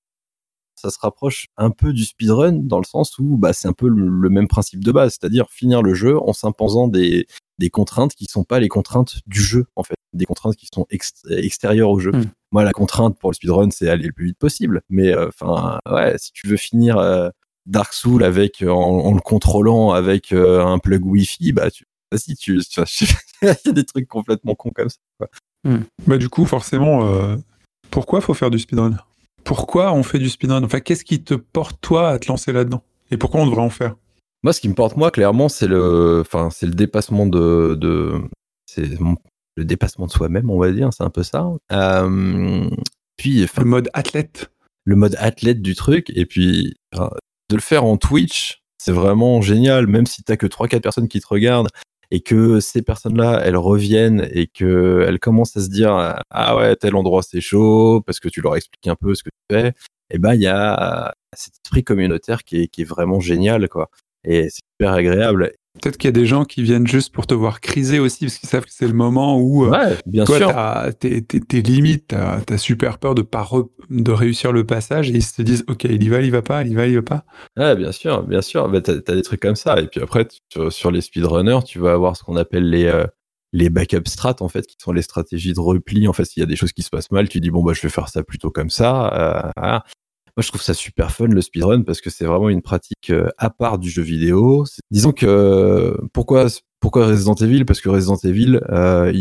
ça 0.74 0.90
se 0.90 0.98
rapproche 0.98 1.46
un 1.58 1.70
peu 1.70 1.92
du 1.92 2.04
speedrun 2.04 2.52
dans 2.52 2.78
le 2.78 2.84
sens 2.84 3.18
où 3.18 3.36
bah, 3.36 3.52
c'est 3.52 3.68
un 3.68 3.72
peu 3.74 3.88
le, 3.88 4.08
le 4.08 4.28
même 4.30 4.48
principe 4.48 4.82
de 4.82 4.92
base, 4.92 5.18
c'est-à-dire 5.20 5.46
finir 5.50 5.82
le 5.82 5.94
jeu 5.94 6.18
en 6.18 6.32
s'imposant 6.32 6.88
des, 6.88 7.26
des 7.58 7.70
contraintes 7.70 8.14
qui 8.14 8.26
sont 8.26 8.44
pas 8.44 8.58
les 8.60 8.68
contraintes 8.68 9.16
du 9.26 9.40
jeu, 9.40 9.66
en 9.76 9.82
fait. 9.82 9.94
Des 10.12 10.26
contraintes 10.26 10.56
qui 10.56 10.68
sont 10.72 10.86
ex- 10.90 11.22
extérieures 11.28 11.90
au 11.90 11.98
jeu. 11.98 12.12
Hmm. 12.12 12.24
Moi, 12.52 12.62
la 12.64 12.72
contrainte 12.72 13.18
pour 13.18 13.30
le 13.30 13.34
speedrun, 13.34 13.70
c'est 13.70 13.88
aller 13.88 14.06
le 14.06 14.12
plus 14.12 14.26
vite 14.26 14.38
possible. 14.38 14.82
Mais 14.88 15.14
enfin, 15.16 15.78
ouais, 15.90 16.16
si 16.18 16.32
tu 16.32 16.46
veux 16.46 16.56
finir 16.56 16.98
euh, 16.98 17.30
Dark 17.66 17.92
Souls 17.92 18.22
avec 18.22 18.62
en, 18.62 18.70
en 18.74 19.12
le 19.12 19.20
contrôlant 19.20 19.90
avec 19.92 20.32
euh, 20.32 20.64
un 20.64 20.78
plug 20.78 21.04
Wi-Fi, 21.04 21.52
bah 21.52 21.70
tu 21.70 21.84
vas-y, 22.12 22.36
tu, 22.36 22.60
tu 22.60 22.80
il 23.42 23.48
y 23.48 23.68
a 23.68 23.72
des 23.72 23.84
trucs 23.84 24.06
complètement 24.06 24.54
cons 24.54 24.70
comme 24.70 24.88
ça. 24.88 24.98
quoi. 25.18 25.28
Bah, 26.06 26.18
du 26.18 26.28
coup, 26.28 26.44
forcément, 26.44 27.06
euh, 27.08 27.36
pourquoi 27.90 28.20
faut 28.20 28.34
faire 28.34 28.50
du 28.50 28.58
speedrun? 28.58 28.96
Pourquoi 29.42 29.92
on 29.92 30.02
fait 30.02 30.18
du 30.18 30.28
speedrun? 30.28 30.62
Enfin, 30.62 30.80
qu'est-ce 30.80 31.04
qui 31.04 31.22
te 31.22 31.34
porte, 31.34 31.78
toi, 31.80 32.10
à 32.10 32.18
te 32.18 32.28
lancer 32.28 32.52
là-dedans? 32.52 32.82
Et 33.10 33.16
pourquoi 33.16 33.40
on 33.40 33.46
devrait 33.46 33.62
en 33.62 33.70
faire? 33.70 33.96
Moi, 34.44 34.52
ce 34.52 34.60
qui 34.60 34.68
me 34.68 34.74
porte 34.74 34.98
moi, 34.98 35.10
clairement, 35.10 35.48
c'est 35.48 35.66
le, 35.66 36.20
enfin, 36.20 36.50
c'est 36.50 36.66
le 36.66 36.74
dépassement 36.74 37.26
de, 37.26 37.74
de, 37.80 38.12
c'est 38.66 38.84
le 39.56 39.64
dépassement 39.64 40.06
de 40.06 40.10
soi-même, 40.12 40.50
on 40.50 40.58
va 40.58 40.70
dire, 40.70 40.90
c'est 40.92 41.02
un 41.02 41.08
peu 41.08 41.22
ça. 41.22 41.48
Euh, 41.72 42.68
puis, 43.16 43.46
Le 43.56 43.64
mode 43.64 43.88
athlète. 43.94 44.50
le 44.84 44.96
mode 44.96 45.16
athlète 45.18 45.62
du 45.62 45.74
truc, 45.74 46.12
et 46.14 46.26
puis 46.26 46.74
de 46.92 47.54
le 47.56 47.60
faire 47.62 47.84
en 47.84 47.96
Twitch, 47.96 48.62
c'est 48.76 48.92
vraiment 48.92 49.40
génial, 49.40 49.86
même 49.86 50.04
si 50.04 50.22
t'as 50.22 50.36
que 50.36 50.46
3-4 50.46 50.82
personnes 50.82 51.08
qui 51.08 51.20
te 51.20 51.26
regardent 51.26 51.70
et 52.10 52.20
que 52.20 52.60
ces 52.60 52.82
personnes-là, 52.82 53.40
elles 53.44 53.56
reviennent 53.56 54.28
et 54.30 54.46
que 54.46 55.06
elles 55.08 55.18
commencent 55.18 55.56
à 55.56 55.62
se 55.62 55.70
dire 55.70 55.94
ah 56.30 56.56
ouais 56.56 56.76
tel 56.76 56.94
endroit 56.96 57.22
c'est 57.22 57.40
chaud 57.40 58.02
parce 58.02 58.20
que 58.20 58.28
tu 58.28 58.42
leur 58.42 58.56
expliques 58.56 58.88
un 58.88 58.94
peu 58.94 59.14
ce 59.14 59.22
que 59.22 59.30
tu 59.30 59.56
fais, 59.56 59.72
et 60.10 60.18
ben 60.18 60.34
il 60.34 60.42
y 60.42 60.46
a 60.46 61.14
cet 61.34 61.54
esprit 61.64 61.82
communautaire 61.82 62.44
qui 62.44 62.62
est, 62.62 62.68
qui 62.68 62.82
est 62.82 62.84
vraiment 62.84 63.20
génial 63.20 63.68
quoi, 63.70 63.88
et 64.24 64.44
c'est 64.50 64.60
super 64.80 64.92
agréable. 64.94 65.52
Peut-être 65.82 65.96
qu'il 65.96 66.06
y 66.06 66.10
a 66.10 66.12
des 66.12 66.24
gens 66.26 66.44
qui 66.44 66.62
viennent 66.62 66.86
juste 66.86 67.12
pour 67.12 67.26
te 67.26 67.34
voir 67.34 67.60
criser 67.60 67.98
aussi, 67.98 68.26
parce 68.26 68.38
qu'ils 68.38 68.48
savent 68.48 68.64
que 68.64 68.70
c'est 68.72 68.86
le 68.86 68.92
moment 68.94 69.40
où 69.40 69.64
euh, 69.64 69.70
Ouais, 69.70 69.96
bien 70.06 70.24
toi, 70.24 70.92
t'es 70.92 71.60
limite, 71.62 72.06
t'as 72.08 72.40
as 72.48 72.58
super 72.58 72.98
peur 72.98 73.16
de 73.16 73.22
pas 73.22 73.42
re- 73.42 73.68
de 73.90 74.12
réussir 74.12 74.52
le 74.52 74.64
passage, 74.64 75.10
et 75.10 75.14
ils 75.14 75.22
se 75.24 75.42
disent, 75.42 75.64
ok, 75.66 75.82
il 75.84 76.02
y 76.04 76.08
va, 76.08 76.20
il 76.20 76.26
y 76.26 76.30
va 76.30 76.42
pas, 76.42 76.62
il 76.62 76.70
y 76.70 76.74
va, 76.76 76.86
il 76.86 76.92
y 76.92 76.94
va 76.94 77.02
pas. 77.02 77.24
Ouais, 77.56 77.74
bien 77.74 77.90
sûr, 77.90 78.22
bien 78.22 78.40
sûr. 78.40 78.68
Bah, 78.68 78.80
t'as, 78.82 78.92
as 78.92 79.14
des 79.16 79.22
trucs 79.22 79.40
comme 79.40 79.56
ça. 79.56 79.80
Et 79.80 79.88
puis 79.88 80.00
après, 80.00 80.26
tu- 80.26 80.70
sur, 80.70 80.92
les 80.92 81.00
speedrunners, 81.00 81.64
tu 81.66 81.80
vas 81.80 81.92
avoir 81.92 82.16
ce 82.16 82.22
qu'on 82.22 82.36
appelle 82.36 82.70
les, 82.70 82.84
euh, 82.84 83.04
les 83.52 83.68
backup 83.68 84.06
strats, 84.06 84.36
en 84.40 84.48
fait, 84.48 84.66
qui 84.68 84.76
sont 84.80 84.92
les 84.92 85.02
stratégies 85.02 85.54
de 85.54 85.60
repli. 85.60 86.06
En 86.06 86.12
fait, 86.12 86.24
s'il 86.24 86.40
y 86.40 86.44
a 86.44 86.46
des 86.46 86.56
choses 86.56 86.72
qui 86.72 86.82
se 86.82 86.90
passent 86.90 87.10
mal, 87.10 87.28
tu 87.28 87.40
dis, 87.40 87.50
bon, 87.50 87.64
bah, 87.64 87.72
je 87.74 87.82
vais 87.82 87.88
faire 87.88 88.08
ça 88.08 88.22
plutôt 88.22 88.50
comme 88.50 88.70
ça. 88.70 89.12
euh, 89.12 89.50
voilà. 89.56 89.84
Moi, 90.36 90.42
je 90.42 90.48
trouve 90.48 90.62
ça 90.62 90.74
super 90.74 91.12
fun, 91.12 91.28
le 91.28 91.40
speedrun, 91.40 91.82
parce 91.82 92.00
que 92.00 92.10
c'est 92.10 92.24
vraiment 92.24 92.48
une 92.48 92.62
pratique 92.62 93.10
euh, 93.10 93.28
à 93.38 93.50
part 93.50 93.78
du 93.78 93.88
jeu 93.88 94.02
vidéo. 94.02 94.64
Disons 94.90 95.12
que, 95.12 95.26
euh, 95.26 95.96
pourquoi, 96.12 96.46
pourquoi 96.80 97.06
Resident 97.06 97.36
Evil? 97.36 97.64
Parce 97.64 97.80
que 97.80 97.88
Resident 97.88 98.16
Evil, 98.16 98.60
euh, 98.68 99.12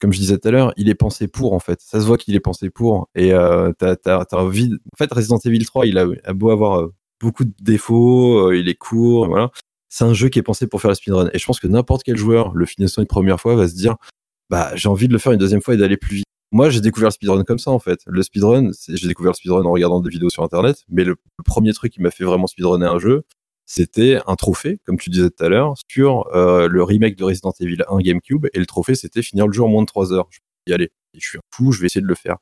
comme 0.00 0.12
je 0.12 0.20
disais 0.20 0.38
tout 0.38 0.46
à 0.46 0.50
l'heure, 0.52 0.72
il 0.76 0.88
est 0.88 0.94
pensé 0.94 1.26
pour 1.26 1.52
en 1.52 1.58
fait. 1.58 1.80
Ça 1.80 2.00
se 2.00 2.06
voit 2.06 2.16
qu'il 2.16 2.36
est 2.36 2.40
pensé 2.40 2.70
pour. 2.70 3.08
Et 3.16 3.32
euh, 3.32 3.72
t'as, 3.76 3.96
t'as, 3.96 4.24
t'as 4.24 4.36
envie. 4.36 4.72
En 4.94 4.96
fait, 4.96 5.12
Resident 5.12 5.38
Evil 5.44 5.64
3, 5.64 5.86
il 5.86 5.98
a, 5.98 6.32
beau 6.32 6.50
avoir 6.50 6.88
beaucoup 7.20 7.44
de 7.44 7.52
défauts, 7.60 8.52
il 8.52 8.68
est 8.68 8.74
court, 8.74 9.26
voilà. 9.26 9.50
C'est 9.88 10.04
un 10.04 10.14
jeu 10.14 10.28
qui 10.28 10.38
est 10.38 10.42
pensé 10.42 10.68
pour 10.68 10.80
faire 10.80 10.90
le 10.92 10.94
speedrun. 10.94 11.28
Et 11.34 11.38
je 11.40 11.44
pense 11.44 11.58
que 11.58 11.66
n'importe 11.66 12.04
quel 12.04 12.16
joueur, 12.16 12.54
le 12.54 12.66
finissant 12.66 13.02
une 13.02 13.08
première 13.08 13.40
fois, 13.40 13.56
va 13.56 13.66
se 13.66 13.74
dire, 13.74 13.96
bah 14.48 14.70
j'ai 14.76 14.88
envie 14.88 15.08
de 15.08 15.12
le 15.12 15.18
faire 15.18 15.32
une 15.32 15.38
deuxième 15.38 15.60
fois 15.60 15.74
et 15.74 15.76
d'aller 15.76 15.96
plus 15.96 16.16
vite. 16.16 16.26
Moi, 16.52 16.68
j'ai 16.68 16.82
découvert 16.82 17.08
le 17.08 17.12
speedrun 17.12 17.44
comme 17.44 17.58
ça 17.58 17.70
en 17.70 17.78
fait. 17.78 18.00
Le 18.06 18.22
speedrun, 18.22 18.70
j'ai 18.86 19.08
découvert 19.08 19.32
le 19.32 19.36
speedrun 19.36 19.64
en 19.64 19.72
regardant 19.72 20.00
des 20.00 20.10
vidéos 20.10 20.28
sur 20.28 20.42
internet, 20.42 20.84
mais 20.90 21.02
le, 21.02 21.16
premier 21.44 21.72
truc 21.72 21.94
qui 21.94 22.02
m'a 22.02 22.10
fait 22.10 22.24
vraiment 22.24 22.46
speedrunner 22.46 22.86
un 22.86 22.98
jeu, 22.98 23.24
c'était 23.64 24.20
un 24.26 24.36
trophée, 24.36 24.78
comme 24.84 24.98
tu 24.98 25.08
disais 25.08 25.30
tout 25.30 25.42
à 25.42 25.48
l'heure, 25.48 25.74
sur 25.90 26.26
euh, 26.34 26.68
le 26.68 26.82
remake 26.82 27.16
de 27.16 27.24
Resident 27.24 27.54
Evil 27.58 27.82
1 27.88 27.98
GameCube. 28.00 28.46
Et 28.52 28.58
le 28.58 28.66
trophée, 28.66 28.94
c'était 28.94 29.22
finir 29.22 29.46
le 29.46 29.52
jeu 29.52 29.62
en 29.62 29.68
moins 29.68 29.80
de 29.80 29.86
3 29.86 30.12
heures. 30.12 30.26
Je 30.30 30.36
suis 30.36 30.42
dit, 30.66 30.74
allez, 30.74 30.90
je 31.16 31.26
suis 31.26 31.38
un 31.38 31.42
fou, 31.54 31.72
je 31.72 31.80
vais 31.80 31.86
essayer 31.86 32.02
de 32.02 32.06
le 32.06 32.14
faire. 32.14 32.36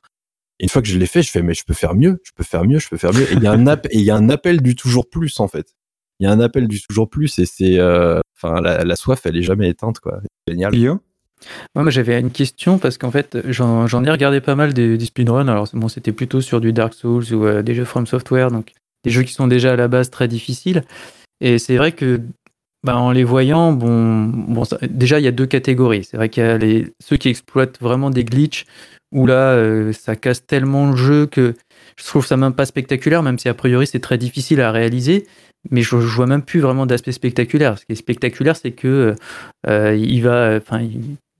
Et 0.59 0.63
une 0.63 0.69
fois 0.69 0.81
que 0.81 0.89
je 0.89 0.97
l'ai 0.97 1.05
fait, 1.05 1.23
je 1.23 1.31
fais, 1.31 1.41
mais 1.41 1.53
je 1.53 1.63
peux 1.63 1.73
faire 1.73 1.95
mieux, 1.95 2.19
je 2.23 2.31
peux 2.35 2.43
faire 2.43 2.65
mieux, 2.65 2.79
je 2.79 2.89
peux 2.89 2.97
faire 2.97 3.13
mieux. 3.13 3.31
Et 3.31 3.35
il 3.35 3.43
y 3.43 3.47
a 3.47 3.53
un, 3.53 3.77
y 3.93 4.09
a 4.11 4.15
un 4.15 4.29
appel 4.29 4.61
du 4.61 4.75
toujours 4.75 5.09
plus, 5.09 5.39
en 5.39 5.47
fait. 5.47 5.73
Il 6.19 6.25
y 6.25 6.27
a 6.27 6.31
un 6.31 6.39
appel 6.41 6.67
du 6.67 6.81
toujours 6.81 7.09
plus, 7.09 7.39
et 7.39 7.45
c'est, 7.45 7.79
euh, 7.79 8.19
enfin, 8.35 8.59
la, 8.59 8.95
soif, 8.97 9.25
elle 9.25 9.37
est 9.37 9.41
jamais 9.41 9.69
éteinte, 9.69 9.99
quoi. 9.99 10.19
Génial. 10.47 10.75
Moi 11.75 11.89
j'avais 11.89 12.19
une 12.19 12.31
question 12.31 12.77
parce 12.77 12.97
qu'en 12.97 13.11
fait 13.11 13.37
j'en 13.49 14.03
ai 14.03 14.11
regardé 14.11 14.41
pas 14.41 14.55
mal 14.55 14.73
des, 14.73 14.97
des 14.97 15.05
speedruns. 15.05 15.47
Alors 15.47 15.67
bon, 15.73 15.87
c'était 15.87 16.11
plutôt 16.11 16.41
sur 16.41 16.61
du 16.61 16.73
Dark 16.73 16.93
Souls 16.93 17.33
ou 17.33 17.45
euh, 17.45 17.61
des 17.61 17.73
jeux 17.73 17.85
From 17.85 18.05
Software, 18.07 18.51
donc 18.51 18.73
des 19.03 19.11
jeux 19.11 19.23
qui 19.23 19.33
sont 19.33 19.47
déjà 19.47 19.73
à 19.73 19.75
la 19.75 19.87
base 19.87 20.09
très 20.09 20.27
difficiles. 20.27 20.83
Et 21.39 21.57
c'est 21.57 21.77
vrai 21.77 21.91
que 21.91 22.21
bah, 22.83 22.97
en 22.97 23.11
les 23.11 23.23
voyant, 23.23 23.73
bon, 23.73 24.63
déjà 24.89 25.19
il 25.19 25.23
y 25.23 25.27
a 25.27 25.31
deux 25.31 25.45
catégories. 25.45 26.03
C'est 26.03 26.17
vrai 26.17 26.29
qu'il 26.29 26.43
y 26.43 26.45
a 26.45 26.57
les, 26.57 26.87
ceux 26.99 27.17
qui 27.17 27.29
exploitent 27.29 27.79
vraiment 27.79 28.09
des 28.09 28.23
glitches 28.23 28.65
où 29.11 29.27
là 29.27 29.53
euh, 29.53 29.91
ça 29.93 30.15
casse 30.15 30.45
tellement 30.45 30.89
le 30.89 30.95
jeu 30.95 31.25
que 31.25 31.55
je 31.97 32.05
trouve 32.05 32.25
ça 32.25 32.37
même 32.37 32.53
pas 32.53 32.65
spectaculaire, 32.65 33.23
même 33.23 33.37
si 33.37 33.49
a 33.49 33.53
priori 33.53 33.85
c'est 33.85 33.99
très 33.99 34.17
difficile 34.17 34.61
à 34.61 34.71
réaliser. 34.71 35.27
Mais 35.69 35.83
je, 35.83 35.99
je 35.99 36.15
vois 36.15 36.25
même 36.25 36.41
plus 36.41 36.59
vraiment 36.59 36.87
d'aspect 36.87 37.11
spectaculaire. 37.11 37.77
Ce 37.77 37.85
qui 37.85 37.91
est 37.91 37.95
spectaculaire, 37.95 38.55
c'est 38.55 38.71
que 38.71 39.15
euh, 39.67 39.95
il 39.95 40.21
va, 40.23 40.57
enfin, 40.57 40.81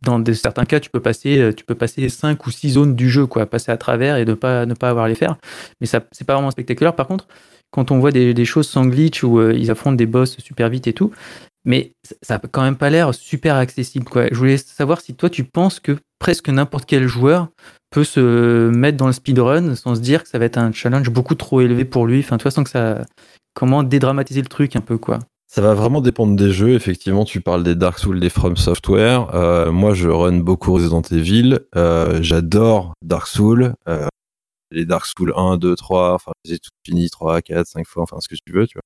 dans 0.02 0.24
certains 0.34 0.66
cas, 0.66 0.80
tu 0.80 0.90
peux 0.90 1.00
passer, 1.00 1.40
euh, 1.40 1.54
tu 1.54 1.64
5 2.10 2.46
ou 2.48 2.52
6 2.52 2.72
zones 2.72 2.96
du 2.96 3.10
jeu, 3.10 3.26
quoi, 3.28 3.46
passer 3.46 3.72
à 3.72 3.78
travers 3.78 4.18
et 4.18 4.26
ne 4.26 4.34
pas, 4.34 4.66
ne 4.66 4.74
pas 4.74 4.90
avoir 4.90 5.08
les 5.08 5.16
faire. 5.16 5.38
Mais 5.80 5.88
ça, 5.88 6.02
c'est 6.12 6.26
pas 6.26 6.34
vraiment 6.34 6.52
spectaculaire. 6.52 6.96
Par 6.96 7.08
contre, 7.08 7.28
quand 7.72 7.92
on 7.92 8.00
voit 8.00 8.12
des, 8.12 8.46
choses 8.46 8.68
sans 8.68 8.86
glitch 8.86 9.24
où 9.24 9.40
euh, 9.40 9.54
ils 9.54 9.72
affrontent 9.72 9.96
des 9.96 10.06
boss 10.06 10.38
super 10.40 10.70
vite 10.70 10.88
et 10.88 10.94
tout, 10.94 11.12
mais 11.66 11.94
ça- 12.04 12.16
ça 12.22 12.36
a 12.36 12.40
quand 12.40 12.64
même 12.64 12.76
pas 12.76 12.90
l'air 12.90 13.14
super 13.14 13.56
accessible. 13.56 14.06
Je 14.32 14.38
voulais 14.38 14.58
savoir 14.58 15.02
si 15.02 15.14
toi 15.14 15.30
tu 15.30 15.44
penses 15.44 15.80
que 15.80 15.98
presque 16.20 16.50
n'importe 16.50 16.86
quel 16.86 17.08
joueur 17.08 17.50
peut 17.92 18.04
se 18.04 18.70
mettre 18.70 18.98
dans 18.98 19.08
le 19.08 19.14
speedrun 19.14 19.76
sans 19.76 19.96
se 19.96 20.02
dire 20.02 20.24
que 20.24 20.30
ça 20.30 20.40
va 20.40 20.46
être 20.46 20.58
un 20.58 20.72
challenge 20.72 21.10
beaucoup 21.10 21.36
trop 21.36 21.62
élevé 21.62 21.86
pour 21.86 22.08
lui. 22.08 22.20
Enfin, 22.20 22.38
toi, 22.38 22.52
sans 22.52 22.64
que 22.64 22.70
ça. 22.70 23.04
Comment 23.54 23.84
dédramatiser 23.84 24.42
le 24.42 24.48
truc 24.48 24.78
un 24.78 24.82
peu, 24.82 24.98
quoi? 24.98 25.20
Ça 25.54 25.60
va 25.60 25.74
vraiment 25.74 26.00
dépendre 26.00 26.38
des 26.38 26.54
jeux. 26.54 26.76
Effectivement, 26.76 27.26
tu 27.26 27.42
parles 27.42 27.64
des 27.64 27.76
Dark 27.76 28.00
Souls, 28.00 28.22
des 28.22 28.30
From 28.30 28.56
Software. 28.56 29.36
Euh, 29.36 29.74
moi, 29.74 29.94
je 29.94 30.08
run 30.08 30.38
beaucoup 30.38 30.72
Resident 30.72 31.02
Evil. 31.02 31.60
Euh, 31.76 32.20
J'adore 32.22 32.94
Dark 33.02 33.28
Souls. 33.28 33.74
Euh, 33.90 34.08
les 34.72 34.86
Dark 34.86 35.06
Souls 35.06 35.34
1, 35.36 35.58
2, 35.58 35.76
3. 35.76 36.14
Enfin, 36.14 36.32
j'ai 36.46 36.58
tout 36.58 36.70
fini 36.86 37.10
3, 37.10 37.42
4, 37.42 37.68
5 37.68 37.86
fois. 37.86 38.04
Enfin, 38.04 38.22
ce 38.22 38.30
que 38.30 38.36
tu 38.36 38.54
veux, 38.54 38.66
tu 38.66 38.76
vois. 38.78 38.82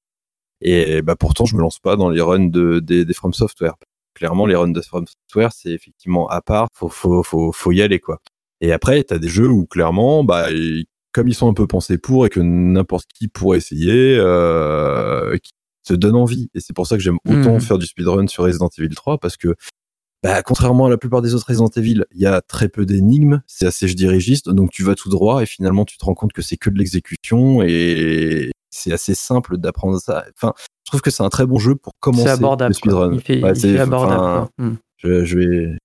Et 0.59 1.03
bah, 1.03 1.15
pourtant, 1.15 1.45
je 1.45 1.55
me 1.55 1.61
lance 1.61 1.77
pas 1.77 1.97
dans 1.97 2.09
les 2.09 2.19
runs 2.19 2.47
de, 2.47 2.79
des, 2.79 3.13
From 3.13 3.31
Software. 3.31 3.75
Clairement, 4.15 4.47
les 4.47 4.55
runs 4.55 4.69
de 4.69 4.81
From 4.81 5.05
Software, 5.05 5.51
c'est 5.53 5.69
effectivement 5.69 6.27
à 6.29 6.41
part. 6.41 6.67
Faut, 6.73 6.89
faut, 6.89 7.21
faut, 7.21 7.51
faut 7.51 7.71
y 7.73 7.83
aller, 7.83 7.99
quoi. 7.99 8.21
Et 8.59 8.73
après, 8.73 9.03
t'as 9.03 9.19
des 9.19 9.29
jeux 9.29 9.49
où 9.49 9.67
clairement, 9.67 10.23
bah, 10.23 10.47
comme 11.13 11.27
ils 11.27 11.35
sont 11.35 11.47
un 11.47 11.53
peu 11.53 11.67
pensés 11.67 11.99
pour 11.99 12.25
et 12.25 12.29
que 12.29 12.39
n'importe 12.39 13.05
qui 13.13 13.27
pourrait 13.27 13.59
essayer, 13.59 14.17
euh, 14.17 15.37
te 15.85 15.93
donne 15.93 16.15
envie. 16.15 16.49
Et 16.53 16.59
c'est 16.59 16.73
pour 16.73 16.87
ça 16.87 16.97
que 16.97 17.01
j'aime 17.03 17.17
autant 17.27 17.53
Mhm. 17.53 17.61
faire 17.61 17.77
du 17.77 17.85
speedrun 17.85 18.27
sur 18.27 18.43
Resident 18.43 18.69
Evil 18.77 18.93
3 18.93 19.17
parce 19.19 19.37
que, 19.37 19.55
bah, 20.23 20.41
contrairement 20.43 20.87
à 20.87 20.89
la 20.89 20.97
plupart 20.97 21.21
des 21.21 21.33
autres 21.35 21.45
Resident 21.47 21.69
Evil, 21.75 22.03
il 22.13 22.21
y 22.21 22.25
a 22.25 22.41
très 22.41 22.67
peu 22.67 22.85
d'énigmes, 22.85 23.41
c'est 23.47 23.65
assez 23.67 23.87
je 23.87 23.95
dirigiste, 23.95 24.49
donc 24.49 24.71
tu 24.71 24.83
vas 24.83 24.95
tout 24.95 25.09
droit 25.09 25.41
et 25.43 25.45
finalement 25.45 25.85
tu 25.85 25.97
te 25.97 26.05
rends 26.05 26.15
compte 26.15 26.33
que 26.33 26.41
c'est 26.41 26.57
que 26.57 26.69
de 26.69 26.77
l'exécution 26.79 27.61
et 27.61 28.51
c'est 28.71 28.91
assez 28.91 29.15
simple 29.15 29.57
d'apprendre 29.57 29.99
ça. 30.01 30.25
Enfin, 30.35 30.53
je 30.85 30.89
trouve 30.91 31.01
que 31.01 31.11
c'est 31.11 31.23
un 31.23 31.29
très 31.29 31.45
bon 31.45 31.59
jeu 31.59 31.75
pour 31.75 31.93
commencer 31.99 32.27
abordable. 32.29 32.69
le 32.71 32.73
speedrun. 32.73 33.13
Il 33.13 33.21
fait, 33.21 33.41
Ouais, 33.43 33.51
il 33.51 33.59
c'est- 33.59 33.73
fait 33.73 33.79
abordable. 33.79 34.47
Hmm. 34.57 34.73
je, 34.97 35.23
je 35.25 35.37
vais 35.39 35.77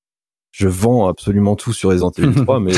je 0.52 0.66
vends 0.66 1.06
absolument 1.06 1.54
tout 1.54 1.72
sur 1.72 1.90
Resident 1.90 2.10
Evil 2.18 2.34
3 2.42 2.58
mais 2.60 2.72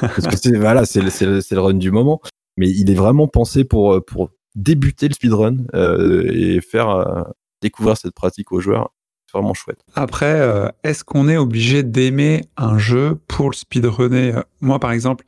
parce 0.00 0.26
que 0.28 0.36
c'est 0.36 0.56
voilà 0.56 0.86
c'est 0.86 1.02
le, 1.02 1.10
le, 1.50 1.60
run 1.60 1.74
du 1.74 1.90
moment 1.90 2.20
mais 2.56 2.70
il 2.70 2.90
est 2.90 2.94
vraiment 2.94 3.28
pensé 3.28 3.64
pour 3.64 4.02
pour 4.06 4.30
débuter 4.54 5.08
le 5.08 5.14
speedrun 5.14 5.56
euh, 5.74 6.30
et 6.32 6.60
faire 6.60 6.90
euh, 6.90 7.22
découvrir 7.62 7.96
cette 7.96 8.14
pratique 8.14 8.52
aux 8.52 8.60
joueurs 8.60 8.92
c'est 9.26 9.36
vraiment 9.36 9.52
chouette 9.52 9.80
Après, 9.94 10.40
euh, 10.40 10.68
est-ce 10.84 11.04
qu'on 11.04 11.28
est 11.28 11.36
obligé 11.36 11.82
d'aimer 11.82 12.46
un 12.56 12.78
jeu 12.78 13.18
pour 13.28 13.50
le 13.50 13.54
speedrunner? 13.54 14.40
Moi, 14.62 14.78
par 14.78 14.90
exemple, 14.90 15.26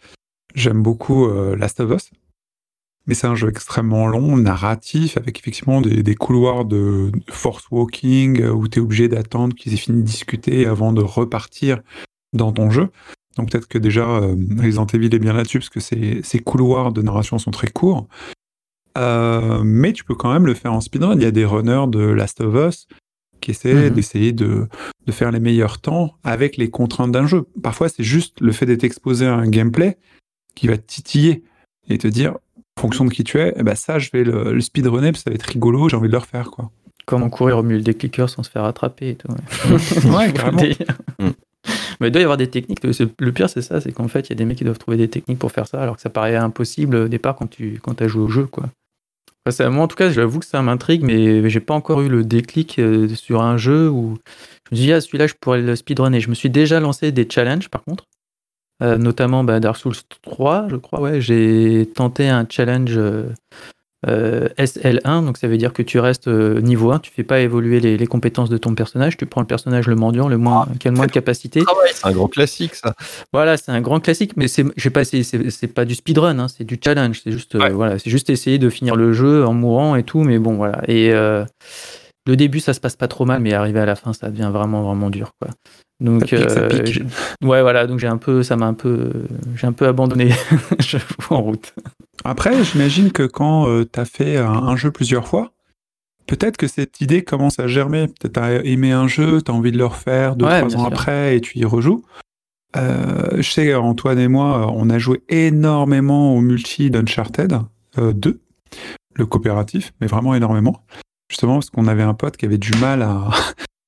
j'aime 0.54 0.82
beaucoup 0.82 1.28
Last 1.28 1.80
of 1.80 1.90
Us, 1.90 2.10
mais 3.06 3.12
c'est 3.12 3.26
un 3.26 3.34
jeu 3.34 3.50
extrêmement 3.50 4.06
long, 4.06 4.38
narratif, 4.38 5.18
avec 5.18 5.38
effectivement 5.38 5.82
des, 5.82 6.14
couloirs 6.14 6.64
de, 6.64 7.12
force 7.28 7.66
walking 7.70 8.42
où 8.42 8.68
tu 8.68 8.78
es 8.78 8.82
obligé 8.82 9.08
d'attendre 9.08 9.54
qu'ils 9.54 9.74
aient 9.74 9.76
fini 9.76 9.98
de 9.98 10.06
discuter 10.06 10.64
avant 10.64 10.94
de 10.94 11.02
repartir 11.02 11.82
dans 12.32 12.52
ton 12.52 12.70
jeu. 12.70 12.88
Donc 13.36 13.50
peut-être 13.50 13.68
que 13.68 13.76
déjà 13.76 14.06
Resident 14.06 14.86
Evil 14.86 15.14
est 15.14 15.18
bien 15.18 15.34
là-dessus 15.34 15.58
parce 15.58 15.68
que 15.68 15.80
ces 15.80 16.38
couloirs 16.38 16.92
de 16.92 17.02
narration 17.02 17.36
sont 17.36 17.50
très 17.50 17.68
courts. 17.68 18.08
Euh, 18.98 19.62
mais 19.64 19.92
tu 19.92 20.04
peux 20.04 20.14
quand 20.14 20.32
même 20.32 20.46
le 20.46 20.54
faire 20.54 20.72
en 20.72 20.80
speedrun. 20.80 21.14
Il 21.14 21.22
y 21.22 21.26
a 21.26 21.30
des 21.30 21.44
runners 21.44 21.84
de 21.88 22.00
Last 22.00 22.40
of 22.40 22.54
Us 22.68 22.88
qui 23.40 23.52
essaient 23.52 23.88
Mhm. 23.88 23.90
d'essayer 23.90 24.32
de, 24.32 24.66
de 25.06 25.12
faire 25.12 25.30
les 25.30 25.40
meilleurs 25.40 25.80
temps 25.80 26.14
avec 26.24 26.56
les 26.56 26.68
contraintes 26.70 27.12
d'un 27.12 27.26
jeu. 27.26 27.44
Parfois, 27.62 27.88
c'est 27.88 28.02
juste 28.02 28.40
le 28.40 28.52
fait 28.52 28.66
d'être 28.66 28.84
exposé 28.84 29.26
à 29.26 29.34
un 29.34 29.48
gameplay 29.48 29.96
qui 30.54 30.66
va 30.68 30.76
te 30.76 30.86
titiller 30.86 31.42
et 31.88 31.96
te 31.98 32.06
dire, 32.08 32.36
en 32.76 32.80
fonction 32.82 33.04
de 33.04 33.10
qui 33.10 33.24
tu 33.24 33.38
es, 33.38 33.54
eh 33.56 33.62
ben 33.62 33.74
ça, 33.74 33.98
je 33.98 34.10
vais 34.12 34.24
le, 34.24 34.52
le 34.52 34.60
speedrunner 34.60 35.12
parce 35.12 35.22
que 35.22 35.24
ça 35.24 35.30
va 35.30 35.34
être 35.36 35.42
rigolo, 35.44 35.88
j'ai 35.88 35.96
envie 35.96 36.08
de 36.08 36.12
le 36.12 36.18
refaire. 36.18 36.50
Quoi. 36.50 36.70
Comment 37.06 37.30
courir 37.30 37.58
au 37.58 37.62
milieu 37.62 37.80
des 37.80 37.94
clickers 37.94 38.28
sans 38.28 38.42
se 38.42 38.50
faire 38.50 38.64
attraper 38.64 39.10
et 39.10 39.14
tout. 39.16 39.28
ouais. 39.28 40.10
Ouais, 40.16 40.32
carrément. 40.32 40.62
Mm. 41.18 41.28
Mais 42.00 42.08
il 42.08 42.10
doit 42.10 42.20
y 42.20 42.24
avoir 42.24 42.36
des 42.38 42.48
techniques. 42.48 42.82
Le 42.84 42.92
le 43.18 43.32
pire, 43.32 43.50
c'est 43.50 43.62
ça, 43.62 43.80
c'est 43.80 43.92
qu'en 43.92 44.08
fait, 44.08 44.28
il 44.28 44.30
y 44.30 44.32
a 44.32 44.36
des 44.36 44.44
mecs 44.44 44.56
qui 44.58 44.64
doivent 44.64 44.78
trouver 44.78 44.96
des 44.96 45.08
techniques 45.08 45.38
pour 45.38 45.52
faire 45.52 45.66
ça, 45.66 45.82
alors 45.82 45.96
que 45.96 46.02
ça 46.02 46.08
paraît 46.10 46.36
impossible 46.36 46.96
au 46.96 47.08
départ 47.08 47.36
quand 47.36 47.48
tu 47.48 47.78
quand 47.82 48.00
as 48.00 48.08
joué 48.08 48.22
au 48.22 48.28
jeu, 48.28 48.46
quoi. 48.46 48.64
Moi, 49.46 49.82
en 49.82 49.88
tout 49.88 49.96
cas, 49.96 50.10
j'avoue 50.10 50.38
que 50.38 50.46
ça 50.46 50.60
m'intrigue, 50.62 51.02
mais 51.02 51.48
j'ai 51.48 51.60
pas 51.60 51.74
encore 51.74 52.02
eu 52.02 52.08
le 52.08 52.24
déclic 52.24 52.78
euh, 52.78 53.08
sur 53.08 53.42
un 53.42 53.56
jeu 53.56 53.88
où 53.88 54.18
je 54.70 54.76
me 54.76 54.76
dis, 54.76 54.92
ah, 54.92 55.00
celui-là, 55.00 55.26
je 55.26 55.34
pourrais 55.34 55.62
le 55.62 55.76
speedrunner. 55.76 56.20
Je 56.20 56.28
me 56.28 56.34
suis 56.34 56.50
déjà 56.50 56.78
lancé 56.78 57.10
des 57.10 57.26
challenges, 57.28 57.68
par 57.68 57.82
contre, 57.82 58.04
Euh, 58.82 58.96
notamment 58.96 59.44
bah, 59.44 59.60
Dark 59.60 59.76
Souls 59.76 59.94
3, 60.22 60.66
je 60.70 60.76
crois. 60.76 61.00
Ouais, 61.00 61.20
j'ai 61.20 61.90
tenté 61.94 62.28
un 62.28 62.46
challenge 62.48 62.96
euh, 62.96 63.28
euh, 64.08 64.48
SL1, 64.56 65.26
donc 65.26 65.36
ça 65.36 65.46
veut 65.46 65.58
dire 65.58 65.74
que 65.74 65.82
tu 65.82 65.98
restes 65.98 66.26
euh, 66.26 66.62
niveau 66.62 66.90
1, 66.90 67.00
tu 67.00 67.10
fais 67.10 67.22
pas 67.22 67.40
évoluer 67.40 67.80
les, 67.80 67.98
les 67.98 68.06
compétences 68.06 68.48
de 68.48 68.56
ton 68.56 68.74
personnage, 68.74 69.18
tu 69.18 69.26
prends 69.26 69.42
le 69.42 69.46
personnage 69.46 69.88
le 69.88 69.94
mendiant, 69.94 70.26
le 70.26 70.38
moins, 70.38 70.66
qui 70.78 70.88
a 70.88 70.90
le 70.90 70.96
moins 70.96 71.06
de 71.06 71.12
capacité. 71.12 71.62
c'est 71.92 72.06
un 72.06 72.12
grand 72.12 72.28
classique 72.28 72.74
ça 72.74 72.94
Voilà, 73.32 73.58
c'est 73.58 73.72
un 73.72 73.82
grand 73.82 74.00
classique, 74.00 74.38
mais 74.38 74.48
c'est, 74.48 74.64
j'ai 74.76 74.88
pas 74.88 75.04
c'est, 75.04 75.66
pas 75.74 75.84
du 75.84 75.94
speedrun, 75.94 76.38
hein, 76.38 76.48
c'est 76.48 76.64
du 76.64 76.80
challenge, 76.82 77.20
c'est 77.22 77.32
juste, 77.32 77.56
euh, 77.56 77.68
voilà, 77.68 77.98
c'est 77.98 78.08
juste 78.08 78.30
essayer 78.30 78.58
de 78.58 78.70
finir 78.70 78.96
le 78.96 79.12
jeu 79.12 79.44
en 79.44 79.52
mourant 79.52 79.96
et 79.96 80.02
tout, 80.02 80.22
mais 80.22 80.38
bon, 80.38 80.54
voilà. 80.54 80.80
Et 80.88 81.10
le 81.10 82.36
début, 82.36 82.60
ça 82.60 82.72
se 82.72 82.80
passe 82.80 82.96
pas 82.96 83.08
trop 83.08 83.26
mal, 83.26 83.40
mais 83.40 83.52
arrivé 83.52 83.80
à 83.80 83.86
la 83.86 83.96
fin, 83.96 84.14
ça 84.14 84.30
devient 84.30 84.50
vraiment, 84.50 84.82
vraiment 84.82 85.10
dur, 85.10 85.32
quoi. 85.38 85.50
Donc, 86.00 86.24
pique, 86.24 87.02
ouais, 87.42 87.60
voilà, 87.60 87.86
donc 87.86 87.98
j'ai 87.98 88.06
un 88.06 88.16
peu, 88.16 88.42
ça 88.42 88.56
m'a 88.56 88.64
un 88.64 88.72
peu, 88.72 89.10
j'ai 89.56 89.66
un 89.66 89.72
peu 89.72 89.86
abandonné 89.86 90.30
j'avoue, 90.78 91.04
en 91.28 91.42
route. 91.42 91.74
Après, 92.24 92.62
j'imagine 92.64 93.12
que 93.12 93.22
quand 93.24 93.66
tu 93.90 94.00
as 94.00 94.04
fait 94.04 94.36
un, 94.36 94.50
un 94.52 94.76
jeu 94.76 94.90
plusieurs 94.90 95.26
fois, 95.26 95.52
peut-être 96.26 96.56
que 96.56 96.66
cette 96.66 97.00
idée 97.00 97.22
commence 97.24 97.58
à 97.58 97.66
germer. 97.66 98.06
Peut-être 98.08 98.34
tu 98.34 98.40
as 98.40 98.64
aimé 98.64 98.92
un 98.92 99.08
jeu, 99.08 99.40
tu 99.42 99.50
as 99.50 99.54
envie 99.54 99.72
de 99.72 99.78
le 99.78 99.86
refaire 99.86 100.36
deux, 100.36 100.44
Ouais, 100.46 100.60
trois 100.60 100.76
ans 100.76 100.84
sûr. 100.84 100.86
après 100.86 101.36
et 101.36 101.40
tu 101.40 101.58
y 101.58 101.64
rejoues. 101.64 102.02
Euh, 102.76 103.38
je 103.38 103.50
sais, 103.50 103.74
Antoine 103.74 104.18
et 104.18 104.28
moi, 104.28 104.70
on 104.74 104.90
a 104.90 104.98
joué 104.98 105.22
énormément 105.28 106.36
au 106.36 106.40
multi 106.40 106.90
d'Uncharted 106.90 107.58
euh, 107.98 108.12
2, 108.12 108.40
le 109.14 109.26
coopératif, 109.26 109.92
mais 110.00 110.06
vraiment 110.06 110.34
énormément. 110.34 110.84
Justement 111.28 111.54
parce 111.54 111.70
qu'on 111.70 111.88
avait 111.88 112.02
un 112.02 112.14
pote 112.14 112.36
qui 112.36 112.44
avait 112.44 112.58
du 112.58 112.72
mal 112.78 113.02
à... 113.02 113.30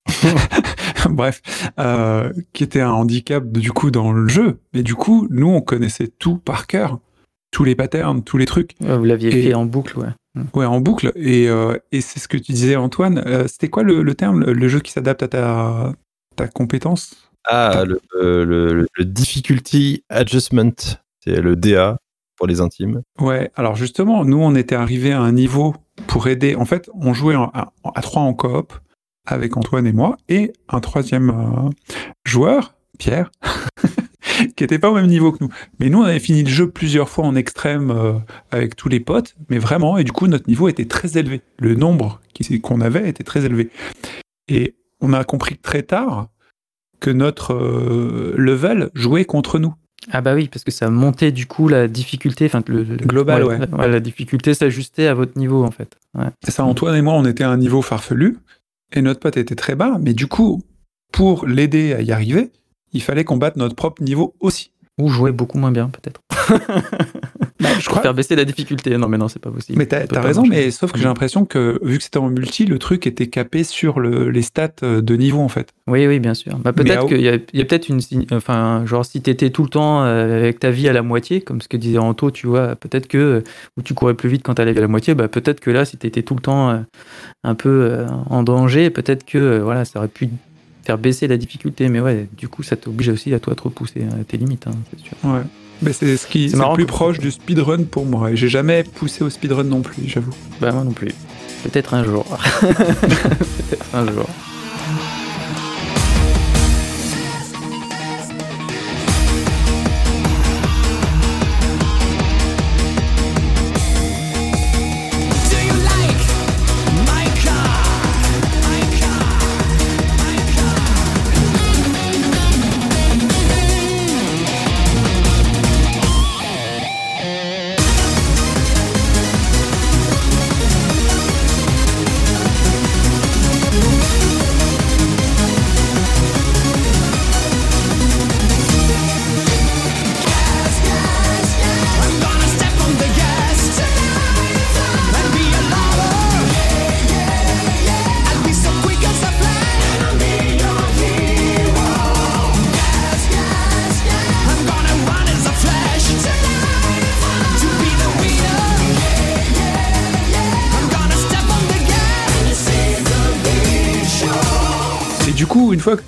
Bref, 1.10 1.42
euh, 1.78 2.32
qui 2.52 2.62
était 2.64 2.80
un 2.80 2.92
handicap 2.92 3.44
du 3.46 3.72
coup 3.72 3.90
dans 3.90 4.12
le 4.12 4.28
jeu. 4.28 4.58
Mais 4.72 4.82
du 4.82 4.94
coup, 4.94 5.26
nous, 5.30 5.48
on 5.48 5.60
connaissait 5.60 6.08
tout 6.18 6.38
par 6.38 6.66
cœur. 6.66 6.98
Tous 7.52 7.62
les 7.64 7.74
patterns, 7.76 8.24
tous 8.24 8.38
les 8.38 8.46
trucs. 8.46 8.72
Vous 8.80 9.04
l'aviez 9.04 9.30
fait 9.30 9.54
en 9.54 9.64
boucle, 9.66 9.98
ouais. 9.98 10.08
Ouais, 10.54 10.64
en 10.64 10.80
boucle. 10.80 11.12
Et, 11.14 11.48
euh, 11.48 11.76
et 11.92 12.00
c'est 12.00 12.18
ce 12.18 12.26
que 12.26 12.38
tu 12.38 12.52
disais, 12.52 12.74
Antoine. 12.76 13.22
Euh, 13.26 13.46
C'était 13.46 13.68
quoi 13.68 13.82
le, 13.82 14.02
le 14.02 14.14
terme 14.14 14.40
le, 14.40 14.52
le 14.54 14.68
jeu 14.68 14.80
qui 14.80 14.90
s'adapte 14.90 15.22
à 15.22 15.28
ta, 15.28 15.92
ta 16.34 16.48
compétence? 16.48 17.14
Ah 17.44 17.84
le, 17.86 18.00
euh, 18.16 18.44
le, 18.44 18.86
le- 18.96 19.04
difficulty 19.04 20.04
adjustment 20.08 20.72
c'est 21.24 21.40
le 21.40 21.54
DA 21.56 21.98
pour 22.36 22.46
les 22.46 22.60
intimes 22.60 23.02
Ouais, 23.20 23.50
alors 23.56 23.74
justement, 23.76 24.24
nous, 24.24 24.38
on 24.40 24.54
était 24.54 24.74
arrivé 24.76 25.12
à 25.12 25.20
un 25.20 25.32
niveau 25.32 25.74
pour 26.06 26.26
aider. 26.28 26.54
En 26.56 26.64
fait, 26.64 26.88
on 26.94 27.12
jouait 27.14 27.36
en- 27.36 27.50
à, 27.52 27.72
à 27.94 28.00
trois 28.00 28.22
en 28.22 28.32
coop 28.32 28.72
avec 29.26 29.56
Antoine 29.56 29.86
et 29.86 29.92
moi, 29.92 30.16
et 30.28 30.52
un 30.68 30.80
troisième 30.80 31.30
euh, 31.30 31.70
joueur, 32.24 32.74
Pierre, 32.98 33.30
qui 34.56 34.64
était 34.64 34.78
pas 34.78 34.90
au 34.90 34.94
même 34.94 35.06
niveau 35.06 35.32
que 35.32 35.38
nous. 35.44 35.50
Mais 35.80 35.88
nous, 35.88 36.00
on 36.00 36.04
avait 36.04 36.18
fini 36.18 36.42
le 36.42 36.50
jeu 36.50 36.68
plusieurs 36.70 37.08
fois 37.08 37.24
en 37.24 37.34
extrême 37.34 37.90
euh, 37.90 38.12
avec 38.50 38.76
tous 38.76 38.88
les 38.88 39.00
potes, 39.00 39.34
mais 39.48 39.58
vraiment, 39.58 39.98
et 39.98 40.04
du 40.04 40.12
coup, 40.12 40.26
notre 40.26 40.48
niveau 40.48 40.68
était 40.68 40.84
très 40.86 41.16
élevé. 41.18 41.40
Le 41.58 41.74
nombre 41.74 42.20
qu'on 42.62 42.80
avait 42.80 43.08
était 43.08 43.24
très 43.24 43.44
élevé. 43.44 43.70
Et 44.48 44.74
on 45.00 45.12
a 45.12 45.22
compris 45.24 45.56
très 45.56 45.82
tard 45.82 46.28
que 47.00 47.10
notre 47.10 47.54
euh, 47.54 48.34
level 48.36 48.90
jouait 48.94 49.24
contre 49.24 49.58
nous. 49.58 49.74
Ah 50.10 50.20
bah 50.20 50.34
oui, 50.34 50.48
parce 50.48 50.64
que 50.64 50.72
ça 50.72 50.90
montait 50.90 51.30
du 51.30 51.46
coup 51.46 51.68
la 51.68 51.86
difficulté, 51.86 52.46
enfin 52.46 52.62
le, 52.66 52.82
le- 52.82 52.96
Global, 52.96 53.44
ouais. 53.44 53.58
La, 53.78 53.86
la 53.86 54.00
difficulté 54.00 54.54
s'ajustait 54.54 55.06
à 55.06 55.14
votre 55.14 55.38
niveau 55.38 55.64
en 55.64 55.70
fait. 55.70 55.96
Ouais. 56.18 56.26
C'est 56.44 56.50
ça, 56.50 56.64
Antoine 56.64 56.96
et 56.96 57.02
moi, 57.02 57.14
on 57.14 57.24
était 57.24 57.44
à 57.44 57.50
un 57.50 57.56
niveau 57.56 57.82
farfelu, 57.82 58.38
et 58.92 59.02
notre 59.02 59.20
pote 59.20 59.36
était 59.36 59.54
très 59.54 59.76
bas, 59.76 59.98
mais 60.00 60.12
du 60.14 60.26
coup, 60.26 60.62
pour 61.12 61.46
l'aider 61.46 61.92
à 61.94 62.02
y 62.02 62.10
arriver, 62.10 62.50
il 62.92 63.02
fallait 63.02 63.24
qu'on 63.24 63.36
batte 63.36 63.56
notre 63.56 63.74
propre 63.76 64.02
niveau 64.02 64.34
aussi. 64.40 64.70
Ou 65.00 65.08
jouer 65.08 65.32
beaucoup 65.32 65.56
moins 65.56 65.72
bien 65.72 65.88
peut-être. 65.88 66.20
je 67.80 67.86
crois. 67.88 68.02
Faire 68.02 68.12
baisser 68.14 68.36
la 68.36 68.44
difficulté. 68.44 68.96
Non 68.98 69.08
mais 69.08 69.16
non, 69.16 69.28
c'est 69.28 69.38
pas 69.40 69.50
possible. 69.50 69.78
Mais 69.78 69.86
t'as 69.86 70.20
raison, 70.20 70.44
mais 70.46 70.70
sauf 70.70 70.92
que 70.92 70.98
j'ai 70.98 71.04
l'impression 71.06 71.46
que, 71.46 71.78
vu 71.82 71.96
que 71.96 72.04
c'était 72.04 72.18
en 72.18 72.28
multi, 72.28 72.66
le 72.66 72.78
truc 72.78 73.06
était 73.06 73.28
capé 73.28 73.64
sur 73.64 74.00
le- 74.00 74.28
les 74.28 74.42
stats 74.42 74.68
euh, 74.82 75.00
de 75.00 75.16
niveau, 75.16 75.40
en 75.40 75.48
fait. 75.48 75.70
Oui, 75.88 76.06
oui, 76.06 76.20
bien 76.20 76.34
sûr. 76.34 76.52
Bah, 76.58 76.72
Mais 76.76 76.84
peut-être 76.84 77.04
à- 77.04 77.08
qu'il 77.08 77.20
y 77.22 77.28
a, 77.28 77.38
peut-être 77.64 77.88
une, 77.88 78.00
enfin, 78.32 78.84
genre 78.84 79.04
si 79.06 79.22
t'étais 79.22 79.48
tout 79.48 79.62
le 79.62 79.70
temps 79.70 80.04
euh, 80.04 80.36
avec 80.36 80.60
ta 80.60 80.70
vie 80.70 80.88
à 80.88 80.92
la 80.92 81.02
moitié, 81.02 81.40
comme 81.40 81.62
ce 81.62 81.68
que 81.68 81.78
disait 81.78 81.98
Anto, 81.98 82.30
tu 82.30 82.46
vois, 82.46 82.76
peut-être 82.76 83.06
que 83.08 83.42
où 83.78 83.82
tu 83.82 83.94
courais 83.94 84.14
plus 84.14 84.28
vite 84.28 84.42
quand 84.42 84.54
t'allais 84.54 84.76
à 84.76 84.80
la 84.80 84.88
moitié, 84.88 85.14
bah 85.14 85.28
peut-être 85.28 85.60
que 85.60 85.70
là, 85.70 85.86
si 85.86 85.96
t'étais 85.96 86.22
tout 86.22 86.34
le 86.34 86.42
temps 86.42 86.68
euh, 86.70 86.78
un 87.44 87.54
peu 87.54 88.04
en 88.28 88.42
danger, 88.42 88.90
peut-être 88.90 89.24
que 89.24 89.58
voilà, 89.60 89.84
ça 89.86 90.00
aurait 90.00 90.08
pu 90.08 90.28
faire 90.82 90.98
baisser 90.98 91.28
la 91.28 91.36
difficulté. 91.36 91.88
Mais 91.88 92.00
ouais, 92.00 92.28
du 92.36 92.48
coup, 92.48 92.62
ça 92.62 92.76
t'oblige 92.76 93.08
aussi 93.08 93.32
à 93.34 93.40
toi 93.40 93.54
de 93.54 93.58
te 93.58 93.64
repousser 93.64 94.04
à 94.20 94.24
tes 94.24 94.36
limites, 94.36 94.66
hein, 94.66 94.74
c'est 94.90 95.04
sûr. 95.04 95.16
Ouais. 95.24 95.42
Mais 95.82 95.92
c'est 95.92 96.16
ce 96.16 96.26
qui 96.26 96.48
C'est 96.48 96.56
c'est 96.56 96.62
le 96.62 96.74
plus 96.74 96.86
proche 96.86 97.18
du 97.18 97.30
speedrun 97.30 97.84
pour 97.84 98.06
moi. 98.06 98.30
Et 98.30 98.36
j'ai 98.36 98.48
jamais 98.48 98.84
poussé 98.84 99.24
au 99.24 99.30
speedrun 99.30 99.64
non 99.64 99.80
plus, 99.80 100.04
j'avoue. 100.06 100.32
Bah 100.60 100.70
moi 100.72 100.84
non 100.84 100.92
plus. 100.92 101.12
Peut-être 101.64 101.94
un 101.94 102.04
jour. 102.04 102.24
Peut-être 102.60 103.94
un 103.94 104.06
jour. 104.06 104.28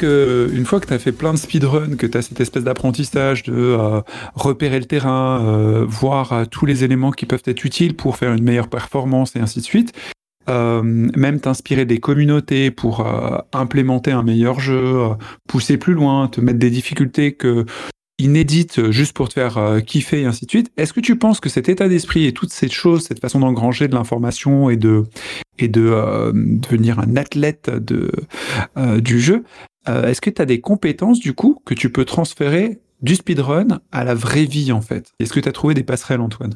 Une 0.02 0.64
fois 0.64 0.80
que 0.80 0.86
t'as 0.86 0.98
fait 0.98 1.12
plein 1.12 1.32
de 1.32 1.38
speedrun, 1.38 1.96
que 1.96 2.06
t'as 2.06 2.22
cette 2.22 2.40
espèce 2.40 2.64
d'apprentissage 2.64 3.42
de 3.44 3.52
euh, 3.52 4.00
repérer 4.34 4.78
le 4.78 4.84
terrain, 4.86 5.44
euh, 5.44 5.84
voir 5.86 6.32
euh, 6.32 6.44
tous 6.44 6.66
les 6.66 6.84
éléments 6.84 7.10
qui 7.10 7.26
peuvent 7.26 7.42
être 7.46 7.64
utiles 7.64 7.94
pour 7.94 8.16
faire 8.16 8.32
une 8.32 8.44
meilleure 8.44 8.68
performance 8.68 9.36
et 9.36 9.40
ainsi 9.40 9.60
de 9.60 9.64
suite, 9.64 9.92
même 10.46 11.40
t'inspirer 11.40 11.86
des 11.86 11.98
communautés 11.98 12.70
pour 12.70 13.06
implémenter 13.54 14.12
un 14.12 14.22
meilleur 14.22 14.60
jeu, 14.60 15.08
pousser 15.48 15.78
plus 15.78 15.94
loin, 15.94 16.28
te 16.28 16.42
mettre 16.42 16.58
des 16.58 16.68
difficultés 16.68 17.38
inédites 18.18 18.90
juste 18.90 19.14
pour 19.14 19.30
te 19.30 19.34
faire 19.34 19.80
kiffer 19.86 20.20
et 20.20 20.26
ainsi 20.26 20.44
de 20.44 20.50
suite. 20.50 20.70
Est-ce 20.76 20.92
que 20.92 21.00
tu 21.00 21.16
penses 21.16 21.40
que 21.40 21.48
cet 21.48 21.70
état 21.70 21.88
d'esprit 21.88 22.26
et 22.26 22.32
toutes 22.32 22.52
ces 22.52 22.68
choses, 22.68 23.04
cette 23.04 23.20
façon 23.20 23.40
d'engranger 23.40 23.88
de 23.88 23.94
l'information 23.94 24.68
et 24.68 24.76
de 24.76 25.04
et 25.58 25.68
de 25.68 25.82
euh, 25.86 26.32
devenir 26.34 26.98
un 26.98 27.16
athlète 27.16 27.70
de 27.70 28.10
euh, 28.76 29.00
du 29.00 29.20
jeu, 29.20 29.44
euh, 29.88 30.06
est-ce 30.08 30.20
que 30.20 30.30
tu 30.30 30.40
as 30.42 30.46
des 30.46 30.60
compétences 30.60 31.20
du 31.20 31.32
coup 31.34 31.60
que 31.64 31.74
tu 31.74 31.90
peux 31.90 32.04
transférer 32.04 32.80
du 33.02 33.16
speedrun 33.16 33.80
à 33.92 34.04
la 34.04 34.14
vraie 34.14 34.46
vie 34.46 34.72
en 34.72 34.80
fait? 34.80 35.12
Est-ce 35.20 35.32
que 35.32 35.40
tu 35.40 35.48
as 35.48 35.52
trouvé 35.52 35.74
des 35.74 35.84
passerelles 35.84 36.20
Antoine? 36.20 36.54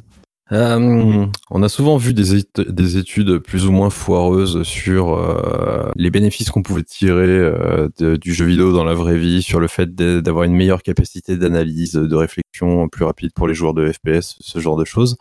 Euh, 0.51 1.27
on 1.51 1.61
a 1.61 1.69
souvent 1.69 1.97
vu 1.97 2.15
des, 2.15 2.41
des 2.57 2.97
études 2.97 3.37
plus 3.37 3.67
ou 3.67 3.71
moins 3.71 3.91
foireuses 3.91 4.63
sur 4.63 5.13
euh, 5.13 5.91
les 5.95 6.09
bénéfices 6.09 6.49
qu'on 6.49 6.63
pouvait 6.63 6.81
tirer 6.81 7.27
euh, 7.27 7.87
de- 7.99 8.15
du 8.15 8.33
jeu 8.33 8.45
vidéo 8.45 8.73
dans 8.73 8.83
la 8.83 8.95
vraie 8.95 9.19
vie, 9.19 9.43
sur 9.43 9.59
le 9.59 9.67
fait 9.67 9.93
d'avoir 9.93 10.45
une 10.45 10.55
meilleure 10.55 10.81
capacité 10.81 11.37
d'analyse, 11.37 11.93
de 11.93 12.15
réflexion 12.15 12.87
plus 12.89 13.05
rapide 13.05 13.29
pour 13.35 13.47
les 13.47 13.53
joueurs 13.53 13.75
de 13.75 13.91
FPS, 13.91 14.37
ce 14.39 14.57
genre 14.57 14.75
de 14.75 14.85
choses. 14.85 15.17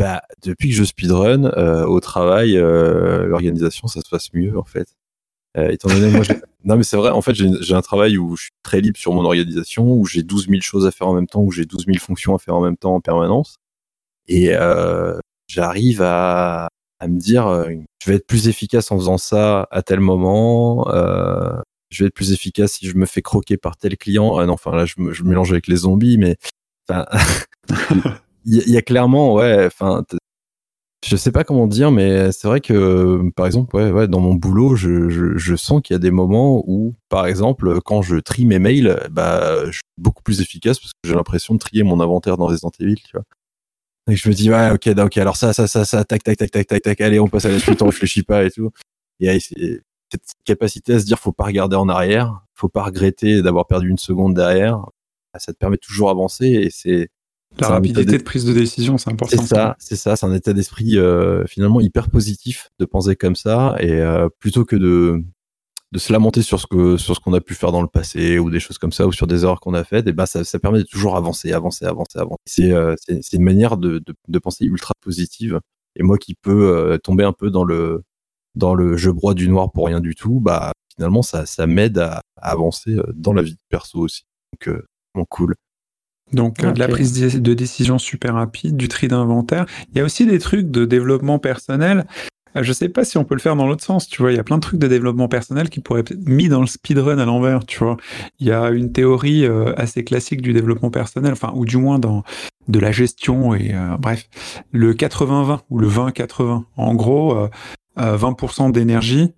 Bah, 0.00 0.22
depuis 0.42 0.70
que 0.70 0.74
je 0.74 0.84
speedrun, 0.84 1.44
euh, 1.44 1.84
au 1.84 2.00
travail, 2.00 2.56
euh, 2.56 3.26
l'organisation, 3.26 3.86
ça 3.86 4.00
se 4.00 4.08
passe 4.08 4.32
mieux 4.32 4.58
en 4.58 4.64
fait. 4.64 4.88
Euh, 5.58 5.68
étant 5.68 5.88
donné, 5.88 6.10
moi, 6.10 6.22
non 6.64 6.76
mais 6.76 6.84
c'est 6.84 6.96
vrai, 6.96 7.10
en 7.10 7.20
fait, 7.20 7.34
j'ai 7.34 7.74
un 7.74 7.82
travail 7.82 8.16
où 8.16 8.34
je 8.34 8.44
suis 8.44 8.52
très 8.62 8.80
libre 8.80 8.96
sur 8.96 9.12
mon 9.12 9.26
organisation, 9.26 9.92
où 9.92 10.06
j'ai 10.06 10.22
12 10.22 10.48
000 10.48 10.62
choses 10.62 10.86
à 10.86 10.90
faire 10.90 11.06
en 11.08 11.12
même 11.12 11.26
temps, 11.26 11.42
où 11.42 11.50
j'ai 11.52 11.66
12 11.66 11.84
000 11.84 11.98
fonctions 11.98 12.34
à 12.34 12.38
faire 12.38 12.54
en 12.54 12.62
même 12.62 12.78
temps 12.78 12.94
en 12.94 13.00
permanence. 13.02 13.56
Et 14.26 14.52
j'arrive 15.48 16.00
à, 16.02 16.68
à 17.00 17.08
me 17.08 17.18
dire, 17.18 17.66
je 18.02 18.10
vais 18.10 18.16
être 18.16 18.26
plus 18.26 18.48
efficace 18.48 18.90
en 18.92 18.98
faisant 18.98 19.18
ça 19.18 19.68
à 19.70 19.82
tel 19.82 20.00
moment. 20.00 20.86
je 21.90 22.04
vais 22.04 22.08
être 22.08 22.14
plus 22.14 22.32
efficace 22.32 22.72
si 22.74 22.86
je 22.88 22.96
me 22.96 23.04
fais 23.04 23.22
croquer 23.22 23.58
par 23.58 23.76
tel 23.76 23.98
client. 23.98 24.38
Ah 24.38 24.46
non, 24.46 24.54
enfin 24.54 24.74
là, 24.74 24.86
je, 24.86 24.94
me, 24.98 25.12
je 25.12 25.24
mélange 25.24 25.52
avec 25.52 25.66
les 25.66 25.76
zombies, 25.76 26.16
mais 26.16 26.36
enfin, 26.88 27.06
il 28.44 28.70
y, 28.70 28.76
a- 28.76 28.82
clairement, 28.82 29.34
ouais, 29.34 29.66
enfin, 29.66 30.04
je 31.06 31.16
sais 31.16 31.32
pas 31.32 31.44
comment 31.44 31.66
dire, 31.66 31.90
mais 31.90 32.30
c'est 32.32 32.46
vrai 32.46 32.60
que, 32.60 33.30
par 33.34 33.46
exemple, 33.46 33.74
ouais, 33.76 33.90
ouais, 33.90 34.08
dans 34.08 34.20
mon 34.20 34.34
boulot, 34.34 34.76
je, 34.76 35.08
je, 35.08 35.56
sens 35.56 35.80
qu'il 35.82 35.94
y 35.94 35.96
a 35.96 35.98
des 35.98 36.10
moments 36.10 36.62
où, 36.66 36.94
par 37.08 37.26
exemple, 37.26 37.80
quand 37.80 38.02
je 38.02 38.16
trie 38.16 38.44
mes 38.44 38.58
mails, 38.58 39.08
bah, 39.10 39.64
je 39.66 39.72
suis 39.72 39.80
beaucoup 39.98 40.22
plus 40.22 40.40
efficace 40.40 40.78
parce 40.78 40.92
que 40.92 41.08
j'ai 41.08 41.14
l'impression 41.14 41.54
de 41.54 41.58
trier 41.58 41.82
mon 41.82 42.00
inventaire 42.00 42.36
dans 42.36 42.46
Resident 42.46 42.70
Evil, 42.80 42.96
tu 42.96 43.12
vois. 43.14 43.24
Et 44.10 44.16
je 44.16 44.28
me 44.28 44.34
dis, 44.34 44.50
ouais, 44.50 44.70
ok, 44.72 44.88
ok, 44.98 45.18
alors 45.18 45.36
ça, 45.36 45.52
ça, 45.52 45.66
ça, 45.66 45.84
ça, 45.84 46.04
tac, 46.04 46.22
tac, 46.22 46.36
tac, 46.36 46.50
tac, 46.50 46.66
tac, 46.66 46.82
tac, 46.82 47.00
allez, 47.00 47.20
on 47.20 47.28
passe 47.28 47.44
à 47.46 47.50
la 47.50 47.58
suite, 47.58 47.80
on 47.82 47.86
réfléchit 47.86 48.22
pas 48.22 48.44
et 48.44 48.50
tout. 48.50 48.70
Et 49.20 49.38
cette 49.40 50.34
capacité 50.44 50.94
à 50.94 51.00
se 51.00 51.04
dire, 51.04 51.18
faut 51.18 51.32
pas 51.32 51.44
regarder 51.44 51.76
en 51.76 51.88
arrière, 51.88 52.42
faut 52.54 52.68
pas 52.68 52.82
regretter 52.84 53.42
d'avoir 53.42 53.66
perdu 53.66 53.88
une 53.88 53.98
seconde 53.98 54.34
derrière, 54.34 54.78
bah, 55.32 55.38
ça 55.38 55.52
te 55.52 55.58
permet 55.58 55.78
toujours 55.78 56.10
avancer 56.10 56.46
et 56.46 56.70
c'est, 56.70 57.08
La 57.58 57.68
rapidité 57.68 58.18
de 58.18 58.22
prise 58.22 58.44
de 58.44 58.52
décision, 58.52 58.96
c'est 58.96 59.10
important. 59.10 59.36
c'est 59.36 59.46
ça, 59.46 59.76
c'est 59.78 59.96
ça, 59.96 60.16
c'est 60.16 60.26
un 60.26 60.32
état 60.32 60.52
d'esprit 60.52 60.96
euh, 60.98 61.44
finalement 61.46 61.80
hyper 61.80 62.08
positif 62.08 62.70
de 62.78 62.84
penser 62.84 63.16
comme 63.16 63.34
ça 63.36 63.76
et 63.80 63.90
euh, 63.92 64.28
plutôt 64.38 64.64
que 64.64 64.76
de 64.76 65.22
de 65.92 65.98
se 65.98 66.12
lamenter 66.12 66.42
sur 66.42 66.60
ce 66.60 66.68
que 66.68 66.96
sur 66.96 67.16
ce 67.16 67.20
qu'on 67.20 67.32
a 67.32 67.40
pu 67.40 67.54
faire 67.54 67.72
dans 67.72 67.82
le 67.82 67.88
passé 67.88 68.38
ou 68.38 68.48
des 68.48 68.60
choses 68.60 68.78
comme 68.78 68.92
ça 68.92 69.08
ou 69.08 69.12
sur 69.12 69.26
des 69.26 69.42
erreurs 69.42 69.58
qu'on 69.58 69.74
a 69.74 69.82
faites 69.82 70.06
et 70.06 70.12
ben 70.12 70.24
ça, 70.24 70.44
ça 70.44 70.60
permet 70.60 70.78
de 70.78 70.84
toujours 70.84 71.16
avancer, 71.16 71.52
avancer, 71.52 71.84
avancer, 71.84 72.18
avancer. 72.18 72.38
C'est 72.46 72.72
euh, 72.72 72.94
c'est 73.06 73.32
une 73.32 73.42
manière 73.42 73.76
de, 73.76 73.98
de 73.98 74.14
de 74.28 74.38
penser 74.38 74.64
ultra 74.66 74.94
positive 75.00 75.58
et 75.96 76.04
moi 76.04 76.16
qui 76.18 76.34
peux 76.34 76.98
tomber 77.02 77.24
un 77.24 77.32
peu 77.32 77.50
dans 77.50 77.64
le 77.64 78.02
dans 78.54 78.74
le 78.74 78.96
je 78.96 79.10
broie 79.10 79.34
du 79.34 79.48
noir 79.48 79.72
pour 79.72 79.86
rien 79.86 80.00
du 80.00 80.14
tout, 80.14 80.38
bah 80.40 80.70
finalement 80.94 81.22
ça 81.22 81.44
ça 81.46 81.66
m'aide 81.66 81.98
à, 81.98 82.20
à 82.36 82.52
avancer 82.52 82.96
dans 83.14 83.32
la 83.32 83.42
vie 83.42 83.56
perso 83.68 83.98
aussi. 83.98 84.22
Donc 84.52 84.76
vraiment 85.14 85.26
cool. 85.28 85.56
Donc 86.32 86.62
euh, 86.62 86.72
de 86.72 86.78
la 86.78 86.88
prise 86.88 87.12
de 87.40 87.54
décision 87.54 87.98
super 87.98 88.34
rapide, 88.34 88.76
du 88.76 88.88
tri 88.88 89.08
d'inventaire. 89.08 89.66
Il 89.92 89.98
y 89.98 90.00
a 90.00 90.04
aussi 90.04 90.26
des 90.26 90.38
trucs 90.38 90.70
de 90.70 90.84
développement 90.84 91.38
personnel. 91.38 92.06
Euh, 92.56 92.62
Je 92.62 92.72
sais 92.72 92.88
pas 92.88 93.04
si 93.04 93.18
on 93.18 93.24
peut 93.24 93.34
le 93.34 93.40
faire 93.40 93.56
dans 93.56 93.66
l'autre 93.66 93.84
sens, 93.84 94.08
tu 94.08 94.22
vois. 94.22 94.32
Il 94.32 94.36
y 94.36 94.40
a 94.40 94.44
plein 94.44 94.56
de 94.56 94.62
trucs 94.62 94.80
de 94.80 94.88
développement 94.88 95.28
personnel 95.28 95.70
qui 95.70 95.80
pourraient 95.80 96.00
être 96.00 96.16
mis 96.26 96.48
dans 96.48 96.60
le 96.60 96.66
speedrun 96.66 97.18
à 97.18 97.24
l'envers, 97.24 97.64
tu 97.66 97.78
vois. 97.78 97.96
Il 98.38 98.46
y 98.46 98.52
a 98.52 98.70
une 98.70 98.92
théorie 98.92 99.44
euh, 99.44 99.72
assez 99.76 100.04
classique 100.04 100.42
du 100.42 100.52
développement 100.52 100.90
personnel, 100.90 101.32
enfin, 101.32 101.52
ou 101.54 101.64
du 101.64 101.76
moins 101.76 101.98
dans 101.98 102.24
de 102.70 102.78
la 102.78 102.92
gestion 102.92 103.54
et 103.54 103.74
euh, 103.74 103.96
bref, 103.98 104.28
le 104.72 104.94
80-20 104.94 105.60
ou 105.70 105.78
le 105.78 105.88
20-80. 105.88 106.64
En 106.76 106.94
gros, 106.94 107.36
euh, 107.36 107.48
euh, 107.98 108.16
20% 108.16 108.72
d'énergie, 108.72 109.32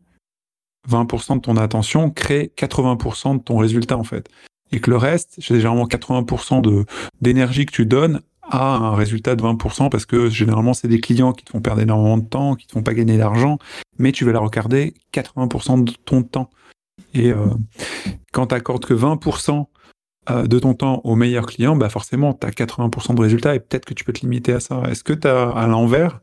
20% 0.88 1.36
de 1.36 1.40
ton 1.40 1.56
attention 1.56 2.10
crée 2.10 2.52
80% 2.56 3.38
de 3.38 3.42
ton 3.42 3.56
résultat 3.56 3.96
en 3.96 4.04
fait. 4.04 4.28
Et 4.72 4.80
que 4.80 4.90
le 4.90 4.96
reste, 4.96 5.34
c'est 5.38 5.56
généralement 5.56 5.86
80% 5.86 6.62
de 6.62 6.84
d'énergie 7.20 7.66
que 7.66 7.72
tu 7.72 7.86
donnes 7.86 8.20
à 8.42 8.74
un 8.76 8.94
résultat 8.94 9.36
de 9.36 9.42
20% 9.42 9.88
parce 9.88 10.04
que 10.04 10.28
généralement 10.28 10.74
c'est 10.74 10.88
des 10.88 11.00
clients 11.00 11.32
qui 11.32 11.44
te 11.44 11.50
font 11.50 11.60
perdre 11.60 11.80
énormément 11.80 12.18
de 12.18 12.24
temps, 12.24 12.54
qui 12.54 12.66
te 12.66 12.72
font 12.72 12.82
pas 12.82 12.94
gagner 12.94 13.16
d'argent, 13.16 13.58
mais 13.98 14.12
tu 14.12 14.24
vas 14.24 14.32
leur 14.32 14.42
regarder 14.42 14.94
80% 15.14 15.84
de 15.84 15.92
ton 16.04 16.22
temps. 16.22 16.50
Et 17.14 17.30
euh, 17.30 17.46
quand 18.32 18.48
tu 18.48 18.54
accordes 18.54 18.84
que 18.84 18.94
20% 18.94 19.66
euh, 20.30 20.46
de 20.46 20.58
ton 20.58 20.74
temps 20.74 21.00
au 21.04 21.14
meilleur 21.14 21.46
client, 21.46 21.76
bah 21.76 21.88
forcément 21.88 22.34
tu 22.34 22.46
as 22.46 22.50
80% 22.50 23.14
de 23.14 23.20
résultats 23.20 23.54
et 23.54 23.60
peut-être 23.60 23.84
que 23.84 23.94
tu 23.94 24.04
peux 24.04 24.12
te 24.12 24.20
limiter 24.20 24.52
à 24.52 24.60
ça. 24.60 24.82
Est-ce 24.88 25.04
que 25.04 25.12
tu 25.12 25.28
as 25.28 25.50
à 25.50 25.66
l'envers 25.66 26.20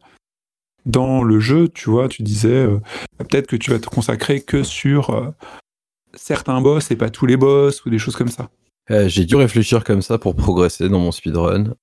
dans 0.86 1.24
le 1.24 1.40
jeu, 1.40 1.68
tu 1.68 1.90
vois, 1.90 2.08
tu 2.08 2.24
disais 2.24 2.50
euh, 2.50 2.80
peut-être 3.18 3.48
que 3.48 3.56
tu 3.56 3.72
vas 3.72 3.80
te 3.80 3.88
consacrer 3.88 4.42
que 4.42 4.64
sur 4.64 5.34
certains 6.20 6.62
boss 6.62 6.92
et 6.92 6.96
pas 6.96 7.10
tous 7.10 7.26
les 7.26 7.38
boss 7.38 7.86
ou 7.86 7.90
des 7.90 8.00
choses 8.00 8.16
comme 8.16 8.30
ça. 8.30 8.50
Euh, 8.92 9.08
j'ai 9.08 9.26
dû 9.26 9.36
réfléchir 9.36 9.84
comme 9.84 10.02
ça 10.02 10.18
pour 10.18 10.36
progresser 10.36 10.90
dans 10.90 11.00
mon 11.00 11.12
speedrun. 11.12 11.76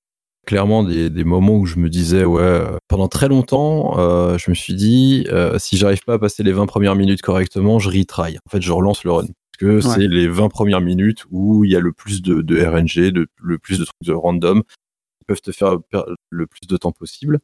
Clairement, 0.45 0.83
des, 0.83 1.09
des 1.09 1.23
moments 1.25 1.55
où 1.57 1.65
je 1.65 1.77
me 1.77 1.89
disais, 1.89 2.23
ouais, 2.23 2.41
euh, 2.41 2.77
pendant 2.87 3.07
très 3.09 3.27
longtemps, 3.27 3.99
euh, 3.99 4.37
je 4.37 4.49
me 4.49 4.55
suis 4.55 4.73
dit, 4.73 5.25
euh, 5.29 5.59
si 5.59 5.75
j'arrive 5.77 6.03
pas 6.05 6.13
à 6.13 6.19
passer 6.19 6.41
les 6.43 6.53
20 6.53 6.67
premières 6.67 6.95
minutes 6.95 7.21
correctement, 7.21 7.79
je 7.79 7.89
retry. 7.89 8.37
En 8.45 8.49
fait, 8.49 8.61
je 8.61 8.71
relance 8.71 9.03
le 9.03 9.11
run. 9.11 9.25
Parce 9.25 9.57
que 9.59 9.75
Ouais. 9.87 9.93
c'est 9.95 10.07
les 10.07 10.27
20 10.27 10.47
premières 10.49 10.79
minutes 10.81 11.25
où 11.31 11.65
il 11.65 11.71
y 11.71 11.75
a 11.75 11.79
le 11.81 11.91
plus 11.91 12.21
de, 12.21 12.41
de 12.41 12.61
RNG, 12.63 13.11
de, 13.11 13.27
le 13.41 13.57
plus 13.57 13.79
de 13.79 13.83
trucs 13.85 13.95
de 14.05 14.13
random 14.13 14.63
qui 14.63 15.25
peuvent 15.27 15.41
te 15.41 15.51
faire 15.51 15.77
perdre 15.89 16.15
le 16.29 16.47
plus 16.47 16.65
de 16.67 16.77
temps 16.77 16.91
possible. 16.93 17.39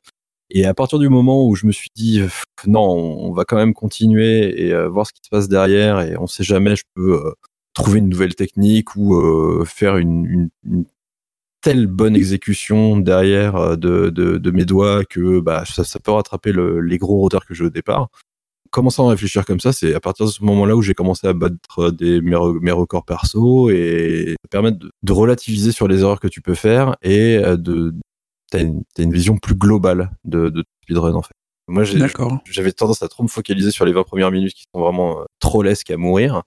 Et 0.55 0.65
à 0.65 0.73
partir 0.75 0.99
du 0.99 1.09
moment 1.09 1.47
où 1.47 1.55
je 1.55 1.65
me 1.65 1.71
suis 1.71 1.89
dit, 1.95 2.19
pff, 2.19 2.43
non, 2.67 2.87
on 2.87 3.31
va 3.33 3.43
quand 3.43 3.55
même 3.55 3.73
continuer 3.73 4.67
et 4.67 4.71
euh, 4.71 4.87
voir 4.87 5.07
ce 5.07 5.11
qui 5.11 5.21
se 5.23 5.29
passe 5.29 5.49
derrière 5.49 5.99
et 6.01 6.15
on 6.17 6.27
sait 6.27 6.43
jamais, 6.43 6.75
je 6.75 6.83
peux 6.93 7.15
euh, 7.25 7.31
trouver 7.73 7.97
une 7.99 8.07
nouvelle 8.09 8.35
technique 8.35 8.95
ou 8.95 9.15
euh, 9.15 9.65
faire 9.65 9.97
une, 9.97 10.49
telle 11.61 11.87
bonne 11.87 12.15
exécution 12.15 12.97
derrière 12.97 13.55
euh, 13.55 13.75
de, 13.75 14.51
mes 14.51 14.65
doigts 14.65 15.03
que 15.05 15.39
bah, 15.39 15.63
ça, 15.65 15.99
peut 15.99 16.11
rattraper 16.11 16.51
le- 16.51 16.81
les 16.81 16.99
gros 16.99 17.19
roteurs 17.21 17.47
que 17.47 17.55
j'ai 17.55 17.63
au 17.63 17.69
départ. 17.71 18.09
Commençant 18.69 19.07
à 19.07 19.11
réfléchir 19.11 19.45
comme 19.45 19.59
ça, 19.59 19.71
c'est 19.73 19.95
à 19.95 19.99
partir 19.99 20.25
de 20.27 20.31
ce 20.31 20.43
moment-là 20.43 20.75
où 20.75 20.81
j'ai 20.83 20.93
commencé 20.93 21.25
à 21.27 21.33
battre 21.33 21.89
des, 21.91 22.21
mes, 22.21 22.35
re- 22.35 22.59
mes 22.59 22.71
records 22.71 23.05
perso 23.05 23.69
et 23.71 24.35
ça 24.43 24.47
permet 24.49 24.71
de, 24.71 24.91
de 25.01 25.11
relativiser 25.13 25.71
sur 25.71 25.87
les 25.87 26.01
erreurs 26.01 26.19
que 26.19 26.27
tu 26.27 26.41
peux 26.41 26.55
faire 26.55 26.95
et 27.01 27.37
euh, 27.37 27.55
de 27.57 27.93
t'as 28.53 28.61
une, 28.63 28.83
t'as 28.93 29.03
une 29.03 29.11
vision 29.13 29.37
plus 29.37 29.55
globale 29.55 30.11
de, 30.23 30.49
de 30.49 30.63
speedrun 30.83 31.13
en 31.15 31.21
fait. 31.21 31.33
Moi, 31.67 31.83
j'avais 31.83 32.71
tendance 32.71 33.01
à 33.01 33.07
trop 33.07 33.23
me 33.23 33.29
focaliser 33.29 33.71
sur 33.71 33.85
les 33.85 33.93
20 33.93 34.03
premières 34.03 34.31
minutes 34.31 34.53
qui 34.53 34.65
sont 34.73 34.81
vraiment 34.81 35.21
euh, 35.21 35.23
trollesques 35.39 35.91
à 35.91 35.97
mourir. 35.97 36.43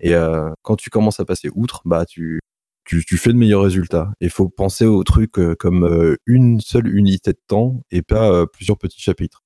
Et 0.00 0.14
euh, 0.14 0.50
quand 0.62 0.76
tu 0.76 0.90
commences 0.90 1.20
à 1.20 1.24
passer 1.24 1.48
outre, 1.54 1.82
bah 1.84 2.04
tu, 2.04 2.40
tu, 2.84 3.04
tu 3.04 3.16
fais 3.16 3.32
de 3.32 3.38
meilleurs 3.38 3.62
résultats. 3.62 4.10
Et 4.20 4.28
faut 4.28 4.48
penser 4.48 4.84
au 4.84 5.02
truc 5.04 5.38
euh, 5.38 5.54
comme 5.54 5.84
euh, 5.84 6.16
une 6.26 6.60
seule 6.60 6.88
unité 6.88 7.32
de 7.32 7.40
temps 7.46 7.80
et 7.90 8.02
pas 8.02 8.30
euh, 8.30 8.46
plusieurs 8.46 8.76
petits 8.76 9.00
chapitres. 9.00 9.44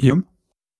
Guillaume? 0.00 0.22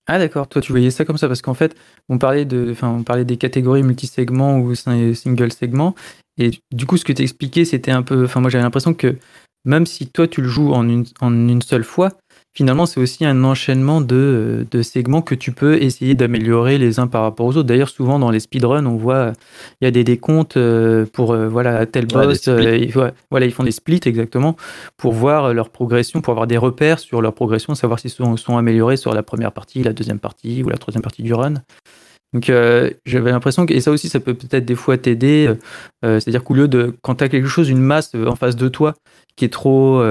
Ah 0.06 0.18
d'accord, 0.18 0.48
toi 0.48 0.60
tu 0.60 0.72
voyais 0.72 0.90
ça 0.90 1.04
comme 1.04 1.16
ça 1.16 1.28
parce 1.28 1.42
qu'en 1.42 1.54
fait 1.54 1.76
on 2.08 2.18
parlait 2.18 2.44
de, 2.44 2.70
enfin 2.72 2.88
on 2.88 3.04
parlait 3.04 3.24
des 3.24 3.36
catégories 3.36 3.84
multisegments 3.84 4.58
ou 4.58 4.72
sing- 4.74 5.14
single 5.14 5.52
segment 5.52 5.94
et 6.38 6.50
du 6.72 6.86
coup 6.86 6.96
ce 6.96 7.04
que 7.04 7.12
tu 7.12 7.22
expliquais 7.22 7.64
c'était 7.64 7.92
un 7.92 8.02
peu, 8.02 8.24
enfin 8.24 8.40
moi 8.40 8.50
j'avais 8.50 8.64
l'impression 8.64 8.94
que 8.94 9.16
même 9.64 9.86
si 9.86 10.06
toi 10.06 10.26
tu 10.26 10.42
le 10.42 10.48
joues 10.48 10.72
en 10.72 10.88
une, 10.88 11.04
en 11.20 11.32
une 11.32 11.62
seule 11.62 11.84
fois, 11.84 12.10
finalement 12.54 12.84
c'est 12.84 13.00
aussi 13.00 13.24
un 13.24 13.44
enchaînement 13.44 14.00
de, 14.00 14.66
de 14.70 14.82
segments 14.82 15.22
que 15.22 15.34
tu 15.34 15.52
peux 15.52 15.82
essayer 15.82 16.14
d'améliorer 16.14 16.78
les 16.78 16.98
uns 16.98 17.06
par 17.06 17.22
rapport 17.22 17.46
aux 17.46 17.56
autres. 17.56 17.68
D'ailleurs 17.68 17.88
souvent 17.88 18.18
dans 18.18 18.30
les 18.30 18.40
speedruns 18.40 18.84
on 18.86 18.96
voit 18.96 19.32
il 19.80 19.84
y 19.84 19.88
a 19.88 19.90
des 19.90 20.04
décomptes 20.04 20.56
euh, 20.56 21.06
pour 21.12 21.32
euh, 21.32 21.48
voilà 21.48 21.86
tel 21.86 22.06
boss, 22.06 22.48
euh, 22.48 22.86
voilà 23.30 23.46
ils 23.46 23.52
font 23.52 23.64
des 23.64 23.70
splits 23.70 24.00
exactement 24.04 24.56
pour 24.96 25.12
voir 25.12 25.54
leur 25.54 25.70
progression, 25.70 26.20
pour 26.20 26.32
avoir 26.32 26.46
des 26.46 26.58
repères 26.58 26.98
sur 26.98 27.22
leur 27.22 27.32
progression, 27.32 27.74
savoir 27.74 27.98
s'ils 27.98 28.10
sont, 28.10 28.36
sont 28.36 28.58
améliorés 28.58 28.96
sur 28.96 29.14
la 29.14 29.22
première 29.22 29.52
partie, 29.52 29.82
la 29.82 29.92
deuxième 29.92 30.18
partie 30.18 30.62
ou 30.62 30.68
la 30.68 30.76
troisième 30.76 31.02
partie 31.02 31.22
du 31.22 31.32
run. 31.32 31.54
Donc 32.32 32.48
euh, 32.48 32.90
j'avais 33.04 33.30
l'impression 33.30 33.66
que, 33.66 33.74
et 33.74 33.80
ça 33.80 33.90
aussi 33.90 34.08
ça 34.08 34.20
peut 34.20 34.34
peut-être 34.34 34.64
des 34.64 34.74
fois 34.74 34.96
t'aider, 34.96 35.46
euh, 35.48 35.54
euh, 36.04 36.20
c'est-à-dire 36.20 36.42
qu'au 36.44 36.54
lieu 36.54 36.68
de, 36.68 36.94
quand 37.02 37.16
tu 37.16 37.24
as 37.24 37.28
quelque 37.28 37.48
chose, 37.48 37.68
une 37.68 37.80
masse 37.80 38.14
en 38.14 38.36
face 38.36 38.56
de 38.56 38.68
toi 38.68 38.94
qui 39.36 39.44
est 39.44 39.52
trop 39.52 40.02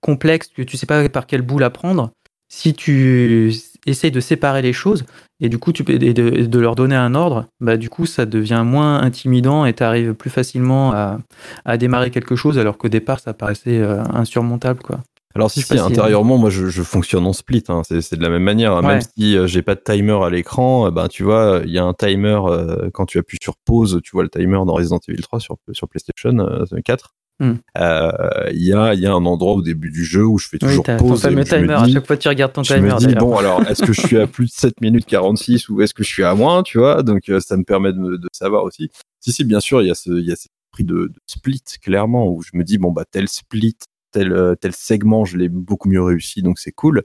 complexe, 0.00 0.48
que 0.48 0.62
tu 0.62 0.76
sais 0.76 0.86
pas 0.86 1.08
par 1.08 1.26
quel 1.26 1.42
bout 1.42 1.58
la 1.58 1.70
prendre, 1.70 2.10
si 2.48 2.74
tu 2.74 3.52
essayes 3.86 4.10
de 4.10 4.20
séparer 4.20 4.62
les 4.62 4.72
choses 4.72 5.04
et 5.40 5.48
du 5.48 5.58
coup 5.58 5.72
tu 5.72 5.84
et 5.88 6.14
de, 6.14 6.58
leur 6.58 6.74
donner 6.74 6.96
un 6.96 7.14
ordre, 7.14 7.46
bah 7.60 7.76
du 7.76 7.90
coup 7.90 8.06
ça 8.06 8.26
devient 8.26 8.62
moins 8.64 9.00
intimidant 9.00 9.64
et 9.66 9.74
tu 9.74 10.14
plus 10.14 10.30
facilement 10.30 10.92
à, 10.92 11.18
à 11.64 11.76
démarrer 11.76 12.10
quelque 12.10 12.36
chose 12.36 12.58
alors 12.58 12.78
qu'au 12.78 12.88
départ 12.88 13.20
ça 13.20 13.34
paraissait 13.34 13.82
insurmontable 13.82 14.80
quoi. 14.82 15.00
Alors 15.34 15.50
si, 15.50 15.60
si 15.62 15.68
si- 15.74 15.78
intérieurement, 15.78 16.38
moi 16.38 16.50
je, 16.50 16.66
je 16.66 16.82
fonctionne 16.82 17.26
en 17.26 17.32
split, 17.32 17.62
hein. 17.68 17.82
c'est 17.84 18.16
de 18.16 18.22
la 18.22 18.30
même 18.30 18.42
manière. 18.42 18.72
hein. 18.74 18.82
Même 18.82 18.98
Ouais. 18.98 19.04
si 19.16 19.36
euh, 19.36 19.46
j'ai 19.46 19.62
pas 19.62 19.74
de 19.74 19.80
timer 19.84 20.18
à 20.24 20.30
l'écran, 20.30 20.90
ben 20.90 21.06
tu 21.08 21.22
vois, 21.22 21.60
il 21.64 21.70
y 21.70 21.78
a 21.78 21.84
un 21.84 21.94
timer 21.94 22.40
euh, 22.46 22.90
quand 22.92 23.06
tu 23.06 23.18
appuies 23.18 23.38
sur 23.42 23.54
pause, 23.64 24.00
tu 24.02 24.10
vois 24.12 24.22
le 24.22 24.30
timer 24.30 24.58
dans 24.66 24.72
Resident 24.74 24.98
Evil 25.06 25.20
3 25.20 25.38
sur, 25.40 25.56
sur 25.72 25.88
PlayStation 25.88 26.38
euh, 26.38 26.64
4. 26.84 27.14
Hmm. 27.40 27.52
Euh, 27.76 28.10
Il 28.52 28.64
y, 28.64 28.72
a, 28.72 28.94
y 28.94 29.06
a 29.06 29.12
un 29.12 29.24
endroit 29.24 29.52
au 29.52 29.62
début 29.62 29.90
du 29.92 30.04
jeu 30.04 30.24
où 30.26 30.38
je 30.38 30.48
fais 30.48 30.58
Oui, 30.60 30.70
toujours 30.70 30.82
ton 30.84 30.96
pause. 30.96 31.24
et 31.24 31.30
je 31.30 31.36
me 31.36 31.44
timer, 31.44 31.72
à 31.74 31.84
dis- 31.84 31.92
chaque 31.92 32.06
fois 32.06 32.16
tu 32.16 32.26
regardes 32.28 32.52
ton 32.52 32.64
je 32.64 32.74
timer 32.74 32.94
me 32.94 32.98
dis, 32.98 33.14
bon, 33.14 33.36
alors, 33.36 33.62
est-ce 33.68 33.84
que 33.84 33.92
je 33.92 34.00
suis 34.00 34.18
à 34.18 34.26
plus 34.26 34.46
de 34.46 34.50
7 34.50 34.80
minutes 34.80 35.06
46 35.06 35.68
ou 35.68 35.80
est-ce 35.82 35.94
que 35.94 36.02
je 36.02 36.08
suis 36.08 36.24
à 36.24 36.34
moins, 36.34 36.64
tu 36.64 36.78
vois? 36.78 37.04
Donc, 37.04 37.28
euh, 37.28 37.38
ça 37.38 37.56
me 37.56 37.62
permet 37.62 37.92
de, 37.92 38.16
de 38.16 38.28
savoir 38.32 38.64
aussi. 38.64 38.90
Si, 39.20 39.30
si, 39.32 39.44
bien 39.44 39.60
sûr, 39.60 39.82
il 39.82 39.86
y 39.86 39.90
a 39.90 39.94
ce, 39.94 40.10
y 40.10 40.32
a 40.32 40.36
cet 40.36 40.50
esprit 40.72 40.82
de, 40.84 40.94
de 40.94 41.12
split, 41.26 41.62
clairement, 41.80 42.26
où 42.28 42.42
je 42.42 42.50
me 42.54 42.64
dis, 42.64 42.76
bon, 42.78 42.90
bah, 42.90 43.04
tel 43.08 43.28
split, 43.28 43.76
tel, 44.12 44.32
euh, 44.32 44.54
tel 44.54 44.74
segment, 44.74 45.24
je 45.24 45.36
l'ai 45.36 45.48
beaucoup 45.48 45.88
mieux 45.88 46.02
réussi, 46.02 46.42
donc 46.42 46.58
c'est 46.58 46.72
cool. 46.72 47.02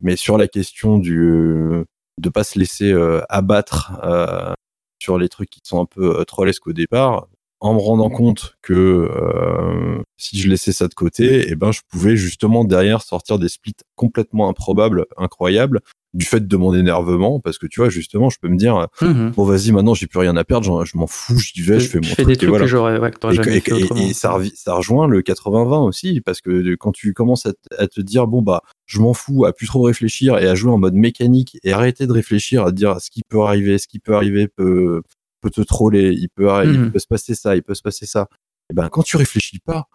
Mais 0.00 0.16
sur 0.16 0.38
la 0.38 0.48
question 0.48 0.98
du, 0.98 1.84
de 2.18 2.28
pas 2.28 2.44
se 2.44 2.58
laisser 2.58 2.92
euh, 2.92 3.20
abattre 3.28 4.00
euh, 4.04 4.52
sur 5.00 5.18
les 5.18 5.28
trucs 5.28 5.50
qui 5.50 5.60
sont 5.64 5.80
un 5.80 5.86
peu 5.86 6.24
trollesques 6.24 6.66
au 6.66 6.72
départ, 6.72 7.28
en 7.60 7.74
me 7.74 7.78
rendant 7.78 8.10
compte 8.10 8.56
que 8.60 8.72
euh, 8.74 10.02
si 10.16 10.38
je 10.38 10.48
laissais 10.48 10.72
ça 10.72 10.88
de 10.88 10.94
côté, 10.94 11.46
eh 11.48 11.54
ben 11.54 11.70
je 11.70 11.80
pouvais 11.88 12.16
justement 12.16 12.64
derrière 12.64 13.02
sortir 13.02 13.38
des 13.38 13.48
splits 13.48 13.76
complètement 13.94 14.48
improbables, 14.48 15.06
incroyables, 15.16 15.80
du 16.14 16.26
fait 16.26 16.46
de 16.46 16.56
mon 16.56 16.74
énervement, 16.74 17.40
parce 17.40 17.56
que 17.56 17.66
tu 17.66 17.80
vois 17.80 17.88
justement, 17.88 18.28
je 18.28 18.38
peux 18.38 18.48
me 18.48 18.56
dire 18.58 18.88
Mhm. 19.00 19.30
bon 19.30 19.44
vas-y 19.44 19.72
maintenant 19.72 19.94
j'ai 19.94 20.06
plus 20.06 20.18
rien 20.18 20.36
à 20.36 20.44
perdre, 20.44 20.84
je 20.84 20.96
m'en 20.98 21.06
fous, 21.06 21.38
j'y 21.38 21.62
vais, 21.62 21.80
je 21.80 21.88
fais 21.88 21.98
mon 22.00 22.04
fais 22.04 22.16
truc 22.16 22.26
des 22.26 22.32
et 22.32 22.36
trucs 22.36 22.48
voilà. 22.50 22.64
que 22.64 22.70
j'aurais 22.70 22.98
ouais, 22.98 23.10
que 23.10 23.50
Et, 23.50 23.56
et- 23.56 23.60
fait 23.60 24.08
et- 24.10 24.12
ça, 24.12 24.38
ça 24.54 24.74
rejoint 24.74 25.06
le 25.08 25.22
80-20 25.22 25.84
aussi, 25.84 26.20
parce 26.20 26.40
que 26.42 26.74
quand 26.74 26.92
tu 26.92 27.14
commences 27.14 27.46
à, 27.46 27.52
à 27.78 27.86
te 27.86 28.00
dire, 28.02 28.26
bon, 28.26 28.42
bah, 28.42 28.60
je 28.84 29.00
m'en 29.00 29.14
fous, 29.14 29.46
à 29.46 29.54
plus 29.54 29.66
trop 29.66 29.82
réfléchir 29.82 30.36
et 30.38 30.46
à 30.48 30.54
jouer 30.54 30.70
en 30.72 30.78
mode 30.78 30.94
mécanique 30.94 31.58
et 31.64 31.72
arrêter 31.72 32.06
de 32.06 32.12
réfléchir, 32.12 32.64
à 32.64 32.70
te 32.70 32.76
dire 32.76 33.00
ce 33.00 33.10
qui 33.10 33.22
peut 33.26 33.40
arriver, 33.40 33.78
ce 33.78 33.86
qui 33.88 33.98
peut 33.98 34.14
arriver 34.14 34.48
peut, 34.48 35.02
peut 35.40 35.50
te 35.50 35.62
troller, 35.62 36.12
il 36.12 36.28
peut, 36.28 36.48
arri- 36.48 36.68
Mhm. 36.68 36.84
il 36.86 36.90
peut 36.92 36.98
se 36.98 37.06
passer 37.06 37.34
ça, 37.34 37.56
il 37.56 37.62
peut 37.62 37.74
se 37.74 37.82
passer 37.82 38.04
ça. 38.04 38.28
Et 38.70 38.74
ben, 38.74 38.88
quand 38.90 39.02
tu 39.02 39.16
réfléchis 39.16 39.60
pas, 39.60 39.86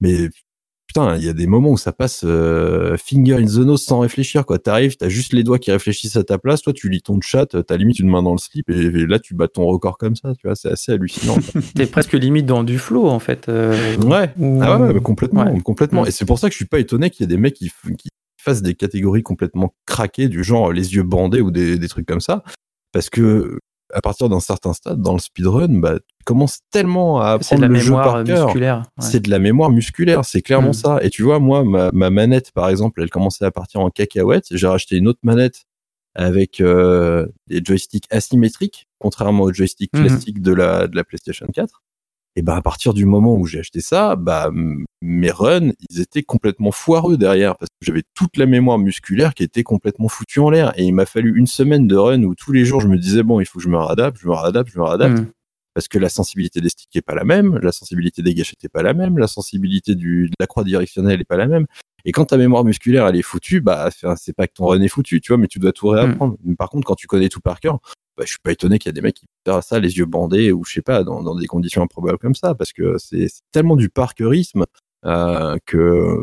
mais 0.00 0.28
putain, 0.86 1.16
il 1.16 1.24
y 1.24 1.28
a 1.28 1.32
des 1.32 1.46
moments 1.46 1.70
où 1.70 1.76
ça 1.78 1.92
passe 1.92 2.22
euh, 2.24 2.96
finger 2.98 3.34
in 3.36 3.46
the 3.46 3.58
nose 3.64 3.82
sans 3.84 4.00
réfléchir, 4.00 4.44
quoi. 4.44 4.58
T'arrives, 4.58 4.96
t'as 4.96 5.08
juste 5.08 5.32
les 5.32 5.42
doigts 5.42 5.58
qui 5.58 5.70
réfléchissent 5.72 6.16
à 6.16 6.24
ta 6.24 6.38
place, 6.38 6.60
toi, 6.62 6.72
tu 6.72 6.88
lis 6.90 7.00
ton 7.02 7.18
chat, 7.20 7.46
t'as 7.46 7.76
limite 7.76 7.98
une 7.98 8.08
main 8.08 8.22
dans 8.22 8.32
le 8.32 8.38
slip 8.38 8.68
et, 8.68 8.74
et 8.78 9.06
là, 9.06 9.18
tu 9.18 9.34
bats 9.34 9.48
ton 9.48 9.64
record 9.66 9.96
comme 9.98 10.16
ça, 10.16 10.34
tu 10.38 10.46
vois, 10.46 10.54
c'est 10.56 10.70
assez 10.70 10.92
hallucinant. 10.92 11.36
T'es 11.74 11.86
presque 11.86 12.12
limite 12.12 12.46
dans 12.46 12.64
du 12.64 12.78
flow 12.78 13.06
en 13.08 13.18
fait. 13.18 13.48
euh, 13.48 13.96
Ouais. 13.98 14.30
ou- 14.38 14.60
Ah 14.62 14.78
ouais, 14.80 15.00
complètement, 15.00 15.44
Ouais. 15.52 15.60
complètement. 15.60 16.04
Et 16.06 16.10
c'est 16.10 16.24
pour 16.26 16.38
ça 16.38 16.48
que 16.48 16.52
je 16.52 16.56
suis 16.56 16.66
pas 16.66 16.78
étonné 16.80 17.10
qu'il 17.10 17.22
y 17.22 17.24
ait 17.24 17.34
des 17.34 17.40
mecs 17.40 17.54
qui, 17.54 17.70
fassent 18.40 18.62
des 18.62 18.74
catégories 18.74 19.22
complètement 19.22 19.72
craquées, 19.86 20.28
du 20.28 20.42
genre 20.42 20.70
euh, 20.70 20.72
les 20.72 20.94
yeux 20.94 21.04
bandés 21.04 21.40
ou 21.40 21.52
des, 21.52 21.78
des 21.78 21.88
trucs 21.88 22.06
comme 22.06 22.20
ça, 22.20 22.42
parce 22.92 23.08
que 23.08 23.58
à 23.92 24.00
partir 24.00 24.28
d'un 24.28 24.40
certain 24.40 24.72
stade 24.72 25.00
dans 25.00 25.12
le 25.12 25.18
speedrun, 25.18 25.78
bah, 25.80 25.98
tu 25.98 26.24
commences 26.24 26.60
tellement 26.70 27.20
à 27.20 27.38
C'est 27.40 27.56
de 27.56 27.60
apprendre 27.60 27.62
la 27.62 27.68
le 27.68 27.74
jeu 27.76 27.84
mémoire 27.90 28.04
par 28.14 28.24
cœur. 28.24 28.46
musculaire. 28.46 28.78
ouais. 28.78 29.04
C'est 29.04 29.20
de 29.20 29.30
la 29.30 29.38
mémoire 29.38 29.70
musculaire, 29.70 30.24
c'est 30.24 30.42
clairement 30.42 30.70
Mm. 30.70 30.74
ça. 30.74 30.98
Et 31.02 31.10
tu 31.10 31.22
vois, 31.22 31.38
moi, 31.38 31.64
ma, 31.64 31.90
ma 31.92 32.10
manette, 32.10 32.52
par 32.52 32.68
exemple, 32.68 33.02
elle 33.02 33.10
commençait 33.10 33.44
à 33.44 33.50
partir 33.50 33.80
en 33.80 33.90
cacahuète. 33.90 34.46
J'ai 34.50 34.66
racheté 34.66 34.96
une 34.96 35.08
autre 35.08 35.20
manette 35.22 35.64
avec 36.14 36.60
euh, 36.60 37.26
des 37.46 37.62
joysticks 37.64 38.04
asymétriques, 38.10 38.86
contrairement 38.98 39.44
aux 39.44 39.52
joysticks 39.52 39.90
Mhm. 39.94 40.06
classiques 40.06 40.42
de 40.42 40.52
la, 40.52 40.86
de 40.86 40.96
la 40.96 41.04
PlayStation 41.04 41.46
4. 41.52 41.82
Et 42.34 42.42
ben 42.42 42.54
à 42.54 42.62
partir 42.62 42.94
du 42.94 43.04
moment 43.04 43.34
où 43.36 43.46
j'ai 43.46 43.58
acheté 43.60 43.80
ça, 43.80 44.16
bah 44.16 44.50
mes 45.02 45.30
runs, 45.30 45.72
ils 45.90 46.00
étaient 46.00 46.22
complètement 46.22 46.70
foireux 46.70 47.18
derrière 47.18 47.56
parce 47.58 47.68
que 47.68 47.84
j'avais 47.86 48.02
toute 48.14 48.36
la 48.38 48.46
mémoire 48.46 48.78
musculaire 48.78 49.34
qui 49.34 49.42
était 49.42 49.62
complètement 49.62 50.08
foutue 50.08 50.40
en 50.40 50.48
l'air. 50.48 50.72
Et 50.78 50.84
il 50.84 50.92
m'a 50.92 51.04
fallu 51.06 51.36
une 51.36 51.46
semaine 51.46 51.86
de 51.86 51.96
run 51.96 52.22
où 52.22 52.34
tous 52.34 52.52
les 52.52 52.64
jours 52.64 52.80
je 52.80 52.88
me 52.88 52.96
disais 52.96 53.22
bon, 53.22 53.40
il 53.40 53.44
faut 53.44 53.58
que 53.58 53.64
je 53.64 53.68
me 53.68 53.76
réadapte, 53.76 54.18
je 54.20 54.26
me 54.28 54.32
réadapte, 54.34 54.70
je 54.72 54.78
me 54.78 54.84
réadapte 54.84 55.18
Mhm. 55.18 55.26
parce 55.74 55.88
que 55.88 55.98
la 55.98 56.08
sensibilité 56.08 56.60
des 56.62 56.68
sticks 56.70 56.94
est 56.96 57.02
pas 57.02 57.14
la 57.14 57.24
même, 57.24 57.58
la 57.58 57.72
sensibilité 57.72 58.22
des 58.22 58.34
gâchettes 58.34 58.64
est 58.64 58.68
pas 58.70 58.82
la 58.82 58.94
même, 58.94 59.18
la 59.18 59.26
sensibilité 59.26 59.94
du, 59.94 60.28
de 60.28 60.34
la 60.40 60.46
croix 60.46 60.64
directionnelle 60.64 61.20
est 61.20 61.24
pas 61.24 61.36
la 61.36 61.46
même. 61.46 61.66
Et 62.04 62.12
quand 62.12 62.24
ta 62.26 62.36
mémoire 62.36 62.64
musculaire 62.64 63.06
elle 63.06 63.16
est 63.16 63.22
foutue, 63.22 63.60
bah 63.60 63.90
c'est 64.16 64.34
pas 64.34 64.46
que 64.46 64.54
ton 64.54 64.66
run 64.66 64.80
est 64.80 64.88
foutu, 64.88 65.20
tu 65.20 65.32
vois, 65.32 65.38
mais 65.38 65.48
tu 65.48 65.58
dois 65.58 65.72
tout 65.72 65.88
réapprendre. 65.88 66.36
Mais 66.44 66.54
par 66.56 66.68
contre, 66.70 66.86
quand 66.86 66.94
tu 66.96 67.06
connais 67.06 67.28
tout 67.28 67.40
par 67.40 67.60
cœur, 67.60 67.78
bah, 68.16 68.24
je 68.24 68.30
suis 68.30 68.38
pas 68.42 68.52
étonné 68.52 68.78
qu'il 68.78 68.88
y 68.88 68.90
a 68.90 68.92
des 68.92 69.00
mecs 69.00 69.16
qui 69.16 69.26
font 69.46 69.60
ça 69.60 69.78
les 69.80 69.96
yeux 69.98 70.04
bandés 70.06 70.52
ou 70.52 70.64
je 70.64 70.74
sais 70.74 70.82
pas 70.82 71.04
dans, 71.04 71.34
des 71.34 71.46
conditions 71.46 71.82
improbables 71.82 72.18
comme 72.18 72.34
ça, 72.34 72.54
parce 72.54 72.72
que 72.72 72.98
c'est 72.98 73.28
c'est 73.28 73.42
tellement 73.52 73.76
du 73.76 73.88
parkeurisme 73.88 74.64
euh, 75.04 75.56
que 75.66 76.16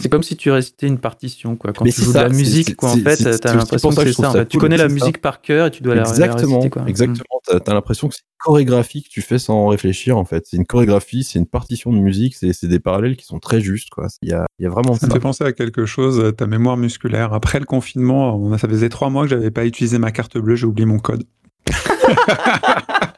C'est 0.00 0.08
comme 0.08 0.22
si 0.24 0.36
tu 0.36 0.50
récitais 0.50 0.86
une 0.88 0.98
partition, 0.98 1.54
quoi. 1.56 1.72
Quand 1.72 1.84
Mais 1.84 1.90
tu 1.92 2.00
c'est 2.00 2.06
joues 2.06 2.12
ça, 2.12 2.24
de 2.24 2.30
la 2.32 2.36
musique, 2.36 2.74
quoi, 2.76 2.90
en 2.90 2.96
fait, 2.96 3.38
t'as 3.38 3.54
l'impression 3.54 3.90
que 3.90 3.94
que 3.94 4.04
c'est 4.06 4.12
ça. 4.12 4.30
en. 4.42 4.44
Tu 4.44 4.58
connais 4.58 4.76
la 4.76 4.88
musique 4.88 5.20
par 5.20 5.40
cœur 5.40 5.66
et 5.66 5.70
tu 5.70 5.82
dois 5.82 5.94
la- 5.94 6.02
réciter, 6.04 6.70
quoi. 6.70 6.82
exactement. 6.88 7.24
T'as 7.46 7.58
as, 7.70 7.74
l'impression 7.74 8.08
que 8.08 8.14
c'est 8.16 8.22
une 8.22 8.38
chorégraphie 8.44 9.04
que 9.04 9.08
tu 9.08 9.22
fais 9.22 9.38
sans 9.38 9.68
réfléchir 9.68 10.18
en 10.18 10.24
fait. 10.24 10.44
C'est 10.46 10.56
une 10.56 10.66
chorégraphie, 10.66 11.22
c'est 11.22 11.38
une 11.38 11.46
partition 11.46 11.92
de 11.92 11.98
musique, 11.98 12.34
c'est 12.34 12.52
c'est 12.52 12.66
des 12.66 12.80
parallèles 12.80 13.16
qui 13.16 13.24
sont 13.24 13.38
très 13.38 13.60
justes 13.60 13.90
quoi. 13.90 14.08
Il 14.22 14.28
y 14.30 14.32
a, 14.32 14.46
il 14.58 14.64
y 14.64 14.66
a 14.66 14.70
vraiment 14.70 14.94
Ça 14.94 15.00
ça. 15.02 15.06
me 15.06 15.12
fait 15.12 15.20
penser 15.20 15.44
à 15.44 15.52
quelque 15.52 15.86
chose, 15.86 16.18
euh, 16.18 16.32
ta 16.32 16.46
mémoire 16.46 16.76
musculaire. 16.76 17.32
Après 17.32 17.60
le 17.60 17.64
confinement, 17.66 18.36
on 18.36 18.52
a, 18.52 18.58
ça 18.58 18.66
faisait 18.68 18.88
trois 18.88 19.10
mois 19.10 19.22
que 19.22 19.28
j'avais 19.30 19.52
pas 19.52 19.64
utilisé 19.64 19.98
ma 19.98 20.10
carte 20.10 20.36
bleue, 20.38 20.56
j'ai 20.56 20.66
oublié 20.66 20.86
mon 20.86 20.98
code. 20.98 21.22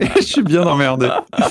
Je 0.16 0.22
suis 0.22 0.42
bien 0.42 0.62
emmerdé. 0.62 1.08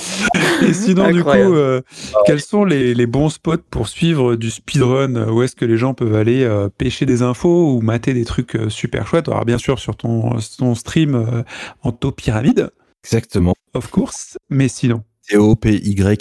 Et 0.62 0.72
sinon, 0.72 1.04
Incroyable. 1.04 1.48
du 1.48 1.52
coup, 1.52 1.58
euh, 1.58 1.80
quels 2.26 2.40
sont 2.40 2.64
les, 2.64 2.94
les 2.94 3.06
bons 3.06 3.28
spots 3.28 3.58
pour 3.70 3.88
suivre 3.88 4.36
du 4.36 4.50
speedrun 4.50 5.28
Où 5.28 5.42
est-ce 5.42 5.54
que 5.56 5.64
les 5.64 5.76
gens 5.76 5.94
peuvent 5.94 6.14
aller 6.14 6.44
euh, 6.44 6.68
pêcher 6.68 7.06
des 7.06 7.22
infos 7.22 7.74
ou 7.74 7.80
mater 7.80 8.14
des 8.14 8.24
trucs 8.24 8.54
euh, 8.56 8.68
super 8.70 9.06
chouettes? 9.06 9.28
Alors, 9.28 9.44
bien 9.44 9.58
sûr, 9.58 9.78
sur 9.78 9.96
ton, 9.96 10.36
ton 10.58 10.74
stream 10.74 11.14
euh, 11.14 11.42
en 11.82 11.92
taux 11.92 12.12
pyramide, 12.12 12.70
Exactement. 13.04 13.54
of 13.74 13.88
course, 13.90 14.36
mais 14.50 14.68
sinon. 14.68 15.02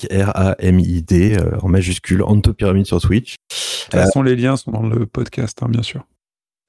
T-O-P-Y-R-A-M-I-D 0.08 1.38
euh, 1.38 1.58
en 1.62 1.70
majuscule, 1.70 2.24
Anto 2.24 2.54
Pyramide 2.54 2.86
sur 2.86 3.00
Twitch. 3.02 3.36
De 3.36 3.92
toute 3.92 3.94
façon, 4.02 4.22
les 4.22 4.36
liens 4.36 4.58
sont 4.58 4.72
dans 4.72 4.84
le 4.84 5.06
podcast, 5.06 5.60
hein, 5.62 5.68
bien 5.70 5.82
sûr. 5.84 6.04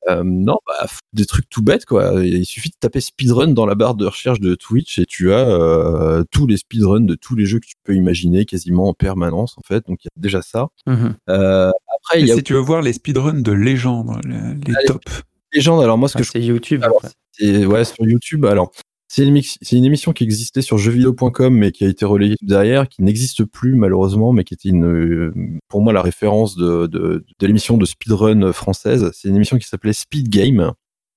Euh, 0.08 0.22
non, 0.24 0.56
bah, 0.66 0.86
des 1.12 1.26
trucs 1.26 1.48
tout 1.48 1.62
bêtes 1.62 1.84
quoi. 1.84 2.12
Il 2.24 2.44
suffit 2.46 2.70
de 2.70 2.74
taper 2.80 3.00
speedrun 3.00 3.48
dans 3.48 3.66
la 3.66 3.74
barre 3.74 3.94
de 3.94 4.06
recherche 4.06 4.40
de 4.40 4.54
Twitch 4.54 4.98
et 4.98 5.06
tu 5.06 5.32
as 5.32 5.48
euh, 5.48 6.24
tous 6.30 6.46
les 6.46 6.56
speedruns 6.56 7.00
de 7.04 7.14
tous 7.14 7.34
les 7.36 7.44
jeux 7.46 7.58
que 7.60 7.66
tu 7.66 7.74
peux 7.84 7.94
imaginer 7.94 8.44
quasiment 8.44 8.88
en 8.88 8.94
permanence 8.94 9.54
en 9.58 9.62
fait. 9.66 9.86
Donc 9.86 9.98
il 10.04 10.06
y 10.06 10.18
a 10.18 10.20
déjà 10.20 10.40
ça. 10.42 10.68
Mhm. 10.86 11.14
Euh, 11.28 11.70
après 12.00 12.20
il 12.22 12.26
y 12.28 12.32
a 12.32 12.36
si 12.36 12.42
tu 12.42 12.54
veux 12.54 12.60
voir 12.60 12.80
les 12.82 12.92
speedruns 12.92 13.42
de 13.42 13.52
légende, 13.52 14.18
les, 14.24 14.30
les 14.66 14.76
Allez. 14.76 14.86
tops. 14.86 15.22
légende. 15.52 15.82
Alors 15.82 15.98
moi 15.98 16.08
ce 16.08 16.14
que 16.14 16.20
Ah, 16.22 16.24
je 16.24 16.30
c'est 16.30 16.40
YouTube. 16.42 16.82
Alors, 16.84 17.02
ouais 17.40 17.84
sur 17.84 18.04
YouTube. 18.06 18.44
Alors 18.46 18.72
c'est 19.08 19.24
une, 19.24 19.84
émission 19.84 20.12
qui 20.12 20.22
existait 20.22 20.60
sur 20.60 20.76
jeuxvideo.com 20.76 21.56
mais 21.56 21.72
qui 21.72 21.84
a 21.84 21.88
été 21.88 22.04
relayée 22.04 22.36
derrière, 22.42 22.88
qui 22.88 23.02
n'existe 23.02 23.44
plus 23.44 23.74
malheureusement, 23.74 24.32
mais 24.32 24.44
qui 24.44 24.52
était 24.52 24.68
une, 24.68 24.84
euh, 24.84 25.32
pour 25.68 25.80
moi 25.80 25.94
la 25.94 26.02
référence 26.02 26.56
de, 26.56 26.86
de, 26.86 27.24
de 27.38 27.46
l'émission 27.46 27.78
de 27.78 27.86
speedrun 27.86 28.52
française. 28.52 29.10
C'est 29.14 29.28
une 29.28 29.36
émission 29.36 29.56
qui 29.56 29.66
s'appelait 29.66 29.94
Speed 29.94 30.28
Game, 30.28 30.72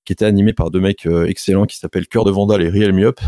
qui 0.06 0.14
était 0.14 0.24
animée 0.24 0.54
par 0.54 0.72
deux 0.72 0.80
mecs 0.80 1.06
euh, 1.06 1.26
excellents 1.26 1.66
qui 1.66 1.78
s'appellent 1.78 2.08
Cœur 2.08 2.24
de 2.24 2.32
Vandal 2.32 2.62
et 2.62 2.70
Riel 2.70 2.94
Miop, 2.94 3.20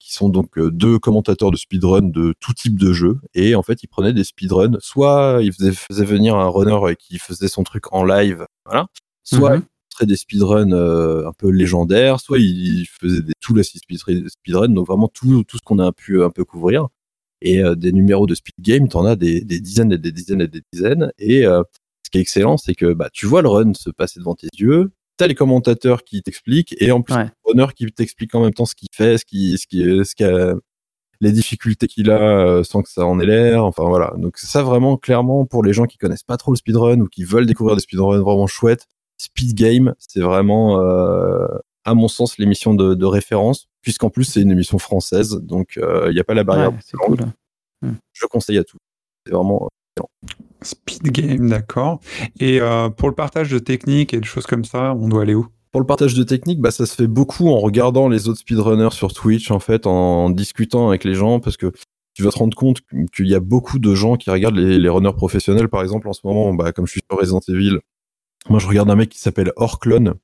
qui 0.00 0.12
sont 0.12 0.28
donc 0.28 0.58
euh, 0.58 0.72
deux 0.72 0.98
commentateurs 0.98 1.52
de 1.52 1.56
speedrun 1.56 2.02
de 2.02 2.34
tout 2.40 2.52
type 2.52 2.80
de 2.80 2.92
jeu. 2.92 3.20
Et 3.34 3.54
en 3.54 3.62
fait, 3.62 3.84
ils 3.84 3.88
prenaient 3.88 4.12
des 4.12 4.24
speedruns. 4.24 4.76
Soit 4.80 5.38
ils 5.40 5.52
faisaient, 5.52 6.04
venir 6.04 6.34
un 6.34 6.48
runner 6.48 6.96
qui 6.98 7.18
faisait 7.18 7.46
son 7.46 7.62
truc 7.62 7.92
en 7.92 8.02
live, 8.02 8.44
voilà. 8.64 8.86
Soit 9.22 9.58
Mhm. 9.58 9.62
Des 10.06 10.16
speedruns 10.16 10.72
euh, 10.72 11.26
un 11.28 11.32
peu 11.32 11.48
légendaires, 11.50 12.20
soit 12.20 12.38
il 12.38 12.86
faisait 12.86 13.22
des 13.22 13.32
tout 13.40 13.54
la 13.54 13.62
speed- 13.62 14.28
speedrun, 14.28 14.68
donc 14.68 14.86
vraiment 14.86 15.08
tout, 15.08 15.44
tout 15.44 15.56
ce 15.56 15.62
qu'on 15.64 15.78
a 15.78 15.92
pu 15.92 16.22
un 16.22 16.30
peu 16.30 16.44
couvrir. 16.44 16.88
Et 17.42 17.62
euh, 17.62 17.74
des 17.74 17.92
numéros 17.92 18.26
de 18.26 18.34
speed 18.34 18.54
game, 18.60 18.88
t'en 18.88 19.04
as 19.06 19.16
des, 19.16 19.40
des 19.40 19.60
dizaines 19.60 19.92
et 19.92 19.98
des 19.98 20.12
dizaines 20.12 20.42
et 20.42 20.48
des 20.48 20.60
dizaines. 20.72 21.10
Et 21.18 21.46
euh, 21.46 21.62
ce 22.04 22.10
qui 22.10 22.18
est 22.18 22.20
excellent, 22.20 22.56
c'est 22.58 22.74
que 22.74 22.92
bah, 22.92 23.08
tu 23.12 23.26
vois 23.26 23.40
le 23.42 23.48
run 23.48 23.72
se 23.74 23.88
passer 23.90 24.20
devant 24.20 24.34
tes 24.34 24.48
yeux, 24.58 24.90
t'as 25.16 25.26
les 25.26 25.34
commentateurs 25.34 26.04
qui 26.04 26.22
t'expliquent, 26.22 26.74
et 26.80 26.90
en 26.92 27.02
plus, 27.02 27.14
Ouais. 27.14 27.24
le 27.24 27.30
runner 27.62 27.66
qui 27.74 27.86
t'explique 27.92 28.34
en 28.34 28.42
même 28.42 28.52
temps 28.54 28.66
ce 28.66 28.74
qu'il 28.74 28.88
fait, 28.92 29.16
ce 29.18 29.24
qui, 29.24 29.56
ce 29.58 29.66
qui, 29.66 29.78
ce 30.04 30.14
qu'a- 30.14 30.54
les 31.22 31.32
difficultés 31.32 31.86
qu'il 31.86 32.10
a 32.10 32.46
euh, 32.46 32.62
sans 32.62 32.80
que 32.82 32.88
ça 32.88 33.04
en 33.04 33.20
ait 33.20 33.26
l'air. 33.26 33.64
Enfin 33.64 33.84
voilà. 33.86 34.14
Donc 34.16 34.38
ça 34.38 34.62
vraiment 34.62 34.96
clairement 34.96 35.44
pour 35.44 35.62
les 35.62 35.74
gens 35.74 35.84
qui 35.84 35.98
connaissent 35.98 36.22
pas 36.22 36.38
trop 36.38 36.50
le 36.52 36.56
speedrun 36.56 37.00
ou 37.00 37.08
qui 37.08 37.24
veulent 37.24 37.44
découvrir 37.46 37.76
des 37.76 37.82
speedruns 37.82 38.20
vraiment 38.20 38.46
chouettes, 38.46 38.86
Speed 39.20 39.54
Game, 39.54 39.94
c'est 39.98 40.20
vraiment, 40.20 40.80
euh, 40.80 41.46
à 41.84 41.92
mon 41.92 42.08
sens, 42.08 42.38
l'émission 42.38 42.72
de, 42.72 42.94
de 42.94 43.04
référence, 43.04 43.68
puisqu'en 43.82 44.08
plus 44.08 44.24
c'est 44.24 44.40
une 44.40 44.50
émission 44.50 44.78
française, 44.78 45.40
donc 45.42 45.76
euh, 45.76 46.06
il 46.08 46.14
n'y 46.14 46.20
a 46.20 46.24
pas 46.24 46.32
la 46.32 46.42
barrière. 46.42 46.70
Ouais, 46.70 46.78
c'est 46.82 46.96
cool. 46.96 47.18
Je 48.14 48.26
conseille 48.26 48.56
à 48.56 48.64
tous. 48.64 48.78
C'est 49.26 49.34
vraiment. 49.34 49.68
Speed 50.62 51.02
game, 51.12 51.50
d'accord. 51.50 52.00
Et 52.38 52.62
euh, 52.62 52.88
pour 52.88 53.10
le 53.10 53.14
partage 53.14 53.50
de 53.50 53.58
techniques 53.58 54.14
et 54.14 54.20
de 54.20 54.24
choses 54.24 54.46
comme 54.46 54.64
ça, 54.64 54.94
on 54.94 55.08
doit 55.08 55.22
aller 55.22 55.34
où? 55.34 55.46
Pour 55.70 55.82
le 55.82 55.86
partage 55.86 56.14
de 56.14 56.22
techniques, 56.22 56.60
bah, 56.60 56.70
ça 56.70 56.86
se 56.86 56.94
fait 56.94 57.06
beaucoup 57.06 57.50
en 57.50 57.58
regardant 57.58 58.08
les 58.08 58.26
autres 58.26 58.40
speedrunners 58.40 58.92
sur 58.92 59.12
Twitch, 59.12 59.50
en 59.50 59.60
fait, 59.60 59.86
en 59.86 60.30
discutant 60.30 60.88
avec 60.88 61.04
les 61.04 61.14
gens, 61.14 61.40
parce 61.40 61.58
que 61.58 61.72
tu 62.14 62.22
vas 62.22 62.30
te 62.30 62.38
rendre 62.38 62.56
compte 62.56 62.78
qu'il 63.14 63.28
y 63.28 63.34
a 63.34 63.40
beaucoup 63.40 63.78
de 63.78 63.94
gens 63.94 64.16
qui 64.16 64.30
regardent 64.30 64.56
les, 64.56 64.78
les 64.78 64.88
runners 64.88 65.12
professionnels. 65.14 65.68
Par 65.68 65.82
exemple, 65.82 66.08
en 66.08 66.14
ce 66.14 66.22
moment, 66.24 66.54
bah, 66.54 66.72
comme 66.72 66.86
je 66.86 66.92
suis 66.92 67.02
sur 67.08 67.18
Resident 67.18 67.40
Evil, 67.48 67.78
moi 68.48 68.58
je 68.58 68.66
regarde 68.66 68.90
un 68.90 68.96
mec 68.96 69.10
qui 69.10 69.20
s'appelle 69.20 69.52
Orclone, 69.56 70.14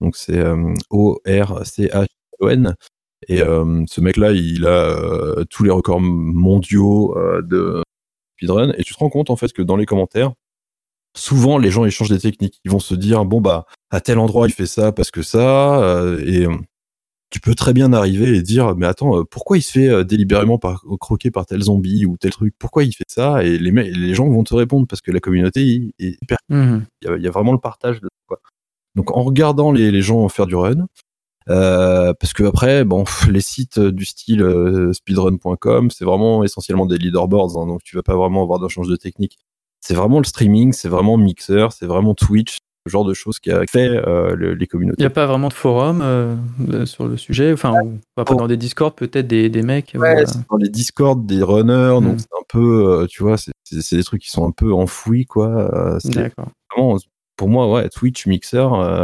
donc 0.00 0.16
c'est 0.16 0.38
euh, 0.38 0.74
O-R-C-H-O-N. 0.90 2.76
Et 3.28 3.40
euh, 3.40 3.84
ce 3.88 4.00
mec-là, 4.02 4.32
il 4.32 4.66
a 4.66 4.68
euh, 4.68 5.44
tous 5.48 5.64
les 5.64 5.70
records 5.70 6.00
mondiaux 6.00 7.16
de 7.42 7.82
speedrun. 8.36 8.72
Et 8.76 8.82
tu 8.82 8.92
te 8.94 8.98
rends 8.98 9.08
compte 9.08 9.30
en 9.30 9.36
fait 9.36 9.52
que 9.52 9.62
dans 9.62 9.76
les 9.76 9.86
commentaires, 9.86 10.32
souvent 11.16 11.58
les 11.58 11.70
gens 11.70 11.86
échangent 11.86 12.10
des 12.10 12.18
techniques. 12.18 12.60
Ils 12.64 12.70
vont 12.70 12.80
se 12.80 12.94
dire 12.94 13.24
bon 13.24 13.40
bah 13.40 13.66
à 13.90 14.00
tel 14.00 14.18
endroit 14.18 14.46
il 14.46 14.52
fait 14.52 14.66
ça 14.66 14.92
parce 14.92 15.10
que 15.10 15.22
ça. 15.22 16.04
et 16.26 16.46
tu 17.34 17.40
peux 17.40 17.56
très 17.56 17.72
bien 17.72 17.92
arriver 17.92 18.36
et 18.36 18.42
dire 18.42 18.76
mais 18.76 18.86
attends 18.86 19.18
euh, 19.18 19.24
pourquoi 19.24 19.58
il 19.58 19.62
se 19.62 19.72
fait 19.72 19.88
euh, 19.88 20.04
délibérément 20.04 20.56
par, 20.56 20.84
croquer 21.00 21.32
par 21.32 21.46
tel 21.46 21.60
zombie 21.62 22.06
ou 22.06 22.16
tel 22.16 22.30
truc? 22.30 22.54
Pourquoi 22.60 22.84
il 22.84 22.92
fait 22.92 23.02
ça? 23.08 23.42
Et 23.42 23.58
les, 23.58 23.72
les 23.72 24.14
gens 24.14 24.28
vont 24.28 24.44
te 24.44 24.54
répondre 24.54 24.86
parce 24.86 25.00
que 25.00 25.10
la 25.10 25.18
communauté 25.18 25.62
il- 25.64 25.90
est 25.98 26.16
hyper 26.22 26.38
Mhm. 26.48 26.86
il 27.02 27.08
y, 27.08 27.10
a, 27.10 27.16
il 27.16 27.22
y 27.24 27.26
a 27.26 27.32
vraiment 27.32 27.50
le 27.50 27.58
partage 27.58 28.00
de 28.00 28.08
quoi. 28.28 28.38
Donc 28.94 29.10
en 29.16 29.24
regardant 29.24 29.72
les, 29.72 29.90
les 29.90 30.00
gens 30.00 30.28
faire 30.28 30.46
du 30.46 30.54
run, 30.54 30.86
euh, 31.50 32.14
parce 32.20 32.32
que 32.34 32.44
après, 32.44 32.84
bon, 32.84 33.02
les 33.28 33.40
sites 33.40 33.80
du 33.80 34.04
style 34.04 34.40
speedrun.com, 34.92 35.90
c'est 35.90 36.04
vraiment 36.04 36.44
essentiellement 36.44 36.86
des 36.86 36.98
leaderboards, 36.98 37.58
hein, 37.58 37.66
donc 37.66 37.82
tu 37.82 37.96
vas 37.96 38.04
pas 38.04 38.14
vraiment 38.14 38.42
avoir 38.44 38.60
d'échange 38.60 38.86
de 38.86 38.94
technique. 38.96 39.38
C'est 39.80 39.94
vraiment 39.94 40.18
le 40.18 40.24
streaming, 40.24 40.72
c'est 40.72 40.88
vraiment 40.88 41.16
Mixer, 41.16 41.66
c'est 41.72 41.86
vraiment 41.86 42.14
Twitch, 42.14 42.58
ce 42.86 42.90
genre 42.90 43.04
de 43.04 43.14
choses 43.14 43.38
qui 43.38 43.50
a 43.50 43.64
fait 43.66 43.88
euh, 43.88 44.34
le- 44.34 44.50
les 44.52 44.56
Il 44.56 44.60
n'y 44.62 44.66
communautés. 44.66 45.04
a 45.04 45.10
pas 45.10 45.26
vraiment 45.26 45.48
de 45.48 45.54
forum 45.54 46.00
euh, 46.02 46.36
euh, 46.70 46.86
sur 46.86 47.08
le 47.08 47.16
sujet. 47.16 47.52
Enfin, 47.52 47.72
ou- 47.82 47.98
après, 48.16 48.36
dans 48.36 48.46
des 48.46 48.56
Discord, 48.58 48.94
peut-être 48.94 49.26
des, 49.26 49.48
des 49.48 49.62
mecs. 49.62 49.92
Ouais, 49.98 50.24
c'est 50.26 50.38
dans 50.50 50.56
les 50.58 50.68
Discord 50.68 51.24
des 51.26 51.42
runners, 51.42 51.98
Mm. 52.00 52.04
donc 52.04 52.20
c'est 52.20 52.38
un 52.38 52.44
peu, 52.48 52.88
euh, 53.02 53.06
tu 53.06 53.22
vois, 53.22 53.38
c'est- 53.38 53.52
c'est 53.64 53.80
c'est 53.80 53.96
des 53.96 54.04
trucs 54.04 54.22
qui 54.22 54.30
sont 54.30 54.46
un 54.46 54.50
peu 54.50 54.72
enfouis, 54.72 55.24
quoi. 55.24 55.48
euh, 55.48 55.98
c'est 56.00 56.10
D'accord. 56.14 56.48
vraiment, 56.74 56.98
pour 57.36 57.48
moi, 57.48 57.72
ouais, 57.72 57.88
Twitch, 57.88 58.26
Mixer, 58.26 58.56
euh, 58.74 59.02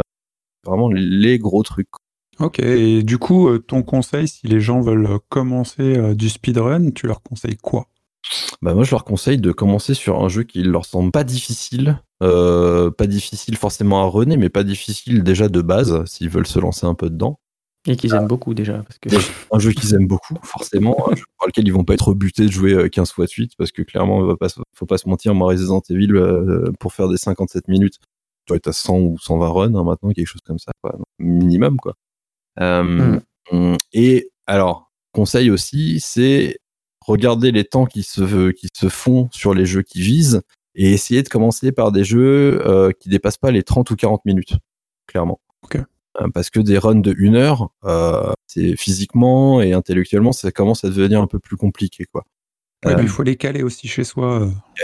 vraiment 0.65 0.89
les 0.91 1.39
gros 1.39 1.63
trucs. 1.63 1.89
Ok, 2.39 2.59
et 2.59 3.03
du 3.03 3.17
coup, 3.17 3.57
ton 3.59 3.81
conseil, 3.83 4.27
si 4.27 4.47
les 4.47 4.59
gens 4.59 4.81
veulent 4.81 5.07
commencer 5.29 5.97
euh, 5.97 6.13
du 6.15 6.29
speedrun, 6.29 6.91
tu 6.91 7.07
leur 7.07 7.21
conseilles 7.21 7.57
quoi? 7.57 7.87
Bah 8.61 8.73
moi 8.75 8.83
je 8.83 8.91
leur 8.91 9.03
conseille 9.03 9.39
de 9.39 9.51
commencer 9.51 9.93
sur 9.93 10.23
un 10.23 10.29
jeu 10.29 10.43
qui 10.43 10.61
leur 10.63 10.85
semble 10.85 11.11
pas 11.11 11.23
difficile, 11.23 11.99
euh, 12.21 12.91
pas 12.91 13.07
difficile 13.07 13.57
forcément 13.57 14.01
à 14.03 14.05
runner, 14.05 14.37
mais 14.37 14.49
pas 14.49 14.63
difficile 14.63 15.23
déjà 15.23 15.49
de 15.49 15.61
base 15.61 16.05
s'ils 16.05 16.29
veulent 16.29 16.47
se 16.47 16.59
lancer 16.59 16.85
un 16.85 16.93
peu 16.93 17.09
dedans. 17.09 17.39
Et 17.87 17.95
qu'ils 17.95 18.13
aiment 18.13 18.27
beaucoup 18.27 18.53
déjà. 18.53 18.83
Parce 18.83 18.99
que... 18.99 19.09
Un 19.51 19.57
jeu 19.57 19.71
qu'ils 19.71 19.95
aiment 19.95 20.05
beaucoup, 20.05 20.35
forcément, 20.43 21.09
un 21.11 21.15
jeu 21.15 21.23
pour 21.39 21.47
lequel 21.47 21.65
ils 21.67 21.73
vont 21.73 21.83
pas 21.83 21.95
être 21.95 22.09
rebutés 22.09 22.45
de 22.45 22.51
jouer 22.51 22.73
euh, 22.73 22.89
15 22.89 23.11
fois 23.11 23.25
de 23.25 23.29
suite, 23.31 23.53
parce 23.57 23.71
que 23.71 23.81
clairement, 23.81 24.35
se- 24.47 24.61
faut 24.75 24.85
pas 24.85 24.99
se 24.99 25.09
mentir, 25.09 25.33
moi 25.33 25.47
Resident 25.47 25.81
Evil, 25.89 26.11
euh, 26.15 26.71
pour 26.79 26.93
faire 26.93 27.09
des 27.09 27.17
57 27.17 27.67
minutes, 27.67 27.95
tu 27.95 28.05
dois 28.47 28.57
être 28.57 28.67
à 28.67 28.73
100 28.73 28.99
ou 28.99 29.17
120 29.19 29.47
runs 29.49 29.73
hein, 29.75 29.83
maintenant, 29.83 30.11
quelque 30.11 30.27
chose 30.27 30.41
comme 30.45 30.59
ça, 30.59 30.71
quoi, 30.83 30.95
minimum 31.17 31.77
quoi. 31.77 31.95
Euh, 32.59 33.19
hum, 33.51 33.77
Et 33.93 34.29
alors, 34.45 34.91
conseil 35.11 35.49
aussi, 35.49 35.99
c'est 35.99 36.59
regarder 37.11 37.51
les 37.51 37.63
temps 37.65 37.85
qui 37.85 38.03
se, 38.03 38.51
qui 38.51 38.67
se 38.73 38.89
font 38.89 39.29
sur 39.31 39.53
les 39.53 39.65
jeux 39.65 39.81
qui 39.81 40.01
visent 40.01 40.41
et 40.75 40.91
essayer 40.93 41.21
de 41.23 41.29
commencer 41.29 41.71
par 41.71 41.91
des 41.91 42.03
jeux 42.03 42.61
euh, 42.65 42.91
qui 42.99 43.09
dépassent 43.09 43.37
pas 43.37 43.51
les 43.51 43.63
30 43.63 43.89
ou 43.91 43.95
40 43.95 44.25
minutes, 44.25 44.53
clairement. 45.07 45.39
Euh, 46.19 46.27
Parce 46.33 46.49
que 46.49 46.59
des 46.59 46.77
runs 46.77 46.95
de 46.99 47.15
une 47.17 47.35
heure, 47.35 47.69
euh, 47.85 48.33
c'est 48.45 48.75
physiquement 48.75 49.61
et 49.61 49.71
intellectuellement, 49.71 50.33
ça 50.33 50.51
commence 50.51 50.83
à 50.83 50.89
devenir 50.89 51.21
un 51.21 51.27
peu 51.27 51.39
plus 51.39 51.55
compliqué, 51.55 52.03
quoi. 52.11 52.25
Ouais, 52.85 52.91
Euh, 52.91 52.95
mais 52.97 53.03
Il 53.03 53.07
faut 53.09 53.23
les 53.23 53.37
caler 53.37 53.63
aussi 53.63 53.87
chez 53.87 54.03
soi, 54.03 54.41